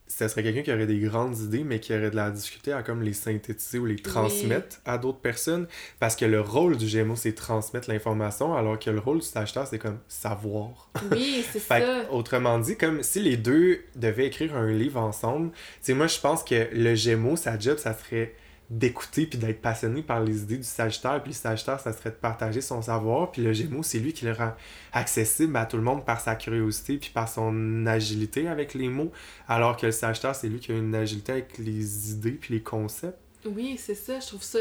[0.09, 2.83] ce serait quelqu'un qui aurait des grandes idées, mais qui aurait de la difficulté à
[2.83, 5.67] comme les synthétiser ou les transmettre à d'autres personnes.
[5.99, 9.67] Parce que le rôle du Gémeaux, c'est transmettre l'information, alors que le rôle du Sagittaire,
[9.67, 10.91] c'est comme savoir.
[11.11, 11.81] Oui, c'est ça.
[12.11, 16.21] Autrement dit, comme si les deux devaient écrire un livre ensemble, tu sais, moi, je
[16.21, 18.35] pense que le Gémeaux, sa job, ça serait
[18.69, 21.23] d'écouter puis d'être passionné par les idées du Sagittaire.
[21.23, 23.31] Puis le Sagittaire, ça serait de partager son savoir.
[23.31, 24.53] Puis le Gémeaux, c'est lui qui le rend
[24.93, 29.13] accessible à tout le monde par sa curiosité puis par son agilité avec les mots.
[29.49, 32.63] Alors que le Sagittaire, c'est lui qui a une agilité avec les idées puis les
[32.63, 33.19] concepts.
[33.45, 34.19] Oui, c'est ça.
[34.19, 34.61] Je trouve ça.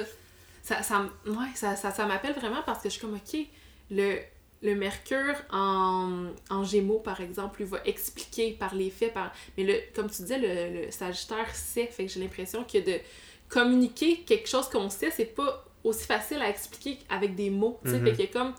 [0.61, 3.37] Ça, ça, ouais, ça, m'appelle vraiment parce que je suis comme, OK,
[3.91, 4.19] le,
[4.73, 9.13] Mercure en, en, Gémeaux, par exemple, lui va expliquer par les faits.
[9.13, 9.31] Par...
[9.57, 11.87] Mais comme tu disais, le, le Sagittaire sait.
[11.87, 12.99] Fait que j'ai l'impression que de
[13.49, 17.79] communiquer quelque chose qu'on sait, c'est pas aussi facile à expliquer avec des mots.
[17.83, 18.53] Tu sais, fait que comme.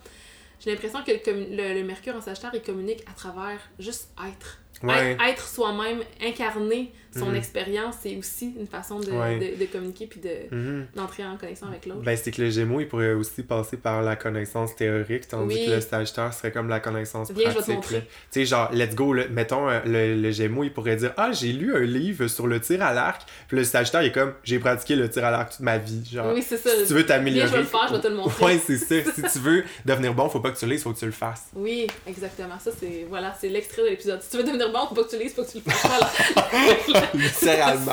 [0.58, 4.58] J'ai l'impression que le, le, le Mercure en Sagittaire, il communique à travers juste être.
[4.82, 5.12] Ouais.
[5.12, 7.36] Être, être soi-même, incarner son Mhm.
[7.36, 9.38] expérience, c'est aussi une façon de, Ouais.
[9.38, 10.86] de, de communiquer puis de, Mhm.
[10.94, 12.02] d'entrer en connexion avec l'autre.
[12.02, 15.66] Ben, c'est que le Gémeaux, il pourrait aussi passer par la connaissance théorique, tandis Oui.
[15.66, 17.88] que le Sagittaire serait comme la connaissance Viens, je vais te pratique.
[17.90, 21.52] Tu sais, genre, let's go, mettons, euh, le, le Gémeaux, il pourrait dire Ah, j'ai
[21.52, 23.22] lu un livre sur le tir à l'arc.
[23.48, 26.02] Puis le Sagittaire, il est comme J'ai pratiqué le tir à l'arc toute ma vie.
[26.12, 26.70] Genre, oui, c'est ça.
[26.70, 27.46] si tu veux t'améliorer.
[27.48, 28.44] Je vais le faire, je vais te le montrer.
[28.44, 28.94] Ouais, c'est ça.
[29.14, 31.12] si tu veux devenir bon, faut pas que tu le lises, faut que tu le
[31.12, 31.46] fasses.
[31.54, 32.58] Oui, exactement.
[32.62, 34.20] Ça, c'est voilà, c'est l'extrait de l'épisode.
[34.22, 35.86] Si tu veux devenir bon, faut pas que tu lises, faut que tu le fasses.
[35.86, 37.05] Voilà.
[37.14, 37.92] Littéralement.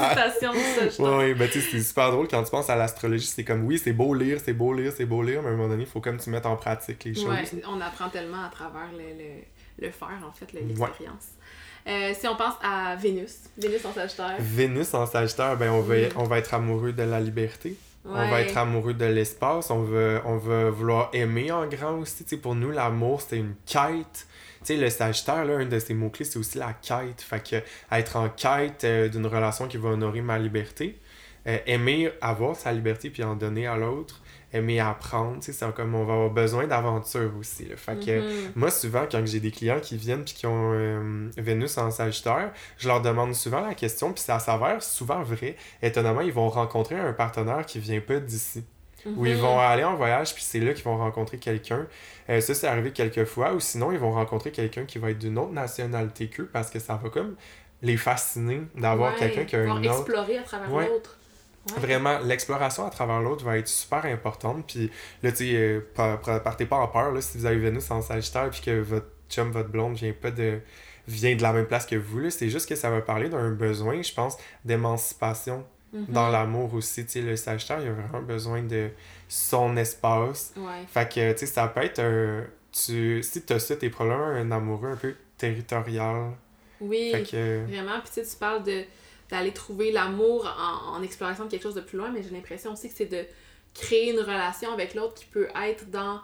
[0.99, 3.25] Ouais, ben tu sais, c'est super drôle quand tu penses à l'astrologie.
[3.27, 5.55] C'est comme, oui, c'est beau lire, c'est beau lire, c'est beau lire, mais à un
[5.55, 7.25] moment donné, il faut comme tu mettes en pratique les choses.
[7.25, 11.29] Ouais, on apprend tellement à travers le, le, le faire, en fait, l'expérience.
[11.85, 14.35] Euh, si on pense à Vénus, Vénus en Sagittaire.
[14.39, 16.09] Vénus en Sagittaire, ben on va, Mm.
[16.15, 17.75] on va être amoureux de la liberté.
[18.05, 19.69] On va être amoureux de l'espace.
[19.69, 22.23] On va, on va vouloir aimer en grand aussi.
[22.25, 24.27] Tu sais, pour nous, l'amour, c'est une quête.
[24.63, 27.21] Tu sais, le Sagittaire, là, un de ses mots-clés, c'est aussi la quête.
[27.21, 27.57] Fait que
[27.95, 30.99] être en quête euh, d'une relation qui va honorer ma liberté.
[31.45, 34.21] Euh, aimer avoir sa liberté puis en donner à l'autre.
[34.53, 35.39] Aimer apprendre.
[35.39, 37.65] Tu sais, c'est comme on va avoir besoin d'aventure aussi.
[37.65, 37.75] Là.
[37.75, 38.51] Fait que Mhm.
[38.55, 42.51] moi, souvent, quand j'ai des clients qui viennent puis qui ont euh, Vénus en Sagittaire,
[42.77, 45.57] je leur demande souvent la question, puis ça s'avère souvent vrai.
[45.81, 48.63] Étonnamment, ils vont rencontrer un partenaire qui vient pas d'ici.
[49.05, 49.41] Ou ils Mhm.
[49.41, 51.87] vont aller en voyage, puis c'est là qu'ils vont rencontrer quelqu'un.
[52.29, 53.53] Euh, ça, c'est arrivé quelques fois.
[53.53, 56.79] Ou sinon, ils vont rencontrer quelqu'un qui va être d'une autre nationalité qu'eux, parce que
[56.79, 57.35] ça va comme
[57.81, 59.99] les fasciner d'avoir Ouais, quelqu'un qui a une autre...
[60.09, 60.87] explorer à travers Ouais.
[60.87, 61.17] l'autre.
[61.73, 61.79] Ouais.
[61.81, 64.65] Vraiment, l'exploration à travers l'autre va être super importante.
[64.67, 64.89] Puis
[65.21, 67.89] là, tu sais, euh, pa- pa- partez pas en peur là, si vous avez Vénus
[67.91, 70.59] en Sagittaire puis que votre chum, votre blonde vient pas de
[71.07, 72.19] vient de la même place que vous.
[72.19, 72.29] là.
[72.29, 76.05] C'est juste que ça va parler d'un besoin, je pense, d'émancipation Mhm.
[76.09, 77.05] dans l'amour aussi.
[77.05, 78.89] Tu sais, le Sagittaire, il a vraiment besoin de
[79.29, 80.53] son espace.
[80.57, 80.85] Ouais.
[80.87, 82.43] Fait que, tu sais, ça peut être un...
[82.71, 86.31] Tu, si tu as ça, t'es probablement un amoureux un peu territorial.
[86.81, 87.63] Oui, Fait que...
[87.65, 87.99] vraiment.
[88.01, 88.83] Puis tu sais, tu parles de
[89.29, 92.73] d'aller trouver l'amour en, en exploration de quelque chose de plus loin, mais j'ai l'impression
[92.73, 93.25] aussi que c'est de
[93.73, 96.19] créer une relation avec l'autre qui peut être dans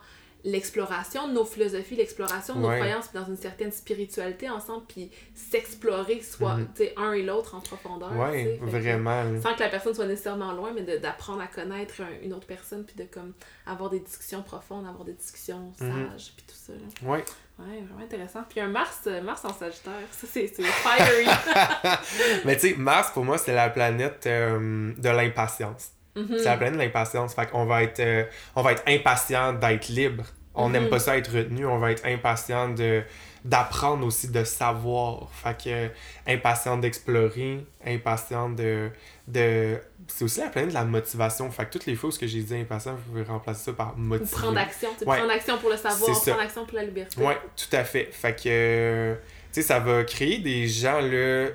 [0.46, 2.78] l'exploration de nos philosophies, l'exploration de nos Ouais.
[2.78, 7.60] croyances, dans une certaine spiritualité ensemble, puis s'explorer soit, tu sais, un et l'autre en
[7.62, 8.10] profondeur.
[8.10, 9.24] que- vraiment.
[9.42, 12.86] sans que la personne soit nécessairement loin, mais d'apprendre à connaître un- une autre personne,
[12.86, 13.34] puis de comme
[13.66, 16.10] avoir des discussions profondes, avoir des discussions Mhm.
[16.12, 16.74] sages, puis tout ça.
[16.74, 17.10] Là.
[17.12, 17.24] Ouais.
[17.60, 18.44] Ouais, vraiment intéressant.
[18.48, 21.26] Puis un Mars, euh, Mars en Sagittaire, ça c'est c'est fiery.
[22.46, 25.92] Mais tu sais, Mars, pour moi, c'est la planète euh, de l'impatience.
[26.20, 26.38] Mhm.
[26.38, 27.34] C'est la planète de l'impatience.
[27.36, 28.24] Fait qu'on va être, euh,
[28.56, 30.24] on va être impatient d'être libre.
[30.56, 30.90] On n'aime Mhm.
[30.90, 31.66] pas ça être retenu.
[31.66, 33.04] On va être impatient de
[33.46, 35.30] d'apprendre aussi, de savoir.
[35.32, 35.90] Fait que
[36.30, 38.90] impatient d'explorer, impatient de...
[39.30, 39.78] de...
[40.08, 41.50] C'est aussi la planète de la motivation.
[41.50, 43.74] Fait que toutes les fois où ce que j'ai dit impatient, vous pouvez remplacer ça
[43.74, 44.30] par Ou motivé.
[44.42, 44.90] prendre action.
[45.00, 45.18] Tu Ouais.
[45.20, 46.32] prendre action pour le savoir, ça.
[46.32, 47.22] prendre action pour la liberté.
[47.24, 48.10] Ouais, tout à fait.
[48.12, 49.16] Fait que,
[49.54, 51.48] tu sais, ça va créer des gens, là,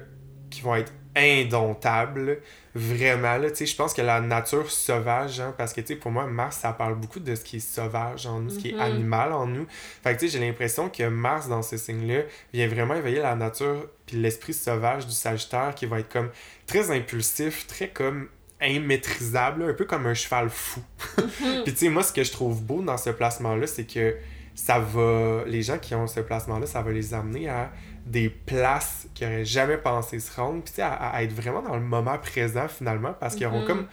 [0.51, 2.41] qui vont être indomptables,
[2.75, 3.51] vraiment, là.
[3.51, 6.27] Tu sais, je pense que la nature sauvage, hein, parce que, tu sais, pour moi,
[6.27, 8.81] Mars, ça parle beaucoup de ce qui est sauvage en nous, ce qui est Mhm.
[8.81, 9.67] animal en nous.
[10.03, 13.37] Fait que, tu sais, j'ai l'impression que Mars, dans ce signe-là, vient vraiment éveiller la
[13.37, 16.31] nature puis l'esprit sauvage du Sagittaire qui va être comme
[16.67, 18.29] très impulsif, très comme
[18.61, 20.81] immaîtrisable, un peu comme un cheval fou.
[21.19, 21.25] Mhm.
[21.65, 24.17] Puis tu sais, moi, ce que je trouve beau dans ce placement-là, c'est que
[24.55, 25.43] ça va.
[25.47, 27.71] Les gens qui ont ce placement-là, ça va les amener à
[28.07, 30.63] des places qu'ils n'auraient jamais pensé se rendre.
[30.63, 33.67] Puis à, à être vraiment dans le moment présent finalement, parce qu'ils auront Mhm.
[33.67, 33.87] comme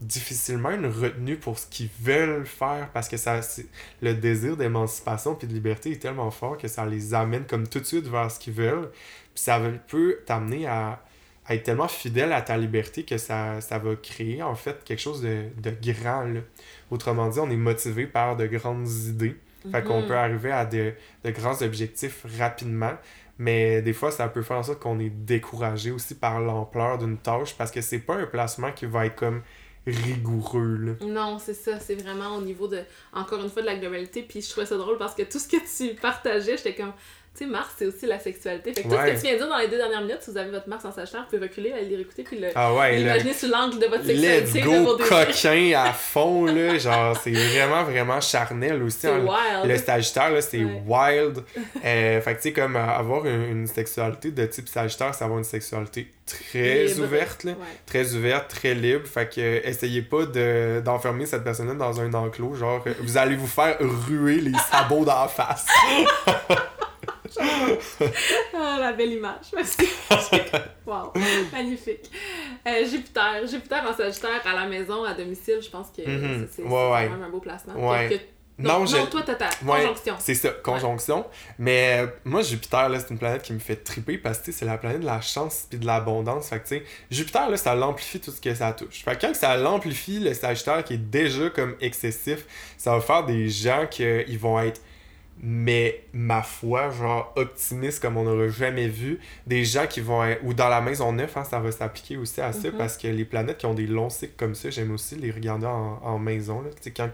[0.00, 3.40] difficilement une retenue pour ce qu'ils veulent faire parce que ça
[4.02, 7.78] le désir d'émancipation puis de liberté est tellement fort que ça les amène comme tout
[7.80, 8.90] de suite vers ce qu'ils veulent
[9.34, 11.00] puis ça peut t'amener à,
[11.46, 15.00] à être tellement fidèle à ta liberté que ça, ça va créer en fait quelque
[15.00, 16.40] chose de, de grand là.
[16.90, 19.36] autrement dit on est motivé par de grandes idées
[19.70, 20.08] fait qu'on Mhm.
[20.08, 20.92] peut arriver à de,
[21.24, 22.92] de grands objectifs rapidement
[23.38, 27.18] mais des fois, ça peut faire en sorte qu'on est découragé aussi par l'ampleur d'une
[27.18, 29.42] tâche parce que c'est pas un placement qui va être comme
[29.86, 30.76] rigoureux.
[30.76, 30.92] Là.
[31.06, 32.80] Non, c'est ça, c'est vraiment au niveau de,
[33.12, 34.22] encore une fois, de la globalité.
[34.22, 36.92] Puis je trouvais ça drôle parce que tout ce que tu partageais, j'étais comme,
[37.36, 38.72] tu sais, Mars, c'est aussi la sexualité.
[38.72, 40.30] Fait que tout ce que tu viens de dire dans les deux dernières minutes, si
[40.30, 42.72] vous avez votre Mars en Sagittaire, vous pouvez reculer, aller les réécouter, puis le, Ah
[42.72, 45.26] ouais, là, l'imaginer sous l'angle de votre let's sexualité, de go désirs.
[45.26, 46.78] coquin à fond, là.
[46.78, 48.98] Genre, c'est vraiment, vraiment charnel aussi.
[49.00, 49.18] C'est hein.
[49.24, 49.70] wild.
[49.70, 50.82] Le Sagittaire, là, c'est Ouais.
[50.86, 51.42] wild.
[51.84, 55.24] Euh, fait que, tu sais, comme euh, avoir une, une sexualité de type Sagittaire, c'est
[55.24, 57.04] avoir une sexualité très Libre.
[57.04, 57.52] ouverte, là.
[57.52, 57.58] Ouais.
[57.86, 59.06] Très ouverte, très libre.
[59.06, 62.54] Fait que, euh, essayez pas de, d'enfermer cette personne-là dans un enclos.
[62.54, 65.66] Genre, euh, vous allez vous faire ruer les sabots d'en face.
[68.54, 69.46] ah, la belle image.
[70.86, 71.12] Wow,
[71.52, 72.10] magnifique.
[72.66, 73.46] Euh, Jupiter.
[73.46, 76.46] Jupiter en Sagittaire à la maison, à domicile, je pense que Mhm.
[76.50, 77.08] c'est c'est Ouais, quand ouais.
[77.08, 77.74] même un beau placement.
[77.90, 78.08] Ouais.
[78.08, 78.20] Que- que-
[78.56, 80.14] Non, non, je- non, toi, t'as ta Ouais, conjonction.
[80.20, 81.26] C'est ça, conjonction.
[81.58, 84.52] Mais euh, moi, Jupiter, là, c'est une planète qui me fait triper parce que tu
[84.52, 86.48] sais, c'est la planète de la chance puis de l'abondance.
[86.50, 89.02] Fait que, tu sais, Jupiter, là, ça l'amplifie tout ce que ça touche.
[89.04, 92.44] Fait que quand ça l'amplifie, le Sagittaire qui est déjà comme excessif,
[92.78, 94.80] ça va faire des gens qui ils vont être,
[95.42, 99.18] mais ma foi, genre optimistes comme on n'aurait jamais vu.
[99.48, 102.40] Des gens qui vont être, ou dans la maison 9, hein, ça va s'appliquer aussi
[102.40, 102.78] à ça Mhm.
[102.78, 105.66] parce que les planètes qui ont des longs cycles comme ça, j'aime aussi les regarder
[105.66, 106.62] en, en maison.
[106.62, 106.70] Là.
[106.70, 107.10] Tu sais, quand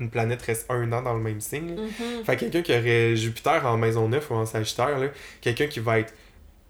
[0.00, 1.74] une planète reste un an dans le même signe.
[1.76, 1.82] là.
[1.82, 2.24] Mhm.
[2.24, 5.08] Fait que quelqu'un qui aurait Jupiter en maison 9 ou en Sagittaire, là,
[5.40, 6.12] quelqu'un qui va être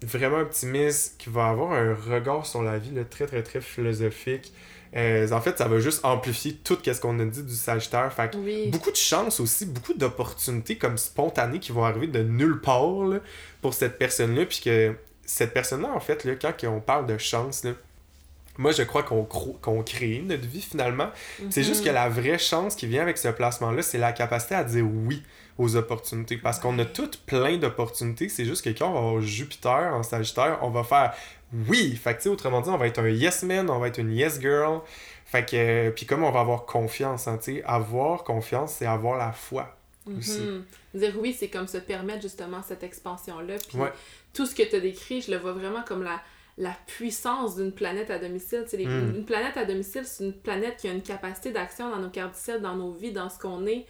[0.03, 4.53] vraiment optimiste, qui va avoir un regard sur la vie là, très très très philosophique.
[4.95, 8.11] Euh, en fait, ça va juste amplifier tout ce qu'on a dit du Sagittaire.
[8.13, 8.69] Fait que Oui.
[8.71, 13.19] beaucoup de chance aussi, beaucoup d'opportunités comme spontanées qui vont arriver de nulle part là,
[13.61, 14.47] pour cette personne-là.
[14.47, 14.95] Puis que
[15.25, 17.73] cette personne-là, en fait, là, quand on parle de chance, là,
[18.59, 21.09] moi je crois qu'on qu'on crée notre vie finalement.
[21.51, 21.95] C'est juste que Mhm.
[21.95, 25.23] la vraie chance qui vient avec ce placement-là, c'est la capacité à dire oui
[25.59, 26.37] aux opportunités.
[26.37, 28.29] Parce qu'on a toutes plein d'opportunités.
[28.29, 31.15] C'est juste que quand on va avoir Jupiter en Sagittaire, on va faire
[31.69, 31.97] oui.
[31.97, 34.41] Fait que, autrement dit, on va être un yes man, on va être une yes
[34.41, 34.81] girl.
[35.25, 39.33] Fait que, euh, puis comme on va avoir confiance, hein, avoir confiance, c'est avoir la
[39.33, 39.73] foi.
[40.17, 40.39] aussi.
[40.39, 40.65] Mhm.
[40.95, 43.55] Dire oui, c'est comme se permettre justement cette expansion-là.
[43.69, 43.93] Puis Ouais.
[44.33, 46.21] tout ce que tu as décrit, je le vois vraiment comme la,
[46.59, 48.63] la puissance d'une planète à domicile.
[48.65, 49.17] Tu sais, les- Mm.
[49.17, 52.63] Une planète à domicile, c'est une planète qui a une capacité d'action dans nos cardicelles,
[52.63, 53.85] dans nos vies, dans ce qu'on est,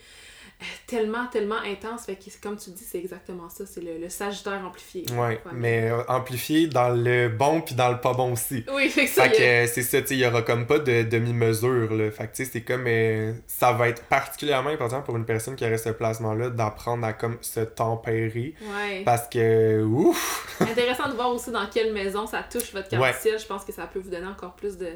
[0.87, 2.07] tellement, tellement intense.
[2.07, 3.65] Fait que comme tu dis, c'est exactement ça.
[3.67, 5.05] C'est le, le Sagittaire amplifié.
[5.13, 5.41] Ouais.
[5.53, 8.65] mais euh, amplifié dans le bon puis dans le pas bon aussi.
[8.73, 10.43] Oui, fait que ça, Fait que a- euh, c'est ça, tu sais, il y aura
[10.43, 12.11] comme pas de demi-mesure, là.
[12.11, 12.85] Fait que tu sais, c'est comme...
[12.87, 17.13] euh, ça va être particulièrement important pour une personne qui aurait ce placement-là d'apprendre à
[17.13, 18.55] comme se tempérer.
[18.63, 19.03] Ouais.
[19.05, 20.57] Parce que, ouf!
[20.61, 22.99] Intéressant de voir aussi dans quelle maison ça touche votre Ouais.
[22.99, 23.39] caractère.
[23.39, 24.89] Je pense que ça peut vous donner encore plus de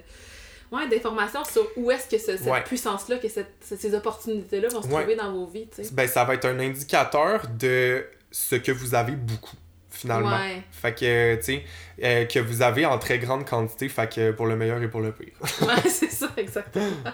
[0.72, 2.62] ouais, d'informations sur où est-ce que ce- cette Ouais.
[2.64, 4.98] puissance-là, que cette- ces opportunités-là vont se Ouais.
[5.01, 5.68] trouver dans vos vies.
[5.74, 5.92] tu sais.
[5.92, 9.56] Ben, ça va être un indicateur de ce que vous avez beaucoup,
[10.01, 10.31] finalement.
[10.31, 10.62] Ouais.
[10.70, 11.64] Fait que, tu sais,
[12.02, 15.01] euh, que vous avez en très grande quantité, fait que pour le meilleur et pour
[15.01, 15.32] le pire.
[15.62, 16.86] ouais, c'est ça, exactement.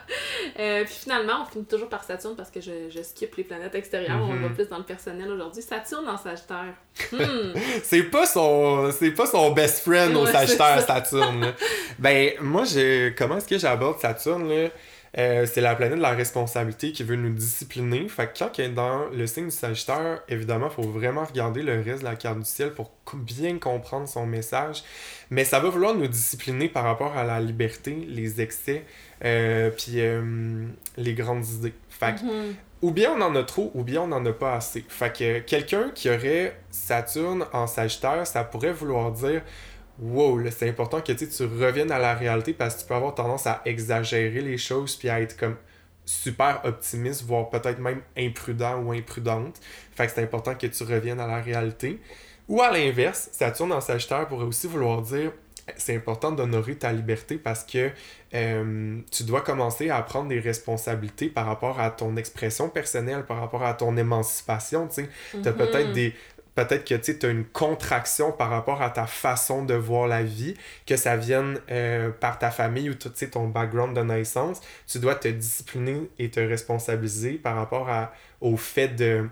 [0.59, 3.75] Euh, puis finalement, on finit toujours par Saturne parce que je, je skip les planètes
[3.75, 4.19] extérieures.
[4.23, 4.43] On Mhm.
[4.45, 5.61] va plus dans le personnel aujourd'hui.
[5.61, 6.73] Saturne en Sagittaire.
[7.13, 7.53] Hmm.
[7.83, 10.81] c'est pas son c'est pas son best friend au Sagittaire.
[10.81, 11.53] Saturne.
[11.99, 14.69] ben moi je comment est-ce que j'aborde Saturne là?
[15.19, 18.07] Euh, c'est la planète de la responsabilité qui veut nous discipliner.
[18.09, 21.81] Fait que quand est dans le signe du Sagittaire, évidemment, il faut vraiment regarder le
[21.81, 24.85] reste de la carte du ciel pour bien comprendre son message.
[25.31, 28.85] Mais ça va vouloir nous discipliner par rapport à la liberté, les excès,
[29.25, 30.67] euh, puis euh,
[30.99, 31.73] les grandes idées.
[31.89, 32.55] Fait que Mhm.
[32.83, 34.85] ou bien on en a trop, ou bien on en a pas assez.
[34.87, 39.41] Fait que quelqu'un qui aurait Saturne en Sagittaire, ça pourrait vouloir dire
[39.99, 43.47] Wow, c'est important que tu reviennes à la réalité parce que tu peux avoir tendance
[43.47, 45.57] à exagérer les choses puis à être comme
[46.05, 49.59] super optimiste, voire peut-être même imprudent ou imprudente.
[49.95, 51.99] Fait que c'est important que tu reviennes à la réalité.
[52.49, 55.33] Ou à l'inverse, Saturne en Sagittaire pourrait aussi vouloir dire
[55.77, 57.91] c'est important d'honorer ta liberté parce que
[58.35, 63.41] euh, tu dois commencer à prendre des responsabilités par rapport à ton expression personnelle, par
[63.41, 65.09] rapport à ton émancipation, tu sais.
[65.43, 65.57] T'as Mhm.
[65.57, 66.15] peut-être des
[66.57, 70.55] peut-être que tu as une contraction par rapport à ta façon de voir la vie,
[70.87, 74.61] que ça vienne euh, par ta famille ou ton background de naissance.
[74.89, 79.29] Tu dois te discipliner et te responsabiliser par rapport à, au fait de,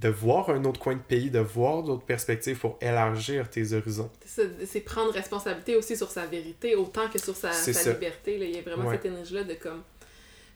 [0.00, 4.10] de voir un autre coin de pays, de voir d'autres perspectives pour élargir tes horizons.
[4.24, 7.50] C'est prendre responsabilité aussi sur sa vérité autant que sur sa,
[7.92, 8.38] liberté.
[8.38, 8.44] là.
[8.46, 8.96] Il y a vraiment Ouais.
[8.96, 9.82] cette énergie-là de comme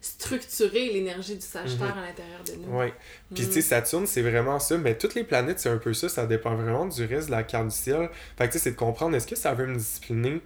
[0.01, 2.03] structurer l'énergie du Sagittaire Mhm.
[2.03, 2.77] à l'intérieur de nous.
[2.79, 2.95] Ouais.
[3.35, 3.47] Puis Mm.
[3.49, 4.77] tu sais, Saturne, c'est vraiment ça.
[4.79, 6.09] Mais toutes les planètes, c'est un peu ça.
[6.09, 8.09] Ça dépend vraiment du reste de la carte du ciel.
[8.37, 10.41] Fait que tu sais, c'est de comprendre est-ce que ça veut me discipliner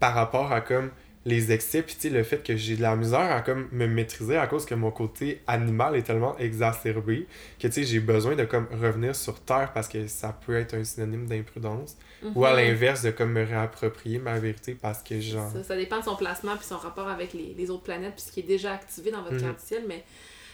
[0.00, 0.90] par rapport à comme
[1.26, 4.46] les excès, puis le fait que j'ai de la misère à comme me maîtriser à
[4.46, 7.26] cause que mon côté animal est tellement exacerbé
[7.58, 10.74] que tu sais, j'ai besoin de comme revenir sur terre parce que ça peut être
[10.74, 11.96] un synonyme d'imprudence.
[12.34, 12.56] Ou à Mhm.
[12.56, 15.50] l'inverse, de comme me réapproprier ma vérité parce que genre.
[15.52, 18.24] Ça, ça dépend de son placement puis son rapport avec les, les autres planètes puis
[18.26, 20.04] ce qui est déjà activé dans votre carte du ciel, mais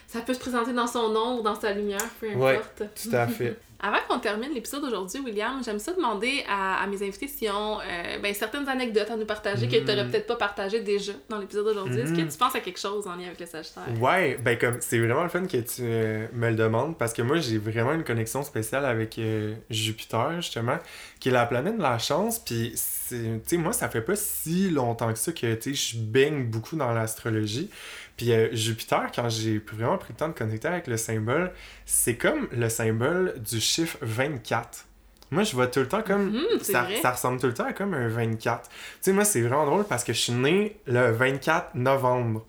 [0.06, 2.56] ça peut se présenter dans son ombre, dans sa lumière, peu Ouais.
[2.56, 2.82] importe.
[3.02, 3.56] Tout à fait.
[3.78, 7.78] Avant qu'on termine l'épisode d'aujourd'hui, William, j'aime ça demander à, à mes invités s'ils ont
[7.78, 9.84] euh, ben, certaines anecdotes à nous partager que Mhm.
[9.84, 12.00] tu n'aurais peut-être pas partagées déjà dans l'épisode d'aujourd'hui.
[12.00, 12.28] Est-ce que Mhm.
[12.28, 13.82] tu penses à quelque chose en lien avec le Sagittaire?
[14.00, 17.20] Ouais, ben comme c'est vraiment le fun que tu euh, me le demandes parce que
[17.20, 20.78] moi j'ai vraiment une connexion spéciale avec euh, Jupiter justement,
[21.20, 22.38] qui est la planète de la chance.
[22.38, 25.96] Puis c'est- tu sais moi ça fait pas si longtemps que ça que tu sais
[25.98, 27.68] je baigne beaucoup dans l'astrologie.
[28.16, 31.52] Puis euh, Jupiter quand j'ai vraiment pris le temps de connecter avec le symbole,
[31.84, 34.86] c'est comme le symbole du chiffre 24.
[35.30, 36.30] Moi, je vois tout le temps comme.
[36.30, 38.68] Mhm, ça, ressemble tout le temps à comme un 24.
[38.68, 42.46] Tu sais, moi, c'est vraiment drôle parce que je suis né le 24 novembre.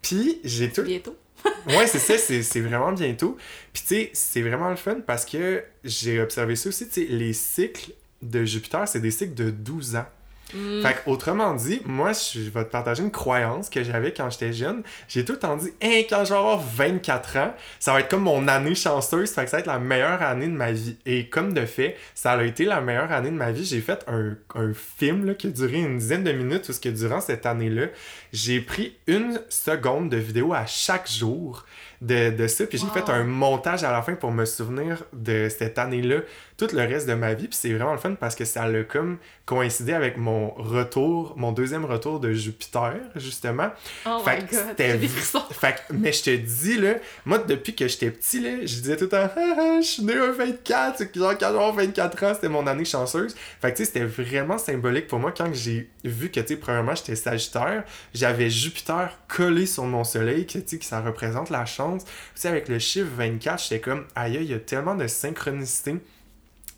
[0.00, 0.82] Puis, j'ai tout.
[0.82, 1.16] Bientôt.
[1.66, 3.36] Ouais, c'est ça, c'est c'est vraiment bientôt.
[3.74, 6.88] Puis, tu sais, c'est vraiment le fun parce que j'ai observé ça aussi.
[6.88, 7.92] Tu sais, les cycles
[8.22, 10.06] de Jupiter, c'est des cycles de 12 ans.
[10.52, 10.82] Mm.
[10.82, 14.82] Fait autrement dit, moi, je vais te partager une croyance que j'avais quand j'étais jeune.
[15.08, 18.08] J'ai tout le temps dit, hein, quand je vais avoir 24 ans, ça va être
[18.08, 19.30] comme mon année chanceuse.
[19.30, 20.96] Fait que ça va être la meilleure année de ma vie.
[21.06, 23.64] Et comme de fait, ça a été la meilleure année de ma vie.
[23.64, 26.88] J'ai fait un, un film là, qui a duré une dizaine de minutes, parce que
[26.88, 27.86] durant cette année-là,
[28.32, 31.64] j'ai pris une seconde de vidéo à chaque jour
[32.00, 32.66] de, de ça.
[32.66, 32.92] Puis j'ai Wow.
[32.92, 36.16] fait un montage à la fin pour me souvenir de cette année-là,
[36.56, 37.48] tout le reste de ma vie.
[37.48, 41.52] Puis c'est vraiment le fun parce que ça a comme coïncidé avec mon retour, mon
[41.52, 43.68] deuxième retour de Jupiter, justement.
[44.06, 45.42] Oh Fait my que god, frissons.
[45.50, 46.94] Fait que, mais je te dis, là,
[47.26, 50.02] moi, depuis que j'étais petit, là, je disais tout le temps, ah, ah, je suis
[50.04, 53.34] né un 24, c'est que genre, quand j'avais 24 ans, c'était mon année chanceuse.
[53.60, 56.56] Fait que, tu sais, c'était vraiment symbolique pour moi quand j'ai vu que, tu sais,
[56.56, 57.84] premièrement, j'étais Sagittaire,
[58.14, 61.93] j'avais Jupiter collé sur mon soleil, que, tu sais, que ça représente la chance.
[62.02, 65.96] Tu sais, avec le chiffre 24, j'étais comme, aïe, il y a tellement de synchronicité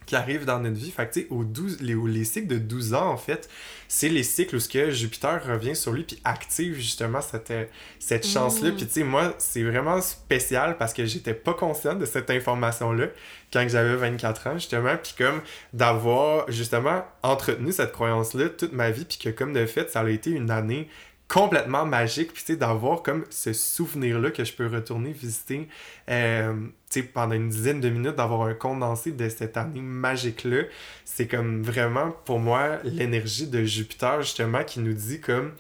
[0.05, 0.93] qui arrivent dans notre vie.
[0.93, 3.48] Fait que, tu sais, aux 12, les, les cycles de 12 ans, en fait,
[3.88, 7.64] c'est les cycles où ce que Jupiter revient sur lui puis active justement cette, euh,
[7.98, 8.28] cette Mm.
[8.28, 8.70] chance-là.
[8.70, 13.06] Puis, tu sais, moi, c'est vraiment spécial parce que j'étais pas consciente de cette information-là
[13.52, 14.97] quand j'avais 24 ans, justement.
[14.97, 15.40] Puis, comme
[15.72, 20.09] d'avoir justement entretenu cette croyance-là toute ma vie, puis que, comme de fait, ça a
[20.09, 20.88] été une année
[21.28, 25.69] complètement magique, puis tu sais, d'avoir comme ce souvenir-là que je peux retourner visiter,
[26.09, 26.55] euh,
[26.90, 30.62] tu sais, pendant une dizaine de minutes, d'avoir un condensé de cette année magique-là,
[31.05, 35.53] c'est comme vraiment, pour moi, l'énergie de Jupiter, justement, qui nous dit comme,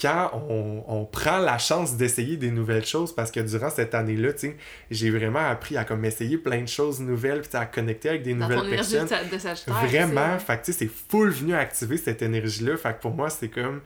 [0.00, 4.30] quand on, on prend la chance d'essayer des nouvelles choses, parce que durant cette année-là,
[4.90, 8.34] j'ai vraiment appris à comme essayer plein de choses nouvelles, puis à connecter avec des
[8.34, 9.06] Dans nouvelles ton personnes.
[9.06, 9.74] de, de Sagittaire.
[9.74, 12.76] Vraiment, c'est- fait que c'est full venu activer cette énergie-là.
[12.76, 13.80] Fait que pour moi, c'est comme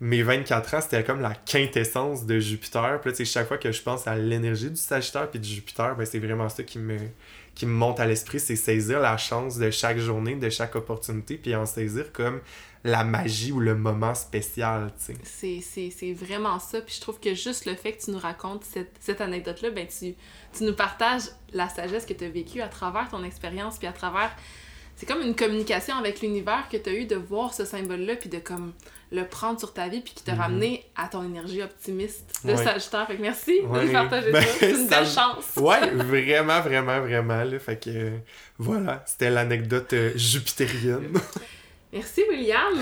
[0.00, 2.98] mes 24 ans, c'était comme la quintessence de Jupiter.
[3.00, 5.44] Puis là, tu sais, chaque fois que je pense à l'énergie du Sagittaire puis de
[5.44, 6.96] Jupiter, ben c'est vraiment ça qui me,
[7.60, 11.36] qui me monte à l'esprit, c'est saisir la chance de chaque journée, de chaque opportunité,
[11.36, 12.40] puis en saisir comme
[12.84, 15.90] la magie ou le moment spécial, tu sais.
[15.90, 16.80] C'est, vraiment ça.
[16.80, 19.86] Puis je trouve que juste le fait que tu nous racontes cette, cette anecdote-là, ben
[19.86, 20.14] tu,
[20.56, 23.92] tu nous partages la sagesse que tu as vécue à travers ton expérience, puis à
[23.92, 24.34] travers.
[24.96, 28.30] C'est comme une communication avec l'univers que tu as eu de voir ce symbole-là, puis
[28.30, 28.72] de comme
[29.12, 30.40] le prendre sur ta vie, puis qui t'a Mhm.
[30.40, 32.64] ramené à ton énergie optimiste de Ouais.
[32.64, 33.06] Sagittaire.
[33.08, 33.86] Fait que merci Ouais.
[33.86, 34.48] de partager Ben, ça.
[34.60, 35.56] C'est une belle chance.
[35.56, 37.42] Ouais, vraiment, vraiment, vraiment.
[37.44, 37.58] Là.
[37.58, 38.10] Fait que euh,
[38.58, 41.12] voilà, c'était l'anecdote euh, jupitérienne.
[41.92, 42.72] Merci William.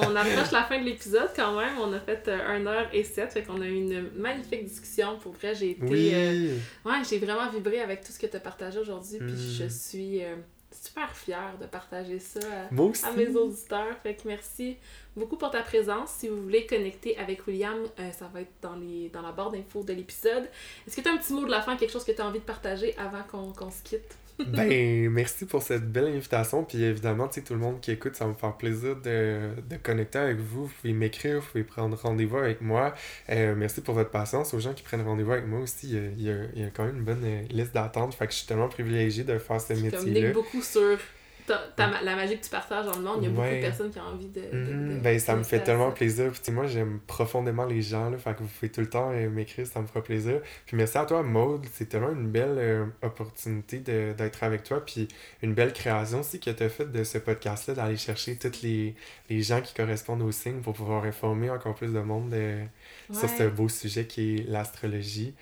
[0.00, 1.74] On approche la fin de l'épisode quand même.
[1.78, 5.18] On a fait 1 heure et 7, fait qu'on a eu une magnifique discussion.
[5.18, 5.82] Pour vrai, j'ai été.
[5.84, 6.10] Oui.
[6.14, 6.56] euh,
[6.86, 9.18] Ouais, j'ai vraiment vibré avec tout ce que tu as partagé aujourd'hui.
[9.18, 9.54] Puis Mm.
[9.58, 10.36] je suis euh,
[10.82, 13.98] super fière de partager ça à, mes auditeurs.
[14.02, 14.78] Fait que merci
[15.16, 16.10] beaucoup pour ta présence.
[16.18, 19.50] Si vous voulez connecter avec William, euh, ça va être dans, les, dans la barre
[19.50, 20.48] d'infos de l'épisode.
[20.86, 22.26] Est-ce que tu as un petit mot de la fin, quelque chose que tu as
[22.26, 24.16] envie de partager avant qu'on qu'on se quitte?
[24.48, 26.64] Ben, merci pour cette belle invitation.
[26.64, 29.76] Puis évidemment, tu tout le monde qui écoute, ça va me faire plaisir de, de
[29.80, 30.66] connecter avec vous.
[30.66, 32.94] Vous pouvez m'écrire, vous pouvez prendre rendez-vous avec moi.
[33.30, 34.52] Euh, merci pour votre patience.
[34.52, 36.84] Aux gens qui prennent rendez-vous avec moi aussi, il y a, il y a- quand
[36.84, 38.12] même une bonne euh, liste d'attente.
[38.14, 40.32] Fait que je suis tellement privilégié de faire ce métier-là.
[40.32, 40.98] beaucoup sur
[41.46, 43.18] ta- ta ma- la magie que tu partages dans le monde.
[43.22, 44.40] Il y a beaucoup de personnes qui ont envie de.
[44.40, 45.94] de- de- ben, ça me fait tellement ça.
[45.94, 46.32] plaisir.
[46.32, 48.10] Puis, moi, j'aime profondément les gens.
[48.10, 50.40] Là, fait que vous pouvez tout le temps euh, m'écrire, ça me fera plaisir.
[50.66, 51.66] Puis, merci à toi, Maude.
[51.72, 54.84] C'est tellement une belle euh, opportunité d'être avec toi.
[54.84, 55.08] Puis,
[55.42, 58.94] une belle création aussi que tu as faite de ce podcast-là, d'aller chercher tous les,
[59.30, 62.64] les gens qui correspondent aux signes pour pouvoir informer encore plus de monde euh,
[63.12, 65.34] sur ce beau sujet qui est l'astrologie.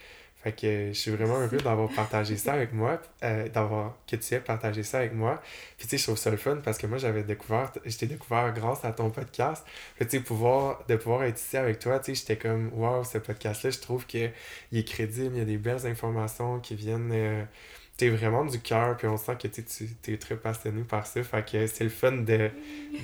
[0.43, 4.35] Fait que je suis vraiment heureux d'avoir partagé ça avec moi, euh, d'avoir que tu
[4.35, 5.41] aies partagé ça avec moi.
[5.79, 8.07] Puis tu sais, je trouve ça le fun parce que moi j'avais découvert, je t'ai
[8.07, 9.65] découvert grâce à ton podcast.
[9.97, 13.05] Puis tu sais, pouvoir, de pouvoir être ici avec toi, tu sais, j'étais comme, waouh,
[13.05, 14.33] ce podcast-là, je trouve qu'il
[14.73, 17.11] est crédible, il y a des belles informations qui viennent.
[17.13, 17.45] euh,
[17.99, 21.23] tu sais, vraiment du cœur, puis on sent que tu es très passionné par ça.
[21.23, 22.51] Fait que c'est le fun de,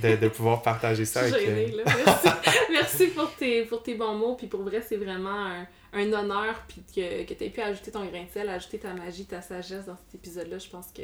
[0.03, 1.35] de, de pouvoir partager ça avec.
[1.35, 1.83] suis euh, gênée, là.
[1.87, 2.29] Merci,
[2.73, 4.35] Merci pour, tes, pour tes bons mots.
[4.35, 7.91] Puis pour vrai, c'est vraiment un, un honneur puis que, que tu aies pu ajouter
[7.91, 10.59] ton grain de sel, ajouter ta magie, ta sagesse dans cet épisode-là.
[10.59, 11.03] Je pense que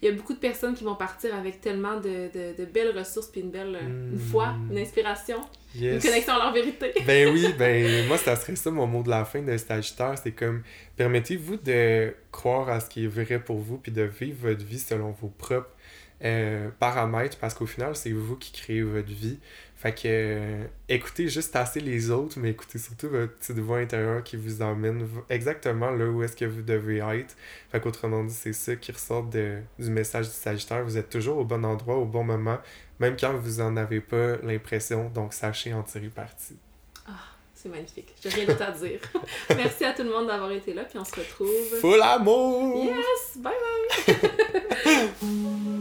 [0.00, 2.96] il y a beaucoup de personnes qui vont partir avec tellement de, de, de belles
[2.96, 4.18] ressources puis une belle une Mm.
[4.30, 5.40] foi, une inspiration,
[5.74, 5.96] yes.
[5.96, 6.92] une connexion à leur vérité.
[7.06, 10.14] Ben oui, ben moi, ça serait ça mon mot de la fin de Sagittaire.
[10.22, 10.62] C'est comme,
[10.96, 14.78] permettez-vous de croire à ce qui est vrai pour vous, puis de vivre votre vie
[14.78, 15.70] selon vos propres
[16.24, 19.38] euh, paramètres, parce qu'au final, c'est vous qui créez votre vie.
[19.78, 24.24] Fait que euh, écoutez juste assez les autres, mais écoutez surtout votre petite voix intérieure
[24.24, 27.36] qui vous emmène exactement là où est-ce que vous devez être.
[27.70, 30.82] Fait qu'autrement dit, c'est ça qui ressort de, du message du Sagittaire.
[30.82, 32.58] Vous êtes toujours au bon endroit, au bon moment,
[32.98, 36.56] même quand vous en avez pas l'impression, donc sachez en tirer parti.
[37.06, 37.12] Ah,
[37.54, 38.16] c'est magnifique.
[38.20, 38.98] J'ai rien d'autre à dire.
[39.50, 41.78] Merci à tout le monde d'avoir été là, puis on se retrouve.
[41.80, 42.84] Full amour!
[42.84, 43.38] Yes!
[43.38, 43.54] Bye
[44.04, 45.68] bye!